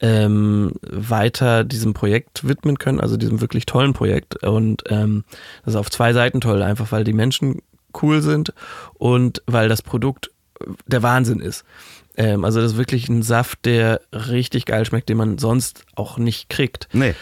ähm, 0.00 0.72
weiter 0.82 1.64
diesem 1.64 1.94
Projekt 1.94 2.46
widmen 2.46 2.78
können, 2.78 3.00
also 3.00 3.16
diesem 3.16 3.40
wirklich 3.40 3.66
tollen 3.66 3.92
Projekt. 3.92 4.42
Und 4.42 4.84
ähm, 4.88 5.24
das 5.64 5.74
ist 5.74 5.80
auf 5.80 5.90
zwei 5.90 6.12
Seiten 6.12 6.40
toll, 6.40 6.62
einfach 6.62 6.92
weil 6.92 7.04
die 7.04 7.12
Menschen 7.12 7.62
cool 8.02 8.20
sind 8.22 8.52
und 8.94 9.42
weil 9.46 9.68
das 9.68 9.82
Produkt 9.82 10.30
der 10.86 11.02
Wahnsinn 11.02 11.40
ist. 11.40 11.64
Ähm, 12.16 12.44
also 12.44 12.60
das 12.60 12.72
ist 12.72 12.78
wirklich 12.78 13.08
ein 13.08 13.22
Saft, 13.22 13.64
der 13.64 14.00
richtig 14.12 14.66
geil 14.66 14.84
schmeckt, 14.84 15.08
den 15.08 15.16
man 15.16 15.38
sonst 15.38 15.84
auch 15.94 16.18
nicht 16.18 16.48
kriegt. 16.50 16.88
Nee. 16.92 17.14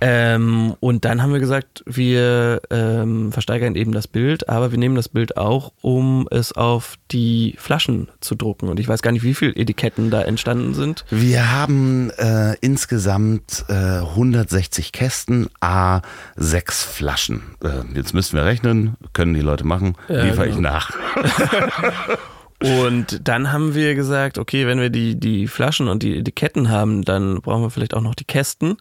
Ähm, 0.00 0.74
und 0.80 1.04
dann 1.04 1.22
haben 1.22 1.32
wir 1.32 1.40
gesagt, 1.40 1.82
wir 1.86 2.62
ähm, 2.70 3.32
versteigern 3.32 3.74
eben 3.74 3.92
das 3.92 4.08
Bild, 4.08 4.48
aber 4.48 4.70
wir 4.70 4.78
nehmen 4.78 4.94
das 4.94 5.08
Bild 5.08 5.36
auch, 5.36 5.72
um 5.82 6.26
es 6.30 6.52
auf 6.52 6.96
die 7.10 7.54
Flaschen 7.58 8.08
zu 8.20 8.34
drucken. 8.34 8.68
Und 8.68 8.80
ich 8.80 8.88
weiß 8.88 9.02
gar 9.02 9.12
nicht, 9.12 9.22
wie 9.22 9.34
viele 9.34 9.54
Etiketten 9.56 10.10
da 10.10 10.22
entstanden 10.22 10.74
sind. 10.74 11.04
Wir 11.10 11.52
haben 11.52 12.10
äh, 12.18 12.54
insgesamt 12.60 13.64
äh, 13.68 13.72
160 13.74 14.92
Kästen, 14.92 15.48
a 15.60 16.00
sechs 16.36 16.82
Flaschen. 16.82 17.42
Äh, 17.62 17.82
jetzt 17.94 18.14
müssten 18.14 18.36
wir 18.36 18.44
rechnen, 18.44 18.96
können 19.12 19.34
die 19.34 19.40
Leute 19.40 19.66
machen, 19.66 19.96
Ja, 20.08 20.22
liefere 20.24 20.48
ich 20.48 20.56
genau. 20.56 20.70
nach. 20.70 20.90
Und 22.62 23.26
dann 23.26 23.52
haben 23.52 23.74
wir 23.74 23.94
gesagt, 23.94 24.36
okay, 24.36 24.66
wenn 24.66 24.80
wir 24.80 24.90
die, 24.90 25.18
die 25.18 25.46
Flaschen 25.46 25.88
und 25.88 26.02
die 26.02 26.18
Etiketten 26.18 26.68
haben, 26.68 27.02
dann 27.02 27.40
brauchen 27.40 27.62
wir 27.62 27.70
vielleicht 27.70 27.94
auch 27.94 28.02
noch 28.02 28.14
die 28.14 28.24
Kästen. 28.24 28.76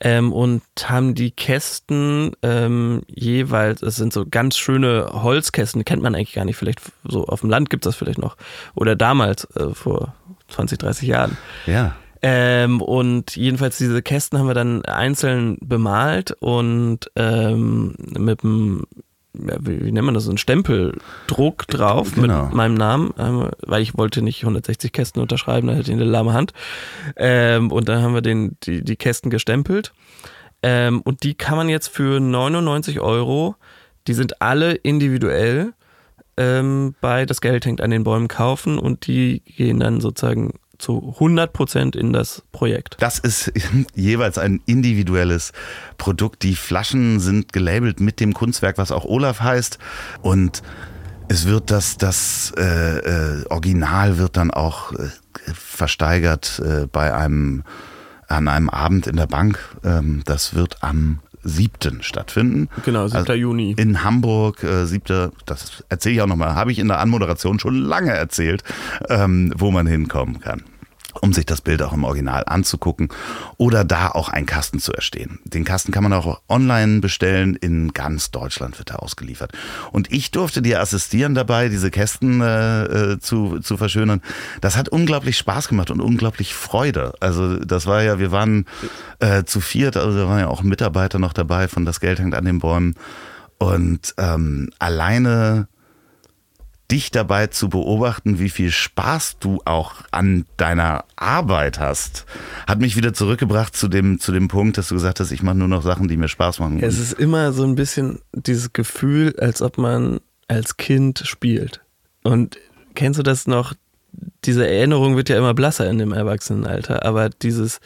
Ähm, 0.00 0.32
und 0.32 0.62
haben 0.84 1.14
die 1.14 1.30
Kästen 1.30 2.32
ähm, 2.42 3.02
jeweils, 3.06 3.80
es 3.80 3.96
sind 3.96 4.12
so 4.12 4.26
ganz 4.28 4.58
schöne 4.58 5.08
Holzkästen, 5.12 5.80
die 5.80 5.84
kennt 5.84 6.02
man 6.02 6.14
eigentlich 6.14 6.34
gar 6.34 6.44
nicht, 6.44 6.56
vielleicht 6.56 6.80
so 7.04 7.26
auf 7.26 7.40
dem 7.40 7.48
Land 7.48 7.70
gibt 7.70 7.86
es 7.86 7.90
das 7.90 7.96
vielleicht 7.96 8.18
noch. 8.18 8.36
Oder 8.74 8.96
damals, 8.96 9.44
äh, 9.56 9.70
vor 9.72 10.14
20, 10.48 10.78
30 10.78 11.08
Jahren. 11.08 11.38
Ja. 11.66 11.96
Ähm, 12.26 12.80
und 12.80 13.36
jedenfalls 13.36 13.76
diese 13.76 14.00
Kästen 14.00 14.38
haben 14.38 14.46
wir 14.46 14.54
dann 14.54 14.82
einzeln 14.86 15.58
bemalt 15.60 16.32
und 16.40 17.10
ähm, 17.16 17.94
mit 17.98 18.42
einem, 18.42 18.84
wie, 19.34 19.92
nennt 19.92 20.04
man 20.04 20.14
das, 20.14 20.28
ein 20.28 20.38
Stempeldruck 20.38 21.66
drauf 21.66 22.14
Genau. 22.14 22.44
mit 22.46 22.54
meinem 22.54 22.74
Namen, 22.74 23.12
ähm, 23.18 23.50
weil 23.66 23.82
ich 23.82 23.96
wollte 23.98 24.22
nicht 24.22 24.42
160 24.42 24.92
Kästen 24.92 25.20
unterschreiben, 25.20 25.66
da 25.66 25.74
hätte 25.74 25.90
ich 25.90 25.96
eine 25.96 26.04
lahme 26.04 26.32
Hand. 26.32 26.52
Ähm, 27.16 27.70
und 27.70 27.88
dann 27.88 28.02
haben 28.02 28.14
wir 28.14 28.22
den, 28.22 28.56
die, 28.62 28.82
die 28.82 28.96
Kästen 28.96 29.30
gestempelt. 29.30 29.92
Ähm, 30.62 31.02
und 31.02 31.24
die 31.24 31.34
kann 31.34 31.56
man 31.56 31.68
jetzt 31.68 31.88
für 31.88 32.20
99 32.20 33.00
Euro, 33.00 33.56
die 34.06 34.14
sind 34.14 34.40
alle 34.40 34.72
individuell 34.72 35.72
ähm, 36.36 36.94
bei 37.00 37.26
Das 37.26 37.40
Geld 37.40 37.64
hängt 37.66 37.80
an 37.80 37.90
den 37.90 38.04
Bäumen 38.04 38.28
kaufen 38.28 38.78
und 38.78 39.06
die 39.06 39.40
gehen 39.56 39.80
dann 39.80 40.00
sozusagen 40.00 40.54
zu 40.84 41.14
100% 41.18 41.96
in 41.96 42.12
das 42.12 42.42
Projekt. 42.52 42.96
Das 43.00 43.18
ist 43.18 43.50
jeweils 43.94 44.36
ein 44.36 44.60
individuelles 44.66 45.52
Produkt. 45.96 46.42
Die 46.42 46.54
Flaschen 46.54 47.20
sind 47.20 47.54
gelabelt 47.54 48.00
mit 48.00 48.20
dem 48.20 48.34
Kunstwerk, 48.34 48.76
was 48.76 48.92
auch 48.92 49.06
Olaf 49.06 49.40
heißt. 49.40 49.78
Und 50.20 50.62
es 51.28 51.46
wird 51.46 51.70
das, 51.70 51.96
das 51.96 52.52
äh, 52.58 52.98
äh, 52.98 53.46
Original 53.48 54.18
wird 54.18 54.36
dann 54.36 54.50
auch 54.50 54.92
äh, 54.92 55.08
versteigert 55.54 56.60
äh, 56.62 56.86
bei 56.86 57.14
einem 57.14 57.64
an 58.28 58.48
einem 58.48 58.68
Abend 58.68 59.06
in 59.06 59.16
der 59.16 59.26
Bank. 59.26 59.58
Ähm, 59.84 60.22
das 60.26 60.54
wird 60.54 60.82
am 60.82 61.20
7. 61.44 62.02
stattfinden. 62.02 62.68
Genau, 62.84 63.06
7. 63.06 63.18
Also 63.18 63.32
Juni. 63.32 63.74
In 63.78 64.04
Hamburg, 64.04 64.62
äh, 64.62 64.86
7. 64.86 65.30
Das 65.46 65.84
erzähle 65.88 66.14
ich 66.14 66.20
auch 66.22 66.26
nochmal. 66.26 66.54
Habe 66.54 66.72
ich 66.72 66.78
in 66.78 66.88
der 66.88 67.00
Anmoderation 67.00 67.58
schon 67.58 67.76
lange 67.76 68.12
erzählt, 68.12 68.64
ähm, 69.08 69.52
wo 69.56 69.70
man 69.70 69.86
hinkommen 69.86 70.40
kann 70.40 70.62
um 71.24 71.32
sich 71.32 71.46
das 71.46 71.62
Bild 71.62 71.80
auch 71.80 71.94
im 71.94 72.04
Original 72.04 72.44
anzugucken 72.46 73.08
oder 73.56 73.82
da 73.82 74.10
auch 74.10 74.28
einen 74.28 74.44
Kasten 74.44 74.78
zu 74.78 74.92
erstehen. 74.92 75.38
Den 75.44 75.64
Kasten 75.64 75.90
kann 75.90 76.02
man 76.02 76.12
auch 76.12 76.42
online 76.50 77.00
bestellen. 77.00 77.56
In 77.56 77.94
ganz 77.94 78.30
Deutschland 78.30 78.78
wird 78.78 78.90
er 78.90 79.02
ausgeliefert. 79.02 79.52
Und 79.90 80.12
ich 80.12 80.32
durfte 80.32 80.60
dir 80.60 80.82
assistieren 80.82 81.34
dabei, 81.34 81.70
diese 81.70 81.90
Kästen 81.90 82.42
äh, 82.42 82.84
äh, 82.84 83.18
zu, 83.20 83.58
zu 83.60 83.78
verschönern. 83.78 84.20
Das 84.60 84.76
hat 84.76 84.90
unglaublich 84.90 85.38
Spaß 85.38 85.68
gemacht 85.68 85.90
und 85.90 86.02
unglaublich 86.02 86.52
Freude. 86.52 87.14
Also 87.20 87.56
das 87.56 87.86
war 87.86 88.02
ja, 88.02 88.18
wir 88.18 88.30
waren 88.30 88.66
äh, 89.20 89.44
zu 89.44 89.62
viert, 89.62 89.96
also 89.96 90.18
da 90.18 90.28
waren 90.28 90.40
ja 90.40 90.48
auch 90.48 90.62
Mitarbeiter 90.62 91.18
noch 91.18 91.32
dabei 91.32 91.68
von 91.68 91.86
Das 91.86 92.00
Geld 92.00 92.18
hängt 92.18 92.34
an 92.34 92.44
den 92.44 92.58
Bäumen. 92.58 92.96
Und 93.56 94.14
ähm, 94.18 94.68
alleine 94.78 95.68
dich 96.90 97.10
dabei 97.10 97.46
zu 97.46 97.68
beobachten, 97.68 98.38
wie 98.38 98.50
viel 98.50 98.70
Spaß 98.70 99.38
du 99.38 99.60
auch 99.64 99.94
an 100.10 100.44
deiner 100.56 101.04
Arbeit 101.16 101.78
hast, 101.78 102.26
hat 102.66 102.80
mich 102.80 102.96
wieder 102.96 103.14
zurückgebracht 103.14 103.74
zu 103.74 103.88
dem, 103.88 104.20
zu 104.20 104.32
dem 104.32 104.48
Punkt, 104.48 104.76
dass 104.76 104.88
du 104.88 104.94
gesagt 104.94 105.20
hast, 105.20 105.32
ich 105.32 105.42
mache 105.42 105.56
nur 105.56 105.68
noch 105.68 105.82
Sachen, 105.82 106.08
die 106.08 106.16
mir 106.16 106.28
Spaß 106.28 106.60
machen. 106.60 106.82
Es 106.82 106.98
ist 106.98 107.12
immer 107.12 107.52
so 107.52 107.64
ein 107.64 107.74
bisschen 107.74 108.20
dieses 108.32 108.72
Gefühl, 108.72 109.34
als 109.38 109.62
ob 109.62 109.78
man 109.78 110.20
als 110.46 110.76
Kind 110.76 111.22
spielt. 111.24 111.80
Und 112.22 112.58
kennst 112.94 113.18
du 113.18 113.22
das 113.22 113.46
noch? 113.46 113.74
Diese 114.44 114.66
Erinnerung 114.66 115.16
wird 115.16 115.28
ja 115.28 115.38
immer 115.38 115.54
blasser 115.54 115.88
in 115.88 115.98
dem 115.98 116.12
Erwachsenenalter, 116.12 117.04
aber 117.04 117.30
dieses, 117.30 117.80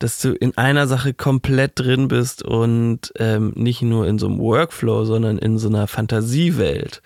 dass 0.00 0.20
du 0.20 0.32
in 0.32 0.56
einer 0.58 0.88
Sache 0.88 1.14
komplett 1.14 1.78
drin 1.78 2.08
bist 2.08 2.42
und 2.42 3.12
ähm, 3.16 3.52
nicht 3.54 3.80
nur 3.80 4.06
in 4.06 4.18
so 4.18 4.26
einem 4.26 4.38
Workflow, 4.38 5.04
sondern 5.04 5.38
in 5.38 5.56
so 5.56 5.68
einer 5.68 5.86
Fantasiewelt 5.86 7.00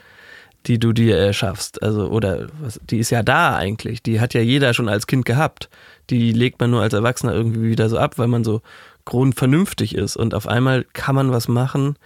die 0.67 0.79
du 0.79 0.93
dir 0.93 1.17
erschaffst. 1.17 1.83
Also, 1.83 2.09
oder 2.09 2.49
was, 2.61 2.81
die 2.83 2.99
ist 2.99 3.11
ja 3.11 3.23
da 3.23 3.57
eigentlich. 3.57 4.03
Die 4.03 4.21
hat 4.21 4.35
ja 4.35 4.41
jeder 4.41 4.75
schon 4.75 4.89
als 4.89 5.07
Kind 5.07 5.25
gehabt. 5.25 5.71
Die 6.11 6.33
legt 6.33 6.61
man 6.61 6.71
nur 6.71 6.83
als 6.83 6.93
Erwachsener 6.93 7.33
irgendwie 7.33 7.71
wieder 7.71 7.89
so 7.89 7.99
ab, 7.99 8.19
weil 8.19 8.29
man 8.29 8.45
so 8.45 8.63
grundvernünftig 9.05 9.95
ist. 9.95 10.17
Und 10.17 10.35
auf 10.35 10.47
einmal 10.47 10.85
kann 10.93 11.15
man 11.15 11.31
was 11.31 11.49
machen, 11.49 11.97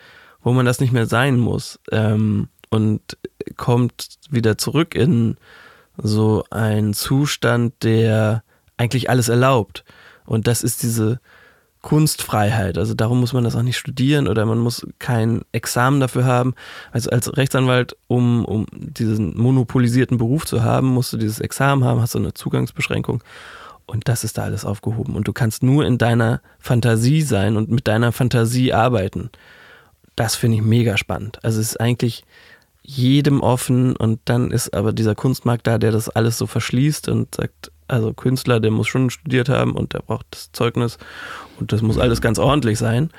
wo 0.42 0.52
man 0.52 0.66
das 0.66 0.80
nicht 0.80 0.92
mehr 0.92 1.06
sein 1.06 1.38
muss. 1.38 1.80
Ähm, 1.90 2.48
und 2.70 3.18
kommt 3.56 4.18
wieder 4.30 4.56
zurück 4.56 4.94
in 4.94 5.36
so 5.98 6.44
einen 6.50 6.94
Zustand, 6.94 7.74
der 7.82 8.44
eigentlich 8.76 9.10
alles 9.10 9.28
erlaubt. 9.28 9.84
Und 10.24 10.46
das 10.46 10.62
ist 10.62 10.82
diese, 10.82 11.20
Kunstfreiheit. 11.82 12.78
Also 12.78 12.94
darum 12.94 13.20
muss 13.20 13.32
man 13.32 13.44
das 13.44 13.56
auch 13.56 13.62
nicht 13.62 13.76
studieren 13.76 14.28
oder 14.28 14.46
man 14.46 14.58
muss 14.58 14.86
kein 15.00 15.42
Examen 15.50 16.00
dafür 16.00 16.24
haben. 16.24 16.54
Also 16.92 17.10
als 17.10 17.36
Rechtsanwalt, 17.36 17.96
um, 18.06 18.44
um 18.44 18.66
diesen 18.72 19.36
monopolisierten 19.36 20.16
Beruf 20.16 20.46
zu 20.46 20.62
haben, 20.62 20.86
musst 20.86 21.12
du 21.12 21.16
dieses 21.16 21.40
Examen 21.40 21.84
haben, 21.84 22.00
hast 22.00 22.14
du 22.14 22.18
eine 22.20 22.34
Zugangsbeschränkung. 22.34 23.22
Und 23.86 24.08
das 24.08 24.22
ist 24.22 24.38
da 24.38 24.44
alles 24.44 24.64
aufgehoben. 24.64 25.16
Und 25.16 25.26
du 25.26 25.32
kannst 25.32 25.64
nur 25.64 25.84
in 25.84 25.98
deiner 25.98 26.40
Fantasie 26.60 27.22
sein 27.22 27.56
und 27.56 27.68
mit 27.68 27.88
deiner 27.88 28.12
Fantasie 28.12 28.72
arbeiten. 28.72 29.30
Das 30.14 30.36
finde 30.36 30.58
ich 30.58 30.62
mega 30.62 30.96
spannend. 30.96 31.44
Also 31.44 31.60
es 31.60 31.70
ist 31.70 31.80
eigentlich 31.80 32.24
jedem 32.82 33.40
offen 33.40 33.96
und 33.96 34.20
dann 34.24 34.50
ist 34.50 34.72
aber 34.74 34.92
dieser 34.92 35.14
Kunstmarkt 35.14 35.66
da, 35.66 35.78
der 35.78 35.90
das 35.90 36.08
alles 36.08 36.38
so 36.38 36.46
verschließt 36.46 37.08
und 37.08 37.34
sagt, 37.34 37.70
also 37.92 38.14
Künstler, 38.14 38.58
der 38.58 38.70
muss 38.70 38.88
schon 38.88 39.10
studiert 39.10 39.50
haben 39.50 39.72
und 39.72 39.92
der 39.92 40.00
braucht 40.00 40.26
das 40.30 40.50
Zeugnis 40.52 40.96
und 41.60 41.72
das 41.72 41.82
muss 41.82 41.98
alles 41.98 42.22
ganz 42.22 42.38
ordentlich 42.38 42.78
sein. 42.78 43.10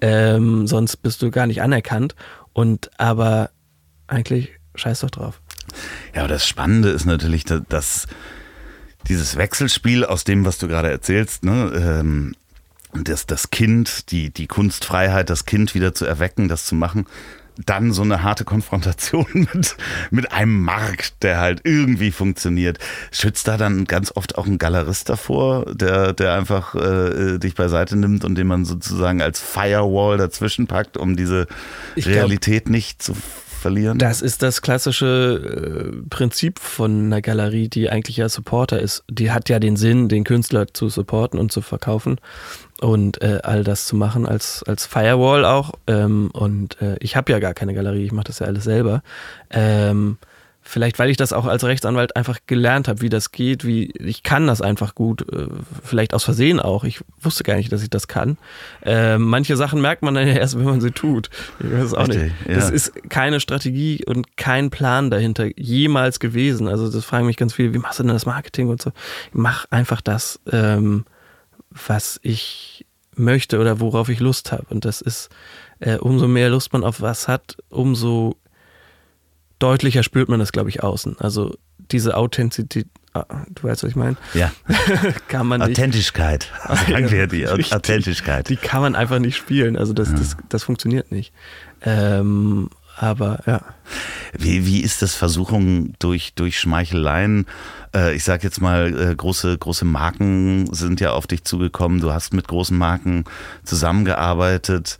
Ähm, 0.00 0.66
sonst 0.66 0.96
bist 0.98 1.22
du 1.22 1.30
gar 1.30 1.46
nicht 1.46 1.62
anerkannt. 1.62 2.16
Und 2.52 2.90
aber 2.98 3.50
eigentlich 4.08 4.50
scheiß 4.74 5.00
doch 5.00 5.10
drauf. 5.10 5.40
Ja, 6.14 6.22
aber 6.22 6.28
das 6.28 6.46
Spannende 6.46 6.88
ist 6.88 7.04
natürlich, 7.04 7.44
dass 7.44 8.06
dieses 9.08 9.36
Wechselspiel 9.36 10.04
aus 10.04 10.24
dem, 10.24 10.44
was 10.44 10.58
du 10.58 10.66
gerade 10.66 10.90
erzählst, 10.90 11.44
ne, 11.44 11.70
ähm, 11.74 12.34
das, 12.92 13.26
das 13.26 13.50
Kind, 13.50 14.10
die, 14.10 14.30
die 14.30 14.48
Kunstfreiheit, 14.48 15.30
das 15.30 15.44
Kind 15.44 15.74
wieder 15.74 15.94
zu 15.94 16.04
erwecken, 16.04 16.48
das 16.48 16.66
zu 16.66 16.74
machen, 16.74 17.06
dann 17.64 17.92
so 17.92 18.02
eine 18.02 18.22
harte 18.22 18.44
Konfrontation 18.44 19.26
mit, 19.52 19.76
mit 20.10 20.32
einem 20.32 20.62
Markt, 20.62 21.22
der 21.22 21.40
halt 21.40 21.60
irgendwie 21.64 22.10
funktioniert. 22.10 22.78
Schützt 23.10 23.48
da 23.48 23.56
dann 23.56 23.84
ganz 23.84 24.12
oft 24.14 24.38
auch 24.38 24.46
ein 24.46 24.58
Galerist 24.58 25.08
davor, 25.08 25.66
der, 25.74 26.12
der 26.12 26.34
einfach 26.34 26.74
äh, 26.74 27.38
dich 27.38 27.54
beiseite 27.54 27.96
nimmt 27.96 28.24
und 28.24 28.36
den 28.36 28.46
man 28.46 28.64
sozusagen 28.64 29.22
als 29.22 29.40
Firewall 29.40 30.18
dazwischen 30.18 30.66
packt, 30.66 30.96
um 30.96 31.16
diese 31.16 31.46
ich 31.94 32.06
Realität 32.06 32.64
glaub, 32.64 32.72
nicht 32.72 33.02
zu 33.02 33.14
verlieren? 33.66 33.98
Das 33.98 34.22
ist 34.22 34.42
das 34.42 34.62
klassische 34.62 35.90
äh, 35.92 36.08
Prinzip 36.08 36.58
von 36.60 37.06
einer 37.06 37.22
Galerie, 37.22 37.68
die 37.68 37.90
eigentlich 37.90 38.18
ja 38.18 38.28
Supporter 38.28 38.80
ist. 38.80 39.02
Die 39.10 39.30
hat 39.30 39.48
ja 39.48 39.58
den 39.58 39.76
Sinn, 39.76 40.08
den 40.08 40.24
Künstler 40.24 40.72
zu 40.72 40.88
supporten 40.88 41.38
und 41.40 41.50
zu 41.50 41.62
verkaufen 41.62 42.18
und 42.80 43.22
äh, 43.22 43.40
all 43.42 43.64
das 43.64 43.86
zu 43.86 43.96
machen 43.96 44.26
als, 44.26 44.62
als 44.64 44.86
Firewall 44.86 45.44
auch. 45.44 45.72
Ähm, 45.86 46.30
und 46.32 46.80
äh, 46.80 46.96
ich 47.00 47.16
habe 47.16 47.32
ja 47.32 47.38
gar 47.38 47.54
keine 47.54 47.74
Galerie, 47.74 48.04
ich 48.04 48.12
mache 48.12 48.26
das 48.26 48.40
ja 48.40 48.46
alles 48.46 48.64
selber. 48.64 49.02
Ähm, 49.50 50.18
vielleicht, 50.66 50.98
weil 50.98 51.10
ich 51.10 51.16
das 51.16 51.32
auch 51.32 51.46
als 51.46 51.64
Rechtsanwalt 51.64 52.16
einfach 52.16 52.38
gelernt 52.46 52.88
habe, 52.88 53.00
wie 53.00 53.08
das 53.08 53.30
geht, 53.30 53.64
wie 53.64 53.92
ich 53.92 54.22
kann 54.22 54.46
das 54.46 54.60
einfach 54.60 54.94
gut, 54.94 55.22
äh, 55.32 55.46
vielleicht 55.82 56.12
aus 56.12 56.24
Versehen 56.24 56.60
auch. 56.60 56.84
Ich 56.84 57.00
wusste 57.20 57.44
gar 57.44 57.56
nicht, 57.56 57.72
dass 57.72 57.82
ich 57.82 57.90
das 57.90 58.08
kann. 58.08 58.36
Äh, 58.84 59.16
manche 59.18 59.56
Sachen 59.56 59.80
merkt 59.80 60.02
man 60.02 60.14
dann 60.14 60.26
ja 60.26 60.34
erst, 60.34 60.58
wenn 60.58 60.64
man 60.64 60.80
sie 60.80 60.90
tut. 60.90 61.30
Ich 61.60 61.72
weiß 61.72 61.84
es 61.84 61.94
auch 61.94 62.08
Richtig, 62.08 62.24
nicht. 62.24 62.34
Ja. 62.48 62.54
Das 62.56 62.70
ist 62.70 62.92
keine 63.08 63.40
Strategie 63.40 64.04
und 64.04 64.36
kein 64.36 64.70
Plan 64.70 65.10
dahinter 65.10 65.46
jemals 65.56 66.20
gewesen. 66.20 66.68
Also 66.68 66.90
das 66.90 67.04
fragen 67.04 67.26
mich 67.26 67.36
ganz 67.36 67.54
viele, 67.54 67.72
wie 67.72 67.78
machst 67.78 68.00
du 68.00 68.02
denn 68.02 68.12
das 68.12 68.26
Marketing 68.26 68.68
und 68.68 68.82
so? 68.82 68.90
Ich 69.30 69.34
mach 69.34 69.66
einfach 69.70 70.00
das. 70.00 70.40
Ähm, 70.50 71.04
was 71.86 72.18
ich 72.22 72.86
möchte 73.14 73.58
oder 73.58 73.80
worauf 73.80 74.08
ich 74.08 74.20
Lust 74.20 74.52
habe. 74.52 74.66
Und 74.68 74.84
das 74.84 75.00
ist, 75.00 75.30
äh, 75.80 75.96
umso 75.96 76.28
mehr 76.28 76.50
Lust 76.50 76.72
man 76.72 76.84
auf 76.84 77.00
was 77.00 77.28
hat, 77.28 77.56
umso 77.70 78.36
deutlicher 79.58 80.02
spürt 80.02 80.28
man 80.28 80.38
das, 80.38 80.52
glaube 80.52 80.68
ich, 80.68 80.82
außen. 80.82 81.18
Also 81.18 81.56
diese 81.90 82.16
Authentizität, 82.16 82.86
ah, 83.14 83.24
du 83.48 83.64
weißt, 83.64 83.82
was 83.82 83.90
ich 83.90 83.96
meine? 83.96 84.16
Ja. 84.34 84.52
kann 85.28 85.46
man 85.46 85.60
nicht. 85.60 85.70
Authentischkeit. 85.70 86.50
Sagen 86.68 87.10
wir 87.10 87.26
die 87.26 87.48
Authentischkeit. 87.48 88.48
Die 88.48 88.56
kann 88.56 88.82
man 88.82 88.94
einfach 88.94 89.18
nicht 89.18 89.36
spielen. 89.36 89.76
Also 89.76 89.92
das, 89.92 90.10
ja. 90.10 90.16
das, 90.16 90.36
das 90.48 90.62
funktioniert 90.64 91.10
nicht. 91.12 91.32
Ähm, 91.82 92.70
aber 92.96 93.40
ja. 93.46 93.62
Wie, 94.32 94.66
wie 94.66 94.80
ist 94.80 95.02
das 95.02 95.14
Versuchung 95.14 95.92
durch, 95.98 96.34
durch 96.34 96.58
Schmeicheleien? 96.58 97.46
Äh, 97.96 98.14
ich 98.14 98.24
sag 98.24 98.44
jetzt 98.44 98.60
mal, 98.60 99.10
äh, 99.10 99.14
große, 99.14 99.56
große 99.56 99.84
Marken 99.84 100.72
sind 100.72 101.00
ja 101.00 101.12
auf 101.12 101.26
dich 101.26 101.44
zugekommen. 101.44 102.00
Du 102.00 102.12
hast 102.12 102.34
mit 102.34 102.46
großen 102.46 102.76
Marken 102.76 103.24
zusammengearbeitet. 103.64 104.98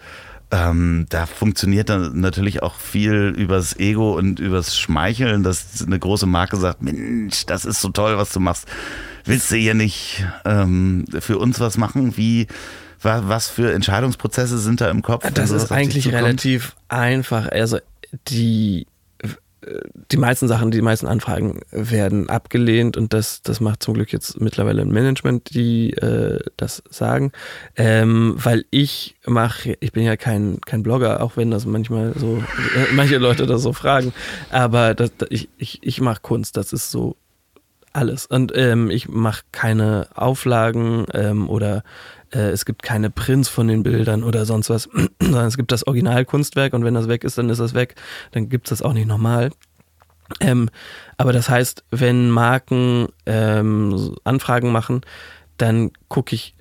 Ähm, 0.51 1.07
da 1.09 1.26
funktioniert 1.26 1.88
dann 1.88 2.20
natürlich 2.20 2.62
auch 2.62 2.76
viel 2.76 3.34
übers 3.36 3.76
Ego 3.78 4.16
und 4.16 4.38
übers 4.38 4.78
Schmeicheln, 4.78 5.42
dass 5.42 5.84
eine 5.84 5.99
große 5.99 6.26
Marke 6.26 6.57
sagt, 6.57 6.82
Mensch, 6.82 7.47
das 7.47 7.64
ist 7.64 7.80
so 7.80 7.88
toll, 7.88 8.16
was 8.16 8.32
du 8.32 8.40
machst. 8.40 8.66
Willst 9.24 9.51
du 9.51 9.57
hier 9.57 9.74
nicht 9.74 10.24
ähm, 10.44 11.05
für 11.18 11.38
uns 11.38 11.59
was 11.59 11.76
machen? 11.78 12.16
Wie, 12.16 12.47
was 13.03 13.49
für 13.49 13.72
Entscheidungsprozesse 13.72 14.59
sind 14.59 14.80
da 14.80 14.88
im 14.88 15.03
Kopf? 15.03 15.28
Das 15.34 15.51
ist 15.51 15.72
eigentlich 15.72 16.12
relativ 16.12 16.76
einfach. 16.88 17.49
Also 17.49 17.78
die 18.28 18.86
die 20.12 20.16
meisten 20.16 20.48
Sachen, 20.48 20.70
die 20.70 20.82
meisten 20.82 21.06
Anfragen 21.06 21.60
werden 21.70 22.28
abgelehnt 22.28 22.96
und 22.96 23.12
das, 23.12 23.42
das 23.42 23.60
macht 23.60 23.82
zum 23.82 23.94
Glück 23.94 24.12
jetzt 24.12 24.40
mittlerweile 24.40 24.82
ein 24.82 24.90
Management, 24.90 25.54
die 25.54 25.92
äh, 25.94 26.38
das 26.56 26.82
sagen. 26.90 27.32
Ähm, 27.76 28.34
weil 28.36 28.64
ich 28.70 29.16
mache, 29.26 29.76
ich 29.80 29.92
bin 29.92 30.04
ja 30.04 30.16
kein, 30.16 30.60
kein 30.64 30.82
Blogger, 30.82 31.22
auch 31.22 31.36
wenn 31.36 31.50
das 31.50 31.66
manchmal 31.66 32.12
so, 32.16 32.38
äh, 32.38 32.92
manche 32.94 33.18
Leute 33.18 33.46
das 33.46 33.62
so 33.62 33.72
fragen, 33.72 34.12
aber 34.50 34.94
das, 34.94 35.10
ich, 35.30 35.48
ich, 35.56 35.80
ich 35.82 36.00
mache 36.00 36.20
Kunst, 36.20 36.56
das 36.56 36.72
ist 36.72 36.90
so 36.90 37.16
alles. 37.96 38.26
Und 38.26 38.52
ähm, 38.54 38.90
ich 38.90 39.08
mache 39.08 39.42
keine 39.52 40.08
Auflagen 40.14 41.06
ähm, 41.14 41.48
oder 41.48 41.82
äh, 42.32 42.50
es 42.50 42.64
gibt 42.64 42.82
keine 42.82 43.10
Prints 43.10 43.48
von 43.48 43.68
den 43.68 43.82
Bildern 43.82 44.22
oder 44.22 44.44
sonst 44.44 44.70
was, 44.70 44.88
sondern 45.20 45.46
es 45.46 45.56
gibt 45.56 45.72
das 45.72 45.86
Originalkunstwerk 45.86 46.72
und 46.72 46.84
wenn 46.84 46.94
das 46.94 47.08
weg 47.08 47.24
ist, 47.24 47.38
dann 47.38 47.48
ist 47.50 47.60
das 47.60 47.74
weg, 47.74 47.94
dann 48.32 48.48
gibt 48.48 48.66
es 48.66 48.70
das 48.70 48.82
auch 48.82 48.92
nicht 48.92 49.06
nochmal. 49.06 49.50
Ähm, 50.40 50.68
aber 51.16 51.32
das 51.32 51.48
heißt, 51.48 51.84
wenn 51.90 52.30
Marken 52.30 53.06
ähm, 53.26 54.16
Anfragen 54.24 54.72
machen, 54.72 55.02
dann 55.56 55.92
gucke 56.08 56.34
ich, 56.34 56.54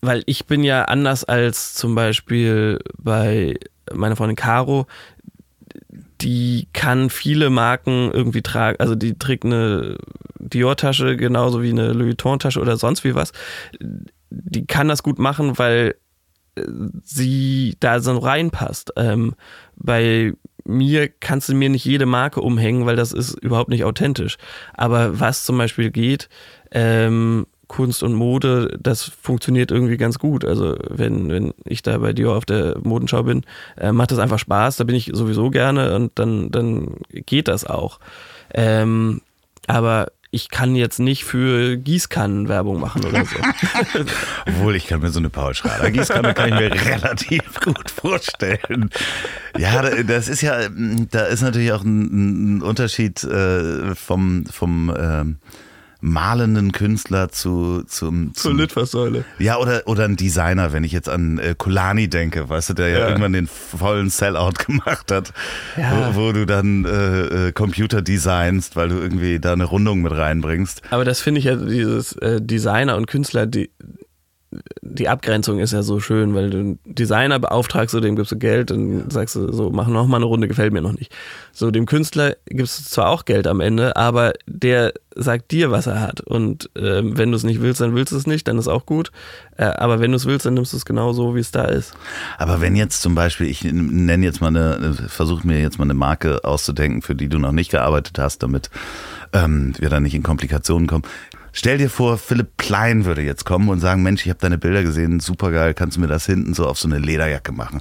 weil 0.00 0.22
ich 0.26 0.46
bin 0.46 0.64
ja 0.64 0.84
anders 0.84 1.24
als 1.24 1.74
zum 1.74 1.94
Beispiel 1.94 2.80
bei 2.98 3.54
meiner 3.92 4.16
Freundin 4.16 4.36
Caro, 4.36 4.86
die 6.20 6.68
kann 6.72 7.08
viele 7.08 7.50
Marken 7.50 8.10
irgendwie 8.12 8.42
tragen. 8.42 8.78
Also 8.78 8.94
die 8.94 9.18
trägt 9.18 9.44
eine 9.44 9.96
Dior-Tasche 10.38 11.16
genauso 11.16 11.62
wie 11.62 11.70
eine 11.70 11.92
Louis 11.92 12.08
Vuitton-Tasche 12.08 12.60
oder 12.60 12.76
sonst 12.76 13.04
wie 13.04 13.14
was. 13.14 13.32
Die 14.30 14.66
kann 14.66 14.88
das 14.88 15.02
gut 15.02 15.18
machen, 15.18 15.58
weil 15.58 15.96
äh, 16.54 16.62
sie 17.02 17.76
da 17.80 18.00
so 18.00 18.16
reinpasst. 18.16 18.92
Ähm, 18.96 19.34
bei 19.76 20.32
mir 20.64 21.08
kannst 21.08 21.48
du 21.48 21.54
mir 21.54 21.68
nicht 21.68 21.84
jede 21.84 22.06
Marke 22.06 22.40
umhängen, 22.40 22.86
weil 22.86 22.96
das 22.96 23.12
ist 23.12 23.34
überhaupt 23.34 23.70
nicht 23.70 23.84
authentisch. 23.84 24.36
Aber 24.74 25.20
was 25.20 25.44
zum 25.44 25.58
Beispiel 25.58 25.90
geht, 25.90 26.28
ähm, 26.70 27.46
Kunst 27.70 28.02
und 28.02 28.14
Mode, 28.14 28.76
das 28.80 29.04
funktioniert 29.04 29.70
irgendwie 29.70 29.96
ganz 29.96 30.18
gut. 30.18 30.44
Also 30.44 30.76
wenn, 30.88 31.30
wenn 31.30 31.54
ich 31.64 31.82
da 31.82 31.98
bei 31.98 32.12
dir 32.12 32.32
auf 32.32 32.44
der 32.44 32.76
Modenschau 32.82 33.22
bin, 33.22 33.42
äh, 33.76 33.92
macht 33.92 34.10
das 34.10 34.18
einfach 34.18 34.40
Spaß, 34.40 34.76
da 34.76 34.84
bin 34.84 34.96
ich 34.96 35.10
sowieso 35.12 35.50
gerne 35.50 35.94
und 35.94 36.18
dann, 36.18 36.50
dann 36.50 36.96
geht 37.10 37.46
das 37.46 37.64
auch. 37.64 38.00
Ähm, 38.52 39.22
aber 39.68 40.08
ich 40.32 40.48
kann 40.48 40.76
jetzt 40.76 41.00
nicht 41.00 41.24
für 41.24 41.76
Gießkannen 41.76 42.48
Werbung 42.48 42.78
machen 42.78 43.04
oder 43.04 43.24
so. 43.24 43.36
Obwohl, 44.46 44.76
ich 44.76 44.86
kann 44.86 45.00
mir 45.00 45.10
so 45.10 45.18
eine 45.18 45.28
Paul 45.28 45.54
Schrader 45.54 45.90
Gießkanne 45.90 46.34
kann 46.34 46.52
ich 46.52 46.54
mir 46.54 46.72
relativ 46.72 47.60
gut 47.60 47.90
vorstellen. 47.90 48.90
Ja, 49.58 49.82
das 50.04 50.28
ist 50.28 50.42
ja, 50.42 50.68
da 50.68 51.24
ist 51.24 51.42
natürlich 51.42 51.72
auch 51.72 51.82
ein, 51.82 52.62
Unterschied 52.62 53.24
äh, 53.24 53.94
vom, 53.96 54.46
vom 54.46 54.94
ähm, 54.96 55.38
malenden 56.00 56.72
Künstler 56.72 57.30
zu 57.30 57.82
zum, 57.86 58.34
zur 58.34 58.54
Litfaßsäule. 58.54 59.24
Ja, 59.38 59.58
oder 59.58 59.82
oder 59.86 60.04
ein 60.04 60.16
Designer, 60.16 60.72
wenn 60.72 60.84
ich 60.84 60.92
jetzt 60.92 61.08
an 61.08 61.38
äh, 61.38 61.54
Kolani 61.56 62.08
denke, 62.08 62.48
weißt 62.48 62.70
du, 62.70 62.74
der 62.74 62.88
ja, 62.88 62.98
ja 63.00 63.08
irgendwann 63.08 63.32
den 63.32 63.46
vollen 63.46 64.10
Sellout 64.10 64.52
gemacht 64.66 65.10
hat, 65.10 65.32
ja. 65.76 66.14
wo, 66.14 66.28
wo, 66.28 66.32
du 66.32 66.46
dann 66.46 66.84
äh, 66.84 67.48
äh, 67.48 67.52
Computer 67.52 68.02
designst, 68.02 68.76
weil 68.76 68.88
du 68.88 68.96
irgendwie 68.96 69.38
da 69.38 69.52
eine 69.52 69.64
Rundung 69.64 70.02
mit 70.02 70.12
reinbringst. 70.12 70.82
Aber 70.90 71.04
das 71.04 71.20
finde 71.20 71.40
ich 71.40 71.44
ja 71.44 71.56
dieses 71.56 72.12
äh, 72.14 72.40
Designer 72.40 72.96
und 72.96 73.06
Künstler, 73.06 73.46
die 73.46 73.70
die 74.82 75.08
Abgrenzung 75.08 75.60
ist 75.60 75.72
ja 75.72 75.82
so 75.82 76.00
schön, 76.00 76.34
weil 76.34 76.50
du 76.50 76.58
einen 76.58 76.78
Designer 76.84 77.38
beauftragst, 77.38 77.94
du 77.94 78.00
dem 78.00 78.16
gibst 78.16 78.32
du 78.32 78.36
Geld 78.36 78.72
und 78.72 79.12
sagst 79.12 79.36
du 79.36 79.52
so, 79.52 79.70
mach 79.70 79.86
noch 79.86 80.08
mal 80.08 80.16
eine 80.16 80.24
Runde, 80.24 80.48
gefällt 80.48 80.72
mir 80.72 80.82
noch 80.82 80.92
nicht. 80.92 81.12
So, 81.52 81.70
dem 81.70 81.86
Künstler 81.86 82.34
gibst 82.46 82.80
du 82.80 82.84
zwar 82.84 83.10
auch 83.10 83.24
Geld 83.24 83.46
am 83.46 83.60
Ende, 83.60 83.94
aber 83.96 84.32
der 84.46 84.92
sagt 85.14 85.52
dir, 85.52 85.70
was 85.70 85.86
er 85.86 86.00
hat. 86.00 86.20
Und 86.20 86.68
äh, 86.76 87.02
wenn 87.04 87.30
du 87.30 87.36
es 87.36 87.44
nicht 87.44 87.60
willst, 87.60 87.80
dann 87.80 87.94
willst 87.94 88.12
du 88.12 88.16
es 88.16 88.26
nicht, 88.26 88.48
dann 88.48 88.58
ist 88.58 88.66
auch 88.66 88.86
gut. 88.86 89.12
Äh, 89.56 89.64
aber 89.64 90.00
wenn 90.00 90.10
du 90.10 90.16
es 90.16 90.26
willst, 90.26 90.46
dann 90.46 90.54
nimmst 90.54 90.72
du 90.72 90.76
es 90.78 90.84
genau 90.84 91.12
so, 91.12 91.36
wie 91.36 91.40
es 91.40 91.52
da 91.52 91.64
ist. 91.64 91.94
Aber 92.38 92.60
wenn 92.60 92.74
jetzt 92.74 93.02
zum 93.02 93.14
Beispiel, 93.14 93.46
ich 93.46 93.62
nenne 93.62 94.24
jetzt 94.24 94.40
mal 94.40 94.48
eine, 94.48 94.94
versuche 95.08 95.46
mir 95.46 95.60
jetzt 95.60 95.78
mal 95.78 95.84
eine 95.84 95.94
Marke 95.94 96.44
auszudenken, 96.44 97.02
für 97.02 97.14
die 97.14 97.28
du 97.28 97.38
noch 97.38 97.52
nicht 97.52 97.70
gearbeitet 97.70 98.18
hast, 98.18 98.42
damit 98.42 98.70
ähm, 99.32 99.74
wir 99.78 99.88
da 99.88 100.00
nicht 100.00 100.14
in 100.14 100.22
Komplikationen 100.22 100.88
kommen. 100.88 101.04
Stell 101.52 101.78
dir 101.78 101.90
vor, 101.90 102.18
Philipp 102.18 102.58
Klein 102.58 103.04
würde 103.04 103.22
jetzt 103.22 103.44
kommen 103.44 103.68
und 103.68 103.80
sagen, 103.80 104.02
Mensch, 104.02 104.22
ich 104.24 104.30
habe 104.30 104.40
deine 104.40 104.58
Bilder 104.58 104.82
gesehen, 104.82 105.20
super 105.20 105.50
geil, 105.50 105.74
kannst 105.74 105.96
du 105.96 106.00
mir 106.00 106.06
das 106.08 106.26
hinten 106.26 106.54
so 106.54 106.66
auf 106.66 106.78
so 106.78 106.88
eine 106.88 106.98
Lederjacke 106.98 107.52
machen? 107.52 107.80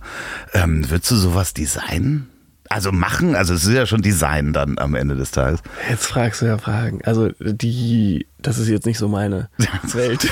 Ähm, 0.53 0.89
würdest 0.89 1.11
du 1.11 1.15
sowas 1.15 1.53
designen? 1.53 2.29
Also 2.71 2.91
machen, 2.91 3.33
also 3.35 3.55
es 3.55 3.65
ist 3.65 3.73
ja 3.73 3.87
schon 3.87 4.03
Design 4.03 4.53
dann 4.53 4.77
am 4.77 4.93
Ende 4.93 5.15
des 5.15 5.31
Tages. 5.31 5.61
Jetzt 5.89 6.05
fragst 6.05 6.41
du 6.41 6.45
ja 6.45 6.59
Fragen. 6.59 6.99
Also 7.03 7.29
die, 7.39 8.27
das 8.37 8.59
ist 8.59 8.67
jetzt 8.67 8.85
nicht 8.85 8.99
so 8.99 9.07
meine 9.07 9.49
Welt. 9.93 10.29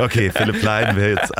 okay, 0.00 0.32
Philipp 0.34 0.58
Klein 0.58 0.96
wäre 0.96 1.10
jetzt. 1.10 1.32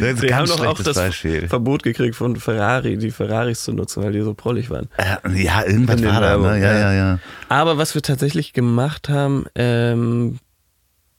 Das 0.00 0.14
ist 0.14 0.22
die 0.22 0.34
haben 0.34 0.46
doch 0.46 0.64
auch 0.64 0.80
das 0.82 0.96
Beispiel. 0.96 1.48
Verbot 1.48 1.82
gekriegt 1.82 2.16
von 2.16 2.36
Ferrari, 2.36 2.96
die 2.96 3.10
Ferraris 3.10 3.64
zu 3.64 3.72
nutzen, 3.72 4.02
weil 4.02 4.12
die 4.12 4.22
so 4.22 4.34
prollig 4.34 4.70
waren. 4.70 4.88
Äh, 4.96 5.42
ja, 5.42 5.64
irgendwas 5.64 6.02
war 6.02 6.20
da, 6.20 6.36
ne? 6.36 6.60
Ja, 6.60 6.78
ja, 6.78 6.92
ja. 6.92 7.18
Aber 7.48 7.78
was 7.78 7.94
wir 7.94 8.02
tatsächlich 8.02 8.52
gemacht 8.52 9.08
haben, 9.08 9.46
ähm, 9.54 10.38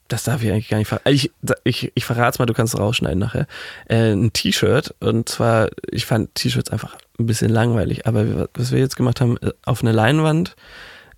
das 0.08 0.24
darf 0.24 0.42
ich 0.42 0.50
eigentlich 0.50 0.68
gar 0.68 0.78
nicht 0.78 0.88
verraten. 0.88 1.08
Ich, 1.08 1.30
ich, 1.64 1.92
ich 1.94 2.04
verrate 2.04 2.34
es 2.34 2.38
mal, 2.38 2.46
du 2.46 2.54
kannst 2.54 2.78
rausschneiden 2.78 3.18
nachher. 3.18 3.46
Äh, 3.88 4.12
ein 4.12 4.32
T-Shirt. 4.32 4.94
Und 5.00 5.28
zwar, 5.28 5.70
ich 5.90 6.06
fand 6.06 6.34
T-Shirts 6.34 6.70
einfach 6.70 6.96
ein 7.18 7.26
bisschen 7.26 7.50
langweilig. 7.50 8.06
Aber 8.06 8.48
was 8.54 8.70
wir 8.70 8.78
jetzt 8.78 8.96
gemacht 8.96 9.20
haben, 9.20 9.38
äh, 9.38 9.52
auf 9.64 9.82
eine 9.82 9.92
Leinwand 9.92 10.56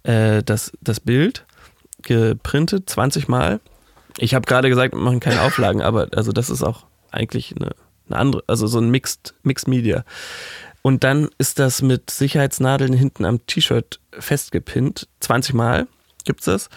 äh, 0.05 0.43
das, 0.43 0.73
das 0.81 1.01
Bild 1.01 1.45
geprintet, 2.03 2.89
20 2.89 3.29
Mal. 3.29 3.61
Ich 4.19 4.35
habe 4.35 4.47
gerade 4.47 4.69
gesagt, 4.69 4.95
wir 4.95 5.01
machen 5.01 5.21
keine 5.21 5.43
Auflagen, 5.43 5.83
aber 5.83 6.09
also 6.15 6.33
das 6.33 6.49
ist 6.49 6.63
auch 6.63 6.87
eigentlich 7.11 7.55
eine, 7.57 7.73
eine 8.09 8.19
andere, 8.19 8.45
also 8.47 8.67
so 8.67 8.79
ein 8.79 8.91
Mixed, 8.91 9.35
Mixed 9.43 9.69
Media. 9.69 10.05
Und 10.83 11.03
dann 11.05 11.29
ist 11.39 11.59
das 11.59 11.83
mit 11.83 12.11
Sicherheitsnadeln 12.11 12.93
hinten 12.93 13.25
am 13.25 13.45
T-Shirt 13.47 14.01
festgepinnt. 14.13 15.09
20 15.21 15.55
Mal 15.55 15.89
gibt 16.25 16.41
es 16.41 16.47
das. 16.47 16.69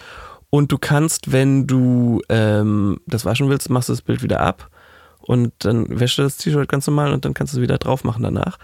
Und 0.50 0.72
du 0.72 0.78
kannst, 0.78 1.30
wenn 1.30 1.66
du 1.66 2.20
ähm, 2.28 3.00
das 3.06 3.24
waschen 3.24 3.48
willst, 3.48 3.70
machst 3.70 3.88
du 3.88 3.92
das 3.92 4.02
Bild 4.02 4.22
wieder 4.22 4.40
ab 4.40 4.68
und 5.20 5.52
dann 5.60 6.00
wäschst 6.00 6.18
du 6.18 6.22
das 6.22 6.38
T-Shirt 6.38 6.68
ganz 6.68 6.86
normal 6.88 7.12
und 7.12 7.24
dann 7.24 7.34
kannst 7.34 7.52
du 7.52 7.58
es 7.58 7.62
wieder 7.62 7.78
drauf 7.78 8.02
machen 8.02 8.24
danach. 8.24 8.58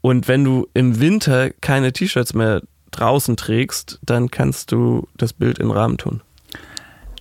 Und 0.00 0.28
wenn 0.28 0.44
du 0.44 0.68
im 0.72 1.00
Winter 1.00 1.50
keine 1.50 1.92
T-Shirts 1.92 2.32
mehr 2.32 2.62
draußen 2.90 3.36
trägst, 3.36 3.98
dann 4.02 4.30
kannst 4.30 4.72
du 4.72 5.06
das 5.16 5.32
Bild 5.32 5.58
in 5.58 5.66
den 5.66 5.76
Rahmen 5.76 5.98
tun. 5.98 6.22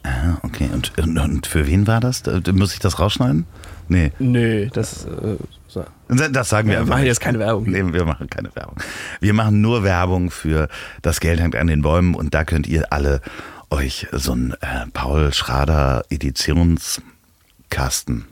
Ah, 0.04 0.38
okay. 0.44 0.70
Und, 0.72 0.98
und, 0.98 1.48
für 1.48 1.68
wen 1.68 1.86
war 1.86 2.00
das? 2.00 2.24
Muss 2.54 2.74
ich 2.74 2.80
das 2.80 3.00
rausschneiden? 3.00 3.46
Nee. 3.90 4.12
Nee, 4.20 4.70
das. 4.74 5.06
Äh, 5.06 5.38
so. 5.68 5.86
Das 6.08 6.50
sagen 6.50 6.68
wir 6.68 6.76
ja, 6.76 6.82
einfach. 6.82 6.92
Wir 6.92 6.96
machen 6.96 7.06
jetzt 7.06 7.20
keine 7.20 7.40
Werbung. 7.40 7.70
Nee, 7.70 7.94
wir 7.94 8.06
machen 8.06 8.30
keine 8.30 8.56
Werbung. 8.56 8.78
Wir 9.20 9.34
machen 9.34 9.62
nur 9.62 9.84
Werbung 9.84 10.32
für 10.32 10.70
das 11.02 11.20
Geld 11.20 11.40
hängt 11.40 11.56
an 11.56 11.68
den 11.68 11.82
Bäumen 11.82 12.16
und 12.16 12.34
da 12.34 12.46
könnt 12.46 12.68
ihr 12.68 12.94
alle 12.94 13.22
euch 13.70 14.08
so 14.12 14.34
ein 14.34 14.54
äh, 14.62 14.88
Paul 14.94 15.34
Schrader 15.34 16.04
Editionskasten 16.10 18.26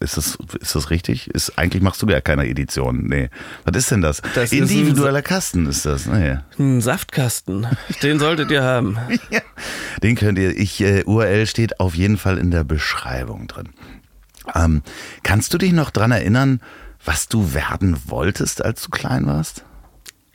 ist 0.00 0.16
das, 0.16 0.38
ist 0.60 0.74
das 0.74 0.90
richtig? 0.90 1.28
Ist, 1.28 1.58
eigentlich 1.58 1.82
machst 1.82 2.02
du 2.02 2.06
ja 2.06 2.20
keine 2.20 2.46
Edition. 2.46 3.06
Nee. 3.06 3.30
Was 3.64 3.76
ist 3.76 3.90
denn 3.90 4.00
das? 4.00 4.22
das 4.34 4.52
Individueller 4.52 5.18
ist 5.18 5.24
Kasten 5.24 5.66
ist 5.66 5.86
das. 5.86 6.06
Nee. 6.06 6.38
Ein 6.58 6.80
Saftkasten. 6.80 7.66
Den 8.02 8.18
solltet 8.18 8.50
ihr 8.50 8.62
haben. 8.62 8.98
ja. 9.30 9.40
Den 10.02 10.14
könnt 10.14 10.38
ihr. 10.38 10.56
Ich, 10.56 10.80
äh, 10.80 11.02
URL 11.04 11.46
steht 11.46 11.80
auf 11.80 11.94
jeden 11.94 12.16
Fall 12.16 12.38
in 12.38 12.50
der 12.50 12.64
Beschreibung 12.64 13.48
drin. 13.48 13.70
Ähm, 14.54 14.82
kannst 15.22 15.52
du 15.54 15.58
dich 15.58 15.72
noch 15.72 15.90
dran 15.90 16.10
erinnern, 16.10 16.60
was 17.04 17.28
du 17.28 17.54
werden 17.54 17.96
wolltest, 18.06 18.64
als 18.64 18.82
du 18.82 18.90
klein 18.90 19.26
warst? 19.26 19.64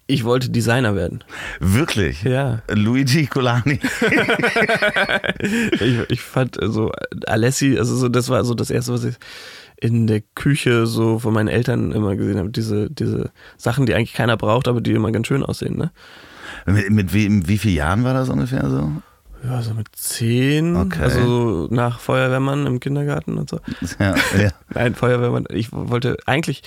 Ich 0.05 0.25
wollte 0.25 0.49
Designer 0.49 0.95
werden. 0.95 1.23
Wirklich? 1.59 2.23
Ja. 2.23 2.61
Luigi 2.69 3.25
Colani. 3.25 3.79
ich, 5.39 6.09
ich, 6.09 6.21
fand 6.21 6.57
so 6.61 6.91
Alessi, 7.25 7.77
also 7.77 7.95
so, 7.95 8.09
das 8.09 8.27
war 8.27 8.43
so 8.43 8.53
das 8.53 8.69
erste, 8.69 8.91
was 8.91 9.05
ich 9.05 9.15
in 9.77 10.07
der 10.07 10.21
Küche 10.35 10.87
so 10.87 11.19
von 11.19 11.33
meinen 11.33 11.47
Eltern 11.47 11.93
immer 11.93 12.17
gesehen 12.17 12.37
habe. 12.37 12.49
Diese, 12.49 12.89
diese 12.89 13.31
Sachen, 13.57 13.85
die 13.85 13.95
eigentlich 13.95 14.13
keiner 14.13 14.35
braucht, 14.35 14.67
aber 14.67 14.81
die 14.81 14.91
immer 14.91 15.11
ganz 15.11 15.27
schön 15.27 15.43
aussehen, 15.43 15.77
ne? 15.77 15.91
Mit, 16.65 16.89
mit 16.89 17.13
wie, 17.13 17.47
wie 17.47 17.57
vielen 17.57 17.75
Jahren 17.75 18.03
war 18.03 18.13
das 18.13 18.29
ungefähr 18.29 18.69
so? 18.69 18.91
Ja, 19.43 19.61
so 19.61 19.73
mit 19.73 19.87
zehn. 19.93 20.75
Okay. 20.75 21.01
Also 21.01 21.19
so 21.19 21.67
nach 21.69 21.99
Feuerwehrmann 21.99 22.65
im 22.65 22.79
Kindergarten 22.79 23.37
und 23.37 23.49
so. 23.49 23.59
Ja, 23.99 24.15
ja. 24.37 24.49
Nein, 24.73 24.95
Feuerwehrmann. 24.95 25.45
Ich 25.49 25.71
wollte 25.71 26.17
eigentlich, 26.25 26.63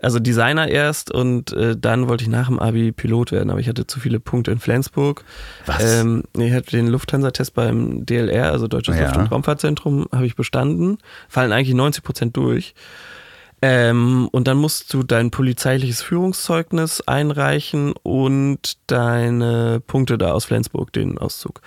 also 0.00 0.20
Designer 0.20 0.68
erst 0.68 1.10
und 1.10 1.52
äh, 1.52 1.76
dann 1.76 2.08
wollte 2.08 2.22
ich 2.22 2.30
nach 2.30 2.46
dem 2.46 2.60
Abi 2.60 2.92
Pilot 2.92 3.32
werden, 3.32 3.50
aber 3.50 3.58
ich 3.58 3.68
hatte 3.68 3.86
zu 3.86 3.98
viele 3.98 4.20
Punkte 4.20 4.52
in 4.52 4.60
Flensburg. 4.60 5.24
Was? 5.66 6.00
Ähm, 6.00 6.22
ich 6.38 6.52
hatte 6.52 6.70
den 6.70 6.86
Lufthansa-Test 6.86 7.54
beim 7.54 8.06
DLR, 8.06 8.52
also 8.52 8.68
Deutsches 8.68 8.96
ja. 8.96 9.06
Luft- 9.06 9.16
und 9.16 9.32
Raumfahrtzentrum, 9.32 10.06
habe 10.12 10.26
ich 10.26 10.36
bestanden. 10.36 10.98
Fallen 11.28 11.50
eigentlich 11.50 11.74
90 11.74 12.04
Prozent 12.04 12.36
durch. 12.36 12.74
Ähm, 13.62 14.28
und 14.30 14.46
dann 14.46 14.56
musst 14.56 14.94
du 14.94 15.02
dein 15.02 15.30
polizeiliches 15.30 16.00
Führungszeugnis 16.00 17.02
einreichen 17.02 17.92
und 18.04 18.78
deine 18.86 19.82
Punkte 19.86 20.16
da 20.16 20.32
aus 20.32 20.46
Flensburg, 20.46 20.92
den 20.92 21.18
Auszug 21.18 21.60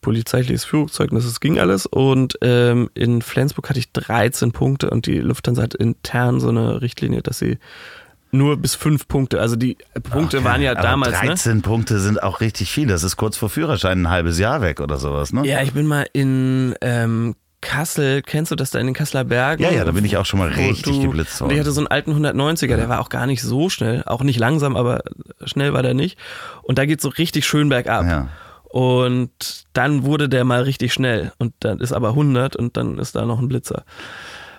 polizeiliches 0.00 0.64
Führungszeugnis, 0.64 1.24
das 1.24 1.40
ging 1.40 1.58
alles. 1.58 1.86
Und 1.86 2.38
ähm, 2.42 2.90
in 2.94 3.22
Flensburg 3.22 3.68
hatte 3.68 3.78
ich 3.78 3.92
13 3.92 4.52
Punkte 4.52 4.90
und 4.90 5.06
die 5.06 5.18
Lufthansa 5.18 5.62
hat 5.62 5.74
intern 5.74 6.40
so 6.40 6.48
eine 6.48 6.80
Richtlinie, 6.80 7.22
dass 7.22 7.38
sie 7.38 7.58
nur 8.32 8.56
bis 8.56 8.74
fünf 8.74 9.08
Punkte. 9.08 9.40
Also 9.40 9.56
die 9.56 9.76
Punkte 10.08 10.38
okay, 10.38 10.46
waren 10.46 10.62
ja 10.62 10.74
damals. 10.74 11.18
13 11.18 11.56
ne? 11.56 11.62
Punkte 11.62 11.98
sind 11.98 12.22
auch 12.22 12.40
richtig 12.40 12.70
viel. 12.70 12.86
Das 12.86 13.02
ist 13.02 13.16
kurz 13.16 13.36
vor 13.36 13.50
Führerschein 13.50 14.02
ein 14.02 14.08
halbes 14.10 14.38
Jahr 14.38 14.62
weg 14.62 14.80
oder 14.80 14.98
sowas, 14.98 15.32
ne? 15.32 15.46
Ja, 15.46 15.62
ich 15.62 15.72
bin 15.72 15.86
mal 15.86 16.06
in 16.12 16.74
ähm, 16.80 17.34
Kassel, 17.60 18.22
kennst 18.22 18.50
du 18.50 18.56
das 18.56 18.70
da 18.70 18.78
in 18.78 18.86
den 18.86 18.94
Kasseler 18.94 19.24
Bergen? 19.24 19.62
Ja, 19.62 19.70
ja, 19.70 19.84
da 19.84 19.92
bin 19.92 20.04
ich 20.04 20.16
auch 20.16 20.24
schon 20.24 20.38
mal 20.38 20.48
richtig 20.48 20.94
du, 20.94 21.02
geblitzt 21.02 21.40
worden. 21.40 21.50
Und 21.50 21.54
ich 21.56 21.60
hatte 21.60 21.72
so 21.72 21.80
einen 21.80 21.88
alten 21.88 22.12
190er, 22.12 22.68
ja. 22.68 22.76
der 22.76 22.88
war 22.88 23.00
auch 23.00 23.10
gar 23.10 23.26
nicht 23.26 23.42
so 23.42 23.68
schnell, 23.68 24.02
auch 24.06 24.22
nicht 24.22 24.38
langsam, 24.38 24.76
aber 24.76 25.02
schnell 25.44 25.74
war 25.74 25.82
der 25.82 25.94
nicht. 25.94 26.18
Und 26.62 26.78
da 26.78 26.86
geht 26.86 27.00
so 27.00 27.08
richtig 27.08 27.46
schön 27.46 27.68
bergab. 27.68 28.06
Ja. 28.06 28.28
Und 28.70 29.64
dann 29.72 30.04
wurde 30.04 30.28
der 30.28 30.44
mal 30.44 30.62
richtig 30.62 30.92
schnell 30.92 31.32
und 31.38 31.54
dann 31.60 31.80
ist 31.80 31.92
aber 31.92 32.10
100 32.10 32.54
und 32.54 32.76
dann 32.76 32.98
ist 32.98 33.16
da 33.16 33.26
noch 33.26 33.40
ein 33.40 33.48
Blitzer. 33.48 33.84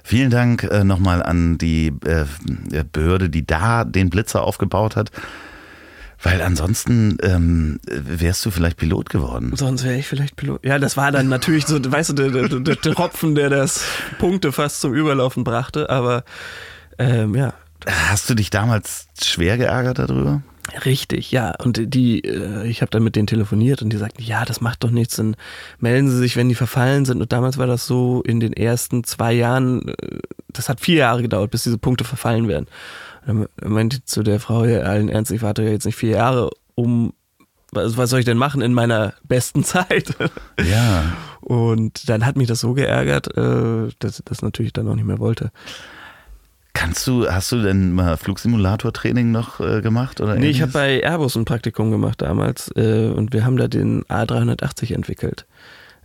Vielen 0.04 0.30
Dank 0.30 0.64
äh, 0.64 0.84
nochmal 0.84 1.24
an 1.24 1.58
die 1.58 1.94
äh, 2.06 2.26
Behörde, 2.92 3.30
die 3.30 3.46
da 3.46 3.86
den 3.86 4.10
Blitzer 4.10 4.44
aufgebaut 4.44 4.96
hat. 4.96 5.12
Weil 6.24 6.42
ansonsten 6.42 7.18
ähm, 7.24 7.80
wärst 7.88 8.46
du 8.46 8.52
vielleicht 8.52 8.78
Pilot 8.78 9.10
geworden. 9.10 9.54
Sonst 9.56 9.84
wäre 9.84 9.98
ich 9.98 10.08
vielleicht 10.08 10.36
Pilot. 10.36 10.64
Ja, 10.64 10.78
das 10.78 10.96
war 10.96 11.12
dann 11.12 11.30
natürlich 11.30 11.66
so, 11.66 11.80
weißt 11.84 12.10
du, 12.10 12.14
der, 12.14 12.48
der, 12.48 12.60
der 12.60 12.80
Tropfen, 12.80 13.34
der 13.34 13.50
das 13.50 13.84
Punkte 14.20 14.52
fast 14.52 14.82
zum 14.82 14.94
Überlaufen 14.94 15.44
brachte. 15.44 15.90
Aber 15.90 16.24
ähm, 17.00 17.34
ja. 17.34 17.54
Hast 17.88 18.30
du 18.30 18.36
dich 18.36 18.52
damals 18.52 19.08
schwer 19.20 19.58
geärgert 19.58 19.98
darüber? 19.98 20.44
Richtig, 20.86 21.32
ja. 21.32 21.54
Und 21.64 21.94
die, 21.94 22.24
äh, 22.24 22.68
ich 22.68 22.82
habe 22.82 22.92
dann 22.92 23.04
mit 23.04 23.16
denen 23.16 23.28
telefoniert 23.28 23.82
und 23.82 23.92
die 23.92 23.98
sagten, 23.98 24.22
ja, 24.24 24.46
das 24.46 24.62
macht 24.62 24.84
doch 24.84 24.92
nichts, 24.92 25.16
dann 25.16 25.36
melden 25.80 26.10
sie 26.10 26.18
sich, 26.18 26.36
wenn 26.36 26.50
die 26.50 26.56
verfallen 26.56 27.06
sind. 27.06 27.22
Und 27.22 27.34
damals 27.34 27.58
war 27.58 27.68
das 27.68 27.88
so 27.88 28.22
in 28.22 28.40
den 28.40 28.54
ersten 28.54 29.04
zwei 29.04 29.34
Jahren, 29.34 29.88
äh, 29.88 30.20
das 30.50 30.70
hat 30.70 30.80
vier 30.80 30.98
Jahre 30.98 31.22
gedauert, 31.22 31.52
bis 31.52 31.64
diese 31.64 31.78
Punkte 31.78 32.04
verfallen 32.04 32.48
werden. 32.48 32.68
Und 33.26 33.50
dann 33.58 33.72
meinte 33.72 34.04
zu 34.06 34.24
der 34.24 34.40
Frau, 34.40 34.66
ja, 34.66 34.82
allen 34.82 35.10
Ernst, 35.10 35.32
ich 35.32 35.42
warte 35.42 35.64
ja 35.64 35.72
jetzt 35.72 35.86
nicht 35.86 35.96
vier 35.96 36.12
Jahre, 36.12 36.52
um 36.76 37.14
was, 37.72 37.98
was 37.98 38.10
soll 38.10 38.20
ich 38.20 38.26
denn 38.26 38.38
machen 38.38 38.62
in 38.62 38.74
meiner 38.74 39.14
besten 39.24 39.64
Zeit? 39.64 40.16
Ja. 40.62 41.04
Und 41.42 42.10
dann 42.10 42.26
hat 42.26 42.38
mich 42.38 42.48
das 42.48 42.60
so 42.60 42.74
geärgert, 42.74 43.36
äh, 43.36 43.90
dass 44.00 44.20
ich 44.20 44.26
das 44.26 44.42
natürlich 44.42 44.74
dann 44.74 44.88
auch 44.88 44.96
nicht 44.96 45.08
mehr 45.08 45.20
wollte. 45.20 45.52
Kannst 46.74 47.06
du, 47.06 47.30
hast 47.30 47.52
du 47.52 47.62
denn 47.62 47.92
mal 47.92 48.16
Flugsimulator-Training 48.18 49.32
noch 49.32 49.60
äh, 49.60 49.82
gemacht? 49.82 50.22
Oder 50.22 50.36
nee, 50.36 50.50
ich 50.50 50.62
habe 50.62 50.72
bei 50.72 51.04
Airbus 51.04 51.36
ein 51.36 51.46
Praktikum 51.46 51.92
gemacht 51.92 52.22
damals 52.22 52.72
äh, 52.76 53.10
und 53.10 53.34
wir 53.34 53.46
haben 53.46 53.58
da 53.58 53.68
den 53.68 54.04
A380 54.06 54.94
entwickelt. 54.94 55.46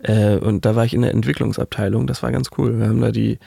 Äh, 0.03 0.37
und 0.37 0.65
da 0.65 0.75
war 0.75 0.85
ich 0.85 0.95
in 0.95 1.03
der 1.03 1.13
Entwicklungsabteilung, 1.13 2.07
das 2.07 2.23
war 2.23 2.33
ganz 2.33 2.51
cool. 2.59 2.79
Wir 2.79 2.89
haben 2.89 3.01
da 3.01 3.13
die 3.13 3.39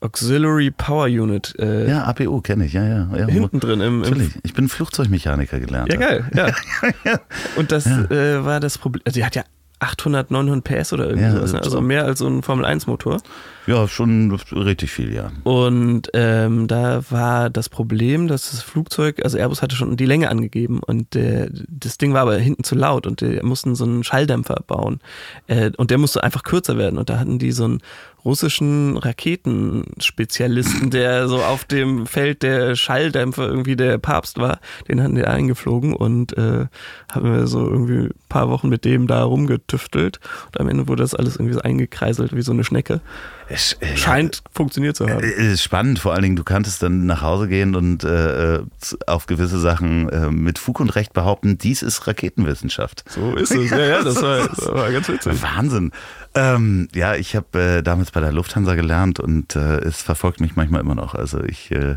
Auxiliary 0.00 0.70
Power 0.70 1.06
Unit 1.06 1.54
äh, 1.58 1.88
Ja, 1.88 2.04
APU 2.04 2.40
kenne 2.40 2.66
ich, 2.66 2.72
ja, 2.72 2.86
ja. 2.86 3.08
ja. 3.16 3.26
hinten 3.26 3.60
drin 3.60 3.80
im, 3.80 4.02
im 4.02 4.10
Natürlich. 4.10 4.30
Ich 4.42 4.54
bin 4.54 4.68
Flugzeugmechaniker 4.68 5.58
gelernt. 5.60 5.92
Ja, 5.92 5.98
geil, 5.98 6.24
ja. 6.34 6.46
ja. 7.04 7.20
Und 7.56 7.72
das 7.72 7.86
äh, 7.86 8.44
war 8.44 8.60
das 8.60 8.78
Problem. 8.78 9.02
Also 9.04 9.18
die 9.18 9.24
hat 9.24 9.34
ja 9.34 9.42
800, 9.80 10.30
900 10.30 10.64
PS 10.64 10.92
oder 10.92 11.14
Ja, 11.14 11.28
irgendwas, 11.28 11.52
ne? 11.52 11.62
also 11.62 11.80
mehr 11.80 12.04
als 12.04 12.18
so 12.18 12.26
ein 12.26 12.42
Formel-1-Motor. 12.42 13.20
Ja, 13.66 13.86
schon 13.86 14.32
richtig 14.52 14.90
viel, 14.90 15.12
ja. 15.14 15.30
Und 15.44 16.08
ähm, 16.14 16.66
da 16.68 17.02
war 17.10 17.50
das 17.50 17.68
Problem, 17.68 18.26
dass 18.26 18.50
das 18.50 18.62
Flugzeug, 18.62 19.20
also 19.22 19.36
Airbus 19.36 19.60
hatte 19.60 19.76
schon 19.76 19.96
die 19.96 20.06
Länge 20.06 20.30
angegeben 20.30 20.80
und 20.80 21.14
äh, 21.14 21.50
das 21.68 21.98
Ding 21.98 22.14
war 22.14 22.22
aber 22.22 22.38
hinten 22.38 22.64
zu 22.64 22.74
laut 22.74 23.06
und 23.06 23.20
die 23.20 23.40
mussten 23.42 23.74
so 23.74 23.84
einen 23.84 24.04
Schalldämpfer 24.04 24.62
bauen. 24.66 25.00
Äh, 25.48 25.70
und 25.76 25.90
der 25.90 25.98
musste 25.98 26.24
einfach 26.24 26.44
kürzer 26.44 26.78
werden. 26.78 26.98
Und 26.98 27.10
da 27.10 27.18
hatten 27.18 27.38
die 27.38 27.52
so 27.52 27.64
einen 27.64 27.82
russischen 28.24 28.96
Raketenspezialisten, 28.96 30.90
der 30.90 31.28
so 31.28 31.42
auf 31.42 31.64
dem 31.64 32.06
Feld 32.06 32.42
der 32.42 32.74
Schalldämpfer 32.76 33.48
irgendwie 33.48 33.76
der 33.76 33.98
Papst 33.98 34.38
war. 34.38 34.60
Den 34.88 35.02
hatten 35.02 35.14
die 35.14 35.24
eingeflogen 35.24 35.94
und 35.94 36.36
äh, 36.36 36.66
haben 37.10 37.32
wir 37.32 37.46
so 37.46 37.66
irgendwie 37.66 38.08
ein 38.08 38.14
paar 38.28 38.48
Wochen 38.48 38.68
mit 38.68 38.84
dem 38.84 39.06
da 39.06 39.22
rumgetüftelt. 39.22 40.20
Und 40.46 40.60
am 40.60 40.68
Ende 40.68 40.88
wurde 40.88 41.02
das 41.02 41.14
alles 41.14 41.36
irgendwie 41.36 41.54
so 41.54 41.60
eingekreiselt 41.60 42.34
wie 42.34 42.42
so 42.42 42.52
eine 42.52 42.64
Schnecke. 42.64 43.00
Es, 43.48 43.76
äh, 43.80 43.96
Scheint 43.96 44.42
funktioniert 44.52 44.96
zu 44.96 45.08
haben. 45.08 45.22
Äh, 45.22 45.52
ist 45.52 45.62
spannend, 45.62 45.98
vor 45.98 46.12
allen 46.12 46.22
Dingen, 46.22 46.36
du 46.36 46.44
kanntest 46.44 46.82
dann 46.82 47.06
nach 47.06 47.22
Hause 47.22 47.48
gehen 47.48 47.74
und 47.74 48.04
äh, 48.04 48.60
auf 49.06 49.26
gewisse 49.26 49.58
Sachen 49.58 50.08
äh, 50.10 50.30
mit 50.30 50.58
Fug 50.58 50.80
und 50.80 50.94
Recht 50.94 51.12
behaupten, 51.12 51.56
dies 51.58 51.82
ist 51.82 52.06
Raketenwissenschaft. 52.06 53.04
So 53.08 53.34
ist 53.36 53.52
es. 53.52 53.70
Ja, 53.70 53.78
ja, 53.78 54.02
das 54.04 54.22
war, 54.22 54.48
das 54.48 54.66
war 54.66 54.92
ganz 54.92 55.08
witzig. 55.08 55.42
Wahnsinn. 55.42 55.92
Ähm, 56.34 56.88
ja, 56.94 57.14
ich 57.14 57.34
habe 57.36 57.58
äh, 57.78 57.82
damals 57.82 58.10
bei 58.10 58.20
der 58.20 58.32
Lufthansa 58.32 58.74
gelernt 58.74 59.18
und 59.18 59.56
äh, 59.56 59.78
es 59.78 60.02
verfolgt 60.02 60.40
mich 60.40 60.56
manchmal 60.56 60.80
immer 60.80 60.94
noch. 60.94 61.14
Also 61.14 61.42
ich, 61.42 61.70
äh, 61.70 61.96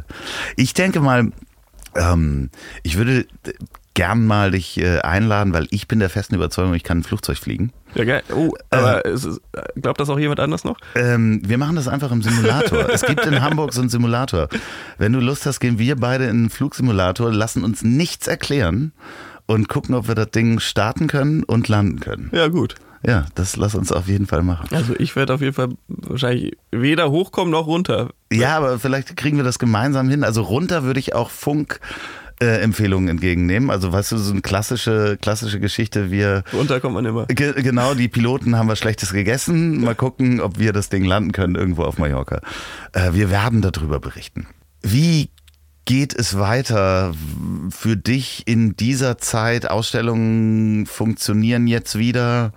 ich 0.56 0.74
denke 0.74 1.02
mal, 1.02 1.32
ähm, 1.96 2.50
ich 2.84 2.98
würde 2.98 3.26
gern 3.94 4.26
mal 4.26 4.52
dich 4.52 4.80
äh, 4.80 5.00
einladen, 5.00 5.54
weil 5.54 5.68
ich 5.72 5.88
bin 5.88 6.00
der 6.00 6.10
festen 6.10 6.36
Überzeugung, 6.36 6.74
ich 6.74 6.84
kann 6.84 7.00
ein 7.00 7.04
Flugzeug 7.04 7.38
fliegen. 7.38 7.72
Ja, 7.96 8.06
geil. 8.06 8.24
Oh, 8.34 8.54
aber 8.70 9.06
ist, 9.06 9.42
glaubt 9.76 10.00
das 10.00 10.10
auch 10.10 10.20
jemand 10.20 10.40
anders 10.40 10.64
noch? 10.64 10.78
Ähm, 10.96 11.42
wir 11.44 11.58
machen 11.58 11.76
das 11.76 11.88
einfach 11.88 12.12
im 12.12 12.22
Simulator. 12.22 12.90
es 12.90 13.02
gibt 13.02 13.26
in 13.26 13.42
Hamburg 13.42 13.74
so 13.74 13.82
einen 13.82 13.90
Simulator. 13.90 14.48
Wenn 14.98 15.12
du 15.12 15.20
Lust 15.20 15.46
hast, 15.46 15.60
gehen 15.60 15.78
wir 15.78 15.98
beide 15.98 16.26
in 16.26 16.30
einen 16.32 16.50
Flugsimulator, 16.50 17.32
lassen 17.32 17.64
uns 17.64 17.84
nichts 17.84 18.28
erklären 18.28 18.94
und 19.46 19.68
gucken, 19.68 19.96
ob 19.96 20.08
wir 20.08 20.16
das 20.16 20.32
Ding 20.32 20.60
starten 20.60 21.08
können 21.08 21.44
und 21.44 21.68
landen 21.68 22.00
können. 22.00 22.30
Ja, 22.34 22.48
gut. 22.48 22.76
Ja, 23.06 23.26
das 23.34 23.56
lass 23.56 23.74
uns 23.74 23.92
auf 23.92 24.08
jeden 24.08 24.28
Fall 24.28 24.44
machen. 24.44 24.68
Also 24.72 24.94
ich 24.98 25.16
werde 25.16 25.34
auf 25.34 25.42
jeden 25.42 25.54
Fall 25.54 25.70
wahrscheinlich 25.88 26.56
weder 26.72 27.10
hochkommen 27.10 27.52
noch 27.52 27.66
runter. 27.66 28.12
Ja, 28.32 28.58
aber 28.58 28.80
vielleicht 28.80 29.16
kriegen 29.18 29.38
wir 29.38 29.44
das 29.44 29.58
gemeinsam 29.58 30.08
hin. 30.08 30.24
Also 30.24 30.44
runter 30.44 30.84
würde 30.84 31.00
ich 31.00 31.16
auch 31.16 31.32
Funk. 31.32 31.80
Äh, 32.42 32.62
Empfehlungen 32.62 33.08
entgegennehmen. 33.08 33.70
Also 33.70 33.94
weißt 33.94 34.14
du, 34.14 34.18
so 34.18 34.32
eine 34.32 34.42
klassische, 34.42 35.16
klassische 35.22 35.60
Geschichte, 35.60 36.10
wir 36.10 36.44
Runter 36.52 36.80
kommt 36.80 36.96
man 36.96 37.06
immer. 37.06 37.28
Ge 37.28 37.54
genau, 37.62 37.94
die 37.94 38.08
Piloten 38.08 38.58
haben 38.58 38.68
was 38.68 38.80
Schlechtes 38.80 39.14
gegessen. 39.14 39.82
Mal 39.82 39.94
gucken, 39.94 40.42
ob 40.42 40.58
wir 40.58 40.74
das 40.74 40.90
Ding 40.90 41.06
landen 41.06 41.34
können 41.34 41.54
irgendwo 41.54 41.84
auf 41.84 42.00
Mallorca. 42.00 42.42
Äh, 42.94 43.14
wir 43.14 43.30
werden 43.30 43.62
darüber 43.62 44.00
berichten. 44.00 44.48
Wie 44.82 45.30
geht 45.86 46.16
es 46.18 46.40
weiter 46.40 47.14
für 47.70 47.96
dich 47.96 48.42
in 48.48 48.76
dieser 48.76 49.20
Zeit? 49.20 49.70
Ausstellungen 49.70 50.88
funktionieren 50.88 51.68
jetzt 51.68 52.00
wieder. 52.00 52.54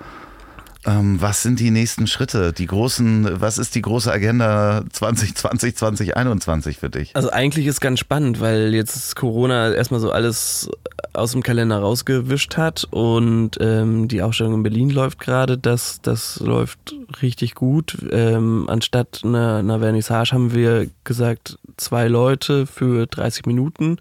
Ähm, 0.87 1.20
was 1.20 1.43
sind 1.43 1.61
die 1.61 1.70
nächsten 1.70 2.07
Schritte? 2.07 2.53
Die 2.53 2.66
großen, 2.66 3.41
was 3.41 3.59
ist 3.59 3.74
die 3.74 3.82
große 3.82 4.12
Agenda 4.12 4.85
2020, 4.93 5.76
2021 5.76 6.78
für 6.78 6.91
dich? 6.91 7.14
Also 7.14 7.30
eigentlich 7.30 7.66
ist 7.66 7.80
ganz 7.80 8.01
spannend, 8.01 8.41
weil 8.41 8.74
jetzt 8.74 9.16
Corona 9.16 9.72
erstmal 9.72 10.01
so 10.01 10.11
alles 10.11 10.68
aus 11.14 11.32
dem 11.32 11.43
Kalender 11.43 11.78
rausgewischt 11.78 12.57
hat 12.57 12.87
und 12.91 13.53
ähm, 13.61 14.09
die 14.09 14.20
Ausstellung 14.20 14.55
in 14.55 14.62
Berlin 14.62 14.91
läuft 14.91 15.20
gerade. 15.20 15.57
Das, 15.57 16.01
das 16.03 16.41
läuft 16.41 16.95
richtig 17.22 17.55
gut. 17.55 17.97
Ähm, 18.11 18.66
anstatt 18.68 19.22
einer, 19.24 19.57
einer 19.57 19.78
Vernissage 19.78 20.32
haben 20.32 20.53
wir 20.53 20.89
gesagt, 21.05 21.59
zwei 21.76 22.09
Leute 22.09 22.66
für 22.66 23.07
30 23.07 23.47
Minuten. 23.47 23.99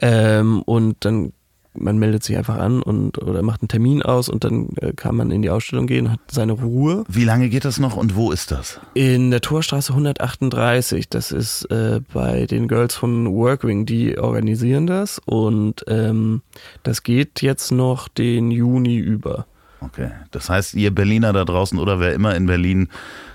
Ähm, 0.00 0.62
und 0.62 1.04
dann 1.04 1.32
man 1.74 1.98
meldet 1.98 2.24
sich 2.24 2.36
einfach 2.36 2.56
an 2.56 2.82
und 2.82 3.18
oder 3.22 3.42
macht 3.42 3.62
einen 3.62 3.68
Termin 3.68 4.02
aus 4.02 4.28
und 4.28 4.44
dann 4.44 4.70
äh, 4.80 4.92
kann 4.92 5.14
man 5.14 5.30
in 5.30 5.42
die 5.42 5.50
Ausstellung 5.50 5.86
gehen, 5.86 6.10
hat 6.10 6.20
seine 6.30 6.52
Ruhe. 6.52 7.04
Wie 7.08 7.24
lange 7.24 7.48
geht 7.48 7.64
das 7.64 7.78
noch 7.78 7.96
und 7.96 8.16
wo 8.16 8.32
ist 8.32 8.50
das? 8.50 8.80
In 8.94 9.30
der 9.30 9.40
Torstraße 9.40 9.92
138. 9.92 11.08
Das 11.08 11.32
ist 11.32 11.64
äh, 11.70 12.00
bei 12.12 12.46
den 12.46 12.68
Girls 12.68 12.94
von 12.96 13.32
Workwing, 13.32 13.86
die 13.86 14.18
organisieren 14.18 14.86
das 14.86 15.20
und 15.24 15.84
ähm, 15.88 16.42
das 16.82 17.02
geht 17.02 17.42
jetzt 17.42 17.70
noch 17.70 18.08
den 18.08 18.50
Juni 18.50 18.96
über. 18.96 19.46
Okay, 19.82 20.10
das 20.30 20.50
heißt, 20.50 20.74
ihr 20.74 20.94
Berliner 20.94 21.32
da 21.32 21.44
draußen 21.44 21.78
oder 21.78 22.00
wer 22.00 22.12
immer 22.12 22.34
in 22.34 22.44
Berlin 22.46 22.88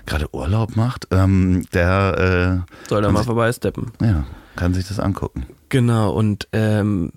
gerade 0.06 0.32
Urlaub 0.32 0.76
macht, 0.76 1.08
ähm, 1.10 1.64
der 1.72 2.62
äh, 2.86 2.88
Soll 2.88 3.02
da 3.02 3.10
mal 3.10 3.24
vorbeisteppen. 3.24 3.90
ja, 4.00 4.24
kann 4.54 4.72
sich 4.72 4.86
das 4.86 5.00
angucken. 5.00 5.46
Genau, 5.70 6.12
und 6.12 6.46
ähm, 6.52 7.10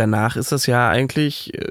danach 0.00 0.36
ist 0.36 0.50
das 0.50 0.66
ja 0.66 0.88
eigentlich, 0.88 1.54
äh, 1.54 1.68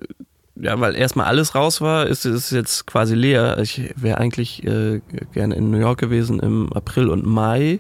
ja, 0.56 0.80
weil 0.80 0.96
erstmal 0.96 1.26
alles 1.26 1.56
raus 1.56 1.82
war, 1.82 2.08
ist 2.08 2.26
es 2.26 2.52
jetzt 2.52 2.86
quasi 2.86 3.16
leer. 3.16 3.58
Ich 3.60 3.94
wäre 3.96 4.20
eigentlich 4.20 4.64
äh, 4.66 5.02
gerne 5.34 5.56
in 5.56 5.72
New 5.72 5.80
York 5.80 6.00
gewesen 6.00 6.40
im 6.40 6.72
April 6.74 7.10
und 7.10 7.26
Mai. 7.26 7.80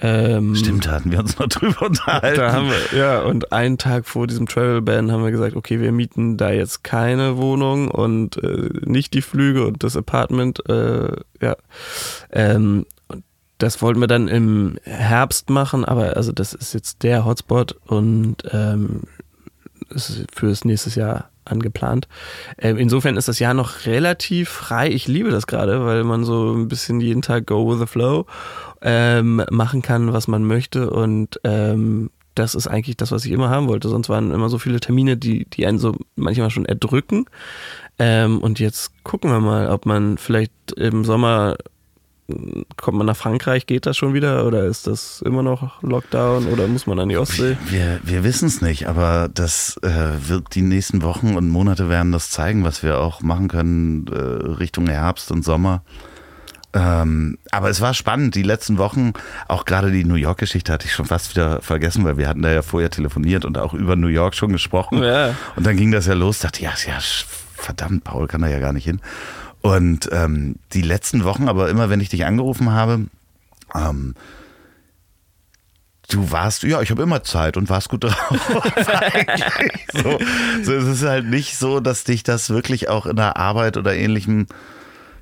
Ähm, 0.00 0.56
Stimmt, 0.56 0.88
hatten 0.90 1.12
wir 1.12 1.20
uns 1.20 1.38
noch 1.38 1.48
drüber 1.48 1.82
unterhalten. 1.86 2.38
Da 2.38 2.52
haben 2.52 2.68
wir, 2.68 2.98
ja, 2.98 3.20
und 3.22 3.52
einen 3.52 3.78
Tag 3.78 4.06
vor 4.06 4.26
diesem 4.26 4.46
Travel 4.46 4.82
Ban 4.82 5.12
haben 5.12 5.22
wir 5.22 5.30
gesagt, 5.30 5.54
okay, 5.54 5.80
wir 5.80 5.92
mieten 5.92 6.36
da 6.36 6.50
jetzt 6.50 6.82
keine 6.82 7.36
Wohnung 7.36 7.90
und 7.90 8.42
äh, 8.42 8.70
nicht 8.84 9.14
die 9.14 9.22
Flüge 9.22 9.66
und 9.66 9.82
das 9.84 9.96
Apartment, 9.96 10.68
äh, 10.68 11.16
ja. 11.40 11.56
Ähm, 12.32 12.86
das 13.58 13.80
wollten 13.82 14.00
wir 14.00 14.08
dann 14.08 14.26
im 14.26 14.78
Herbst 14.82 15.48
machen, 15.48 15.84
aber 15.84 16.16
also 16.16 16.32
das 16.32 16.54
ist 16.54 16.74
jetzt 16.74 17.02
der 17.02 17.24
Hotspot 17.24 17.76
und 17.86 18.38
ähm, 18.50 19.02
ist 19.90 20.24
fürs 20.32 20.64
nächstes 20.64 20.94
Jahr 20.94 21.30
angeplant. 21.44 22.08
Ähm, 22.58 22.78
insofern 22.78 23.16
ist 23.16 23.28
das 23.28 23.38
Jahr 23.38 23.54
noch 23.54 23.86
relativ 23.86 24.48
frei. 24.48 24.88
Ich 24.90 25.08
liebe 25.08 25.30
das 25.30 25.46
gerade, 25.46 25.84
weil 25.84 26.04
man 26.04 26.24
so 26.24 26.54
ein 26.54 26.68
bisschen 26.68 27.00
jeden 27.00 27.22
Tag 27.22 27.46
go 27.46 27.70
with 27.70 27.80
the 27.80 27.86
flow 27.86 28.26
ähm, 28.82 29.42
machen 29.50 29.82
kann, 29.82 30.12
was 30.12 30.28
man 30.28 30.44
möchte 30.44 30.90
und 30.90 31.40
ähm, 31.44 32.10
das 32.34 32.54
ist 32.54 32.66
eigentlich 32.66 32.96
das, 32.96 33.12
was 33.12 33.24
ich 33.24 33.32
immer 33.32 33.48
haben 33.48 33.68
wollte. 33.68 33.88
Sonst 33.88 34.08
waren 34.08 34.32
immer 34.32 34.48
so 34.48 34.58
viele 34.58 34.80
Termine, 34.80 35.16
die, 35.16 35.44
die 35.46 35.66
einen 35.66 35.78
so 35.78 35.94
manchmal 36.16 36.50
schon 36.50 36.64
erdrücken. 36.64 37.26
Ähm, 37.98 38.40
und 38.40 38.58
jetzt 38.58 38.92
gucken 39.04 39.30
wir 39.30 39.40
mal, 39.40 39.70
ob 39.70 39.86
man 39.86 40.18
vielleicht 40.18 40.72
im 40.76 41.04
Sommer 41.04 41.56
kommt 42.76 42.96
man 42.96 43.06
nach 43.06 43.16
Frankreich, 43.16 43.66
geht 43.66 43.84
das 43.84 43.96
schon 43.96 44.14
wieder 44.14 44.46
oder 44.46 44.64
ist 44.64 44.86
das 44.86 45.20
immer 45.22 45.42
noch 45.42 45.82
Lockdown 45.82 46.46
oder 46.46 46.66
muss 46.66 46.86
man 46.86 46.98
an 46.98 47.10
die 47.10 47.18
Ostsee? 47.18 47.58
Wir, 47.68 48.00
wir 48.02 48.24
wissen 48.24 48.46
es 48.46 48.62
nicht, 48.62 48.88
aber 48.88 49.28
das 49.32 49.76
äh, 49.82 50.28
wird 50.28 50.54
die 50.54 50.62
nächsten 50.62 51.02
Wochen 51.02 51.36
und 51.36 51.50
Monate 51.50 51.90
werden 51.90 52.12
das 52.12 52.30
zeigen, 52.30 52.64
was 52.64 52.82
wir 52.82 52.98
auch 52.98 53.20
machen 53.20 53.48
können 53.48 54.06
äh, 54.08 54.16
Richtung 54.16 54.86
Herbst 54.86 55.30
und 55.30 55.44
Sommer. 55.44 55.82
Ähm, 56.72 57.38
aber 57.52 57.68
es 57.68 57.80
war 57.80 57.94
spannend, 57.94 58.34
die 58.34 58.42
letzten 58.42 58.78
Wochen, 58.78 59.12
auch 59.46 59.64
gerade 59.64 59.92
die 59.92 60.04
New 60.04 60.16
York-Geschichte 60.16 60.72
hatte 60.72 60.86
ich 60.86 60.92
schon 60.92 61.06
fast 61.06 61.30
wieder 61.30 61.60
vergessen, 61.60 62.04
weil 62.04 62.16
wir 62.16 62.26
hatten 62.26 62.42
da 62.42 62.50
ja 62.50 62.62
vorher 62.62 62.90
telefoniert 62.90 63.44
und 63.44 63.58
auch 63.58 63.74
über 63.74 63.96
New 63.96 64.08
York 64.08 64.34
schon 64.34 64.50
gesprochen. 64.50 65.02
Ja. 65.02 65.34
Und 65.54 65.66
dann 65.66 65.76
ging 65.76 65.92
das 65.92 66.06
ja 66.06 66.14
los, 66.14 66.40
dachte, 66.40 66.62
ja, 66.62 66.72
ja, 66.86 66.98
verdammt, 67.54 68.02
Paul 68.02 68.26
kann 68.26 68.40
da 68.40 68.48
ja 68.48 68.58
gar 68.58 68.72
nicht 68.72 68.84
hin. 68.84 69.00
Und 69.64 70.10
ähm, 70.12 70.56
die 70.74 70.82
letzten 70.82 71.24
Wochen, 71.24 71.48
aber 71.48 71.70
immer 71.70 71.88
wenn 71.88 72.00
ich 72.00 72.10
dich 72.10 72.26
angerufen 72.26 72.72
habe, 72.72 73.06
ähm, 73.74 74.14
du 76.10 76.30
warst, 76.30 76.64
ja, 76.64 76.82
ich 76.82 76.90
habe 76.90 77.02
immer 77.02 77.24
Zeit 77.24 77.56
und 77.56 77.70
warst 77.70 77.88
gut 77.88 78.04
drauf. 78.04 78.14
so, 79.94 80.18
so, 80.62 80.72
es 80.74 80.84
ist 80.86 81.02
halt 81.02 81.24
nicht 81.24 81.56
so, 81.56 81.80
dass 81.80 82.04
dich 82.04 82.22
das 82.22 82.50
wirklich 82.50 82.90
auch 82.90 83.06
in 83.06 83.16
der 83.16 83.38
Arbeit 83.38 83.78
oder 83.78 83.94
ähnlichem 83.94 84.48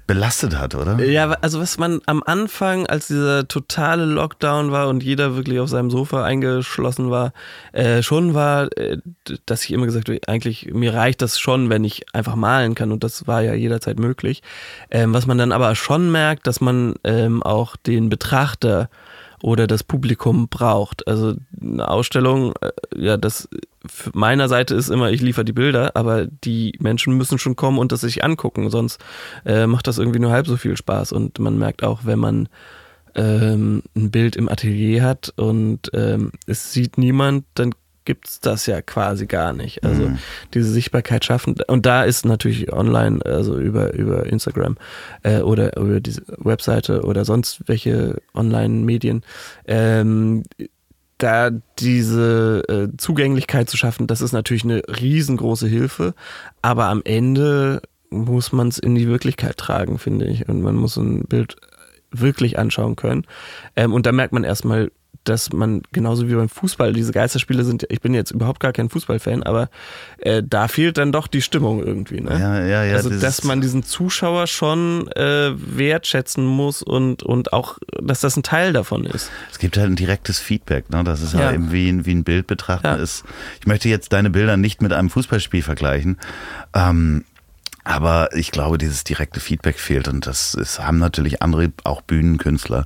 belastet 0.06 0.58
hat, 0.58 0.74
oder? 0.74 0.98
Ja, 1.04 1.30
also 1.40 1.60
was 1.60 1.78
man 1.78 2.00
am 2.06 2.22
Anfang, 2.24 2.86
als 2.86 3.06
dieser 3.06 3.46
totale 3.48 4.04
Lockdown 4.04 4.72
war 4.72 4.88
und 4.88 5.02
jeder 5.02 5.36
wirklich 5.36 5.60
auf 5.60 5.68
seinem 5.68 5.90
Sofa 5.90 6.24
eingeschlossen 6.24 7.10
war, 7.10 7.32
äh, 7.72 8.02
schon 8.02 8.34
war, 8.34 8.76
äh, 8.76 8.98
dass 9.46 9.64
ich 9.64 9.72
immer 9.72 9.86
gesagt 9.86 10.08
habe, 10.08 10.20
eigentlich 10.26 10.72
mir 10.72 10.94
reicht 10.94 11.22
das 11.22 11.38
schon, 11.38 11.70
wenn 11.70 11.84
ich 11.84 12.04
einfach 12.14 12.34
malen 12.34 12.74
kann 12.74 12.92
und 12.92 13.04
das 13.04 13.26
war 13.26 13.42
ja 13.42 13.54
jederzeit 13.54 13.98
möglich. 13.98 14.42
Ähm, 14.90 15.14
was 15.14 15.26
man 15.26 15.38
dann 15.38 15.52
aber 15.52 15.74
schon 15.74 16.10
merkt, 16.10 16.46
dass 16.46 16.60
man 16.60 16.94
ähm, 17.04 17.42
auch 17.42 17.76
den 17.76 18.08
Betrachter 18.08 18.88
oder 19.42 19.66
das 19.66 19.82
Publikum 19.82 20.48
braucht. 20.48 21.06
Also 21.06 21.34
eine 21.60 21.88
Ausstellung, 21.88 22.54
äh, 22.60 22.70
ja, 22.96 23.16
das 23.16 23.48
meiner 24.12 24.48
Seite 24.48 24.74
ist 24.74 24.90
immer, 24.90 25.10
ich 25.10 25.20
liefere 25.20 25.44
die 25.44 25.52
Bilder, 25.52 25.96
aber 25.96 26.26
die 26.26 26.74
Menschen 26.78 27.16
müssen 27.16 27.38
schon 27.38 27.56
kommen 27.56 27.78
und 27.78 27.92
das 27.92 28.02
sich 28.02 28.24
angucken, 28.24 28.70
sonst 28.70 29.02
äh, 29.44 29.66
macht 29.66 29.88
das 29.88 29.98
irgendwie 29.98 30.20
nur 30.20 30.30
halb 30.30 30.46
so 30.46 30.56
viel 30.56 30.76
Spaß. 30.76 31.12
Und 31.12 31.38
man 31.40 31.58
merkt 31.58 31.82
auch, 31.82 32.00
wenn 32.04 32.18
man 32.18 32.48
ähm, 33.14 33.82
ein 33.96 34.10
Bild 34.10 34.36
im 34.36 34.48
Atelier 34.48 35.02
hat 35.02 35.32
und 35.36 35.90
ähm, 35.92 36.32
es 36.46 36.72
sieht 36.72 36.96
niemand, 36.96 37.44
dann 37.54 37.74
gibt 38.04 38.28
es 38.28 38.40
das 38.40 38.66
ja 38.66 38.82
quasi 38.82 39.26
gar 39.26 39.52
nicht. 39.52 39.84
Also 39.84 40.08
mhm. 40.08 40.18
diese 40.54 40.70
Sichtbarkeit 40.70 41.24
schaffen. 41.24 41.56
Und 41.66 41.86
da 41.86 42.04
ist 42.04 42.24
natürlich 42.24 42.72
online, 42.72 43.24
also 43.24 43.58
über, 43.58 43.94
über 43.94 44.26
Instagram 44.26 44.76
äh, 45.22 45.40
oder 45.40 45.76
über 45.76 46.00
diese 46.00 46.22
Webseite 46.38 47.02
oder 47.02 47.24
sonst 47.24 47.62
welche 47.66 48.20
Online-Medien, 48.34 49.22
ähm, 49.66 50.42
da 51.18 51.50
diese 51.78 52.64
äh, 52.68 52.96
Zugänglichkeit 52.96 53.70
zu 53.70 53.76
schaffen, 53.76 54.08
das 54.08 54.20
ist 54.20 54.32
natürlich 54.32 54.64
eine 54.64 54.82
riesengroße 54.88 55.68
Hilfe. 55.68 56.14
Aber 56.62 56.86
am 56.86 57.02
Ende 57.04 57.82
muss 58.10 58.52
man 58.52 58.68
es 58.68 58.78
in 58.78 58.94
die 58.94 59.08
Wirklichkeit 59.08 59.56
tragen, 59.56 59.98
finde 59.98 60.26
ich. 60.26 60.48
Und 60.48 60.62
man 60.62 60.74
muss 60.74 60.96
ein 60.96 61.22
Bild 61.22 61.56
wirklich 62.10 62.58
anschauen 62.58 62.96
können. 62.96 63.26
Ähm, 63.76 63.92
und 63.92 64.04
da 64.06 64.12
merkt 64.12 64.32
man 64.32 64.44
erstmal, 64.44 64.90
dass 65.24 65.52
man 65.52 65.82
genauso 65.92 66.28
wie 66.28 66.34
beim 66.34 66.48
Fußball, 66.48 66.92
diese 66.92 67.12
Geisterspiele 67.12 67.64
sind, 67.64 67.86
ich 67.90 68.00
bin 68.00 68.12
jetzt 68.12 68.32
überhaupt 68.32 68.60
gar 68.60 68.72
kein 68.72 68.88
Fußballfan, 68.88 69.42
aber 69.44 69.70
äh, 70.18 70.42
da 70.44 70.66
fehlt 70.66 70.98
dann 70.98 71.12
doch 71.12 71.28
die 71.28 71.42
Stimmung 71.42 71.84
irgendwie. 71.84 72.20
Ne? 72.20 72.38
Ja, 72.38 72.64
ja, 72.64 72.84
ja. 72.84 72.96
Also, 72.96 73.10
dass 73.10 73.44
man 73.44 73.60
diesen 73.60 73.84
Zuschauer 73.84 74.48
schon 74.48 75.08
äh, 75.12 75.52
wertschätzen 75.54 76.44
muss 76.44 76.82
und, 76.82 77.22
und 77.22 77.52
auch, 77.52 77.78
dass 78.00 78.20
das 78.20 78.36
ein 78.36 78.42
Teil 78.42 78.72
davon 78.72 79.04
ist. 79.04 79.30
Es 79.52 79.58
gibt 79.58 79.76
halt 79.76 79.90
ein 79.90 79.96
direktes 79.96 80.40
Feedback, 80.40 80.90
ne? 80.90 81.04
Das 81.04 81.22
ist 81.22 81.34
ja, 81.34 81.40
ja 81.40 81.52
eben 81.52 81.70
wie 81.70 81.88
ein, 81.88 82.04
wie 82.04 82.14
ein 82.14 82.24
Bild 82.24 82.46
betrachten 82.48 82.86
ja. 82.86 82.94
ist. 82.94 83.24
Ich 83.60 83.66
möchte 83.66 83.88
jetzt 83.88 84.12
deine 84.12 84.30
Bilder 84.30 84.56
nicht 84.56 84.82
mit 84.82 84.92
einem 84.92 85.10
Fußballspiel 85.10 85.62
vergleichen. 85.62 86.18
Ähm, 86.74 87.24
aber 87.84 88.34
ich 88.34 88.50
glaube, 88.52 88.78
dieses 88.78 89.04
direkte 89.04 89.40
Feedback 89.40 89.78
fehlt 89.78 90.08
und 90.08 90.26
das 90.26 90.54
ist, 90.54 90.80
haben 90.80 90.98
natürlich 90.98 91.42
andere, 91.42 91.72
auch 91.84 92.00
Bühnenkünstler, 92.00 92.84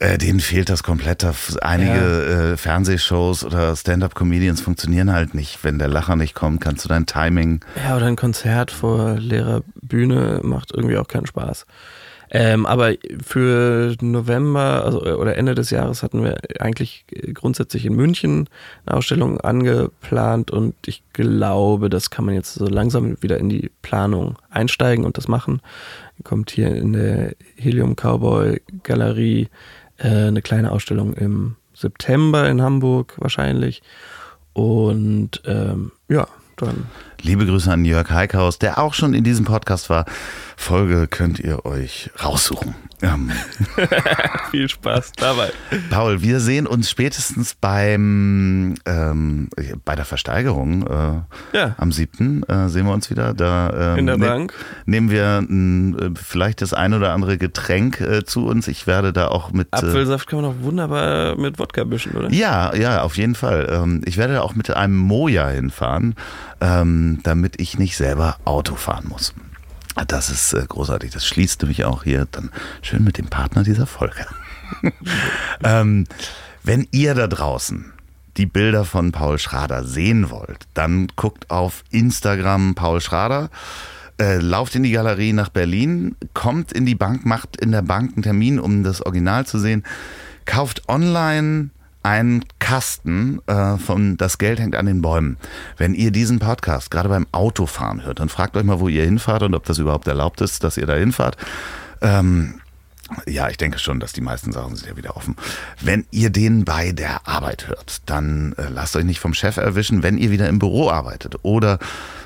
äh, 0.00 0.18
denen 0.18 0.40
fehlt 0.40 0.68
das 0.68 0.82
komplett. 0.82 1.26
Einige 1.62 1.90
ja. 1.90 2.52
äh, 2.52 2.56
Fernsehshows 2.56 3.44
oder 3.44 3.74
Stand-up-Comedians 3.74 4.60
funktionieren 4.60 5.12
halt 5.12 5.34
nicht. 5.34 5.62
Wenn 5.62 5.78
der 5.78 5.88
Lacher 5.88 6.16
nicht 6.16 6.34
kommt, 6.34 6.60
kannst 6.60 6.84
du 6.84 6.88
dein 6.88 7.06
Timing. 7.06 7.60
Ja, 7.84 7.96
oder 7.96 8.06
ein 8.06 8.16
Konzert 8.16 8.70
vor 8.70 9.16
leerer 9.18 9.62
Bühne 9.80 10.40
macht 10.42 10.72
irgendwie 10.72 10.98
auch 10.98 11.08
keinen 11.08 11.26
Spaß. 11.26 11.66
Ähm, 12.30 12.66
aber 12.66 12.94
für 13.24 13.94
November 14.00 14.84
also, 14.84 15.00
oder 15.00 15.36
Ende 15.36 15.54
des 15.54 15.70
Jahres 15.70 16.02
hatten 16.02 16.24
wir 16.24 16.36
eigentlich 16.58 17.04
grundsätzlich 17.34 17.86
in 17.86 17.94
München 17.94 18.48
eine 18.84 18.96
Ausstellung 18.96 19.40
angeplant 19.40 20.50
und 20.50 20.74
ich 20.86 21.04
glaube, 21.12 21.88
das 21.88 22.10
kann 22.10 22.24
man 22.24 22.34
jetzt 22.34 22.54
so 22.54 22.66
langsam 22.66 23.16
wieder 23.22 23.38
in 23.38 23.48
die 23.48 23.70
Planung 23.82 24.36
einsteigen 24.50 25.04
und 25.04 25.18
das 25.18 25.28
machen. 25.28 25.60
Kommt 26.24 26.50
hier 26.50 26.74
in 26.74 26.94
der 26.94 27.36
Helium 27.56 27.94
Cowboy 27.94 28.60
Galerie 28.82 29.48
äh, 29.98 30.26
eine 30.28 30.42
kleine 30.42 30.72
Ausstellung 30.72 31.14
im 31.14 31.56
September 31.74 32.48
in 32.48 32.62
Hamburg 32.62 33.14
wahrscheinlich. 33.18 33.82
Und 34.52 35.42
ähm, 35.44 35.92
ja, 36.08 36.26
dann. 36.56 36.86
Liebe 37.20 37.46
Grüße 37.46 37.70
an 37.70 37.84
Jörg 37.84 38.10
Heikhaus, 38.10 38.58
der 38.58 38.78
auch 38.78 38.94
schon 38.94 39.14
in 39.14 39.24
diesem 39.24 39.44
Podcast 39.44 39.90
war. 39.90 40.06
Folge 40.56 41.06
könnt 41.06 41.38
ihr 41.38 41.66
euch 41.66 42.10
raussuchen. 42.22 42.74
Ähm. 43.02 43.30
Viel 44.50 44.68
Spaß 44.68 45.12
dabei. 45.16 45.50
Paul, 45.90 46.22
wir 46.22 46.40
sehen 46.40 46.66
uns 46.66 46.90
spätestens 46.90 47.54
beim 47.54 48.74
ähm, 48.86 49.48
bei 49.84 49.94
der 49.94 50.04
Versteigerung 50.04 50.86
äh, 50.86 51.56
ja. 51.56 51.74
am 51.78 51.92
7. 51.92 52.42
Äh, 52.44 52.68
sehen 52.68 52.86
wir 52.86 52.92
uns 52.92 53.10
wieder. 53.10 53.34
Da, 53.34 53.92
ähm, 53.92 53.98
In 53.98 54.06
der 54.06 54.16
ne 54.16 54.26
Bank. 54.26 54.54
Nehmen 54.86 55.10
wir 55.10 55.38
n, 55.38 55.98
äh, 55.98 56.10
vielleicht 56.20 56.62
das 56.62 56.72
ein 56.72 56.94
oder 56.94 57.12
andere 57.12 57.38
Getränk 57.38 58.00
äh, 58.00 58.24
zu 58.24 58.46
uns. 58.46 58.68
Ich 58.68 58.86
werde 58.86 59.12
da 59.12 59.28
auch 59.28 59.52
mit. 59.52 59.68
Äh, 59.72 59.76
Apfelsaft 59.76 60.28
kann 60.28 60.40
man 60.40 60.50
auch 60.50 60.62
wunderbar 60.62 61.36
mit 61.36 61.58
Wodka 61.58 61.84
mischen, 61.84 62.12
oder? 62.12 62.30
Ja, 62.30 62.74
ja, 62.74 63.02
auf 63.02 63.16
jeden 63.16 63.34
Fall. 63.34 63.68
Ähm, 63.70 64.02
ich 64.04 64.16
werde 64.16 64.34
da 64.34 64.40
auch 64.42 64.54
mit 64.54 64.70
einem 64.74 64.96
Moja 64.96 65.48
hinfahren, 65.48 66.14
ähm, 66.60 67.20
damit 67.22 67.60
ich 67.60 67.78
nicht 67.78 67.96
selber 67.96 68.36
Auto 68.44 68.74
fahren 68.74 69.06
muss. 69.08 69.34
Das 70.04 70.30
ist 70.30 70.52
äh, 70.52 70.64
großartig. 70.66 71.10
Das 71.12 71.26
schließt 71.26 71.62
nämlich 71.62 71.84
auch 71.84 72.04
hier 72.04 72.26
dann 72.30 72.50
schön 72.82 73.04
mit 73.04 73.18
dem 73.18 73.28
Partner 73.28 73.62
dieser 73.62 73.86
Folge. 73.86 74.26
ähm, 75.64 76.06
wenn 76.62 76.86
ihr 76.90 77.14
da 77.14 77.26
draußen 77.26 77.92
die 78.36 78.46
Bilder 78.46 78.84
von 78.84 79.12
Paul 79.12 79.38
Schrader 79.38 79.84
sehen 79.84 80.30
wollt, 80.30 80.66
dann 80.74 81.08
guckt 81.16 81.50
auf 81.50 81.84
Instagram 81.90 82.74
Paul 82.74 83.00
Schrader. 83.00 83.50
Äh, 84.18 84.38
lauft 84.38 84.74
in 84.74 84.82
die 84.82 84.92
Galerie 84.92 85.34
nach 85.34 85.50
Berlin, 85.50 86.16
kommt 86.32 86.72
in 86.72 86.86
die 86.86 86.94
Bank, 86.94 87.26
macht 87.26 87.58
in 87.58 87.70
der 87.70 87.82
Bank 87.82 88.14
einen 88.14 88.22
Termin, 88.22 88.58
um 88.58 88.82
das 88.82 89.02
Original 89.02 89.44
zu 89.46 89.58
sehen, 89.58 89.84
kauft 90.46 90.88
online 90.88 91.68
ein 92.06 92.44
Kasten 92.60 93.40
äh, 93.48 93.78
von 93.78 94.16
Das 94.16 94.38
Geld 94.38 94.60
hängt 94.60 94.76
an 94.76 94.86
den 94.86 95.02
Bäumen. 95.02 95.38
Wenn 95.76 95.92
ihr 95.92 96.12
diesen 96.12 96.38
Podcast 96.38 96.92
gerade 96.92 97.08
beim 97.08 97.26
Autofahren 97.32 98.04
hört, 98.04 98.20
dann 98.20 98.28
fragt 98.28 98.56
euch 98.56 98.62
mal, 98.62 98.78
wo 98.78 98.86
ihr 98.86 99.02
hinfahrt 99.02 99.42
und 99.42 99.56
ob 99.56 99.64
das 99.64 99.78
überhaupt 99.78 100.06
erlaubt 100.06 100.40
ist, 100.40 100.62
dass 100.62 100.76
ihr 100.76 100.86
da 100.86 100.94
hinfahrt. 100.94 101.36
Ähm, 102.00 102.60
ja, 103.26 103.48
ich 103.48 103.56
denke 103.56 103.80
schon, 103.80 103.98
dass 103.98 104.12
die 104.12 104.20
meisten 104.20 104.52
Sachen 104.52 104.76
sind 104.76 104.88
ja 104.88 104.96
wieder 104.96 105.16
offen. 105.16 105.34
Wenn 105.80 106.06
ihr 106.12 106.30
den 106.30 106.64
bei 106.64 106.92
der 106.92 107.26
Arbeit 107.26 107.66
hört, 107.66 108.02
dann 108.06 108.52
äh, 108.56 108.68
lasst 108.68 108.94
euch 108.94 109.04
nicht 109.04 109.18
vom 109.18 109.34
Chef 109.34 109.56
erwischen, 109.56 110.04
wenn 110.04 110.16
ihr 110.16 110.30
wieder 110.30 110.48
im 110.48 110.60
Büro 110.60 110.88
arbeitet. 110.88 111.34
Oder 111.42 111.80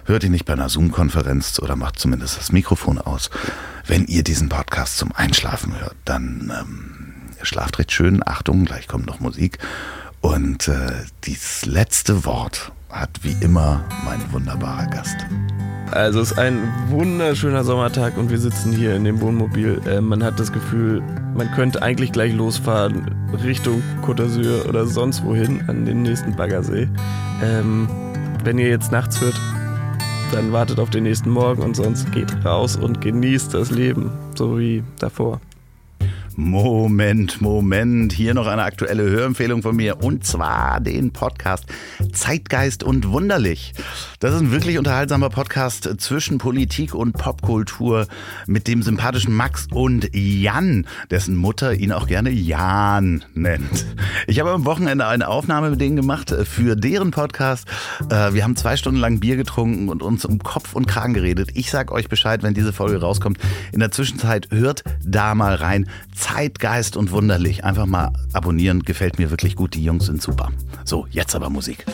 hört 0.04 0.24
ihn 0.24 0.32
nicht 0.32 0.44
bei 0.44 0.52
einer 0.52 0.68
Zoom-Konferenz 0.68 1.58
oder 1.58 1.74
macht 1.74 1.98
zumindest 1.98 2.36
das 2.38 2.52
Mikrofon 2.52 2.98
aus. 2.98 3.30
Wenn 3.86 4.04
ihr 4.04 4.24
diesen 4.24 4.50
Podcast 4.50 4.98
zum 4.98 5.12
Einschlafen 5.12 5.80
hört, 5.80 5.96
dann 6.04 6.52
ähm, 6.60 7.09
schlaft 7.42 7.78
recht 7.78 7.92
schön. 7.92 8.22
Achtung, 8.24 8.64
gleich 8.64 8.88
kommt 8.88 9.06
noch 9.06 9.20
Musik. 9.20 9.58
Und 10.20 10.68
äh, 10.68 10.90
dieses 11.24 11.64
letzte 11.66 12.24
Wort 12.24 12.72
hat 12.90 13.10
wie 13.22 13.36
immer 13.40 13.84
mein 14.04 14.20
wunderbarer 14.32 14.86
Gast. 14.86 15.16
Also 15.92 16.20
es 16.20 16.32
ist 16.32 16.38
ein 16.38 16.72
wunderschöner 16.88 17.64
Sommertag 17.64 18.16
und 18.16 18.30
wir 18.30 18.38
sitzen 18.38 18.72
hier 18.72 18.94
in 18.94 19.04
dem 19.04 19.20
Wohnmobil. 19.20 19.80
Äh, 19.86 20.00
man 20.00 20.22
hat 20.22 20.38
das 20.38 20.52
Gefühl, 20.52 21.02
man 21.34 21.50
könnte 21.52 21.82
eigentlich 21.82 22.12
gleich 22.12 22.32
losfahren 22.32 23.10
Richtung 23.42 23.82
Côte 24.02 24.22
d'Azur 24.22 24.68
oder 24.68 24.86
sonst 24.86 25.24
wohin 25.24 25.62
an 25.68 25.86
den 25.86 26.02
nächsten 26.02 26.36
Baggersee. 26.36 26.88
Ähm, 27.42 27.88
wenn 28.44 28.58
ihr 28.58 28.68
jetzt 28.68 28.92
nachts 28.92 29.20
hört, 29.20 29.40
dann 30.32 30.52
wartet 30.52 30.78
auf 30.78 30.90
den 30.90 31.04
nächsten 31.04 31.30
Morgen 31.30 31.62
und 31.62 31.74
sonst 31.74 32.12
geht 32.12 32.44
raus 32.44 32.76
und 32.76 33.00
genießt 33.00 33.52
das 33.52 33.70
Leben, 33.70 34.12
so 34.36 34.58
wie 34.58 34.84
davor. 34.98 35.40
Moment, 36.42 37.42
Moment. 37.42 38.14
Hier 38.14 38.32
noch 38.32 38.46
eine 38.46 38.62
aktuelle 38.62 39.02
Hörempfehlung 39.02 39.60
von 39.60 39.76
mir 39.76 40.02
und 40.02 40.24
zwar 40.24 40.80
den 40.80 41.12
Podcast 41.12 41.66
Zeitgeist 42.14 42.82
und 42.82 43.08
Wunderlich. 43.08 43.74
Das 44.20 44.34
ist 44.34 44.40
ein 44.40 44.50
wirklich 44.50 44.78
unterhaltsamer 44.78 45.28
Podcast 45.28 45.88
zwischen 45.98 46.38
Politik 46.38 46.94
und 46.94 47.12
Popkultur 47.12 48.06
mit 48.46 48.68
dem 48.68 48.82
sympathischen 48.82 49.34
Max 49.34 49.68
und 49.70 50.08
Jan, 50.14 50.86
dessen 51.10 51.36
Mutter 51.36 51.74
ihn 51.74 51.92
auch 51.92 52.06
gerne 52.06 52.30
Jan 52.30 53.22
nennt. 53.34 53.84
Ich 54.26 54.40
habe 54.40 54.50
am 54.50 54.64
Wochenende 54.64 55.06
eine 55.06 55.28
Aufnahme 55.28 55.70
mit 55.70 55.80
denen 55.80 55.96
gemacht 55.96 56.34
für 56.44 56.74
deren 56.74 57.10
Podcast. 57.10 57.68
Äh, 58.08 58.32
wir 58.32 58.44
haben 58.44 58.56
zwei 58.56 58.78
Stunden 58.78 58.98
lang 58.98 59.20
Bier 59.20 59.36
getrunken 59.36 59.90
und 59.90 60.02
uns 60.02 60.24
um 60.24 60.38
Kopf 60.38 60.74
und 60.74 60.86
Kragen 60.86 61.12
geredet. 61.12 61.50
Ich 61.54 61.70
sag 61.70 61.92
euch 61.92 62.08
Bescheid, 62.08 62.42
wenn 62.42 62.54
diese 62.54 62.72
Folge 62.72 63.00
rauskommt. 63.00 63.38
In 63.72 63.80
der 63.80 63.90
Zwischenzeit 63.90 64.48
hört 64.50 64.84
da 65.04 65.34
mal 65.34 65.54
rein. 65.54 65.86
Zeitgeist 66.32 66.96
und 66.96 67.10
wunderlich. 67.10 67.64
Einfach 67.64 67.86
mal 67.86 68.12
abonnieren, 68.32 68.82
gefällt 68.82 69.18
mir 69.18 69.30
wirklich 69.30 69.56
gut. 69.56 69.74
Die 69.74 69.82
Jungs 69.82 70.06
sind 70.06 70.22
super. 70.22 70.50
So, 70.84 71.06
jetzt 71.10 71.34
aber 71.34 71.50
Musik. 71.50 71.84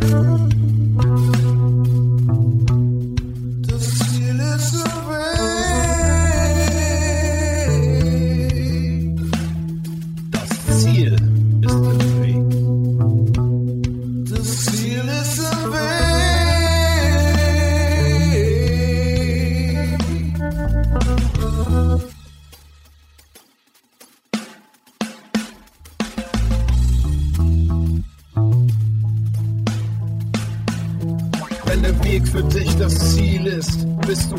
Das 0.00 1.43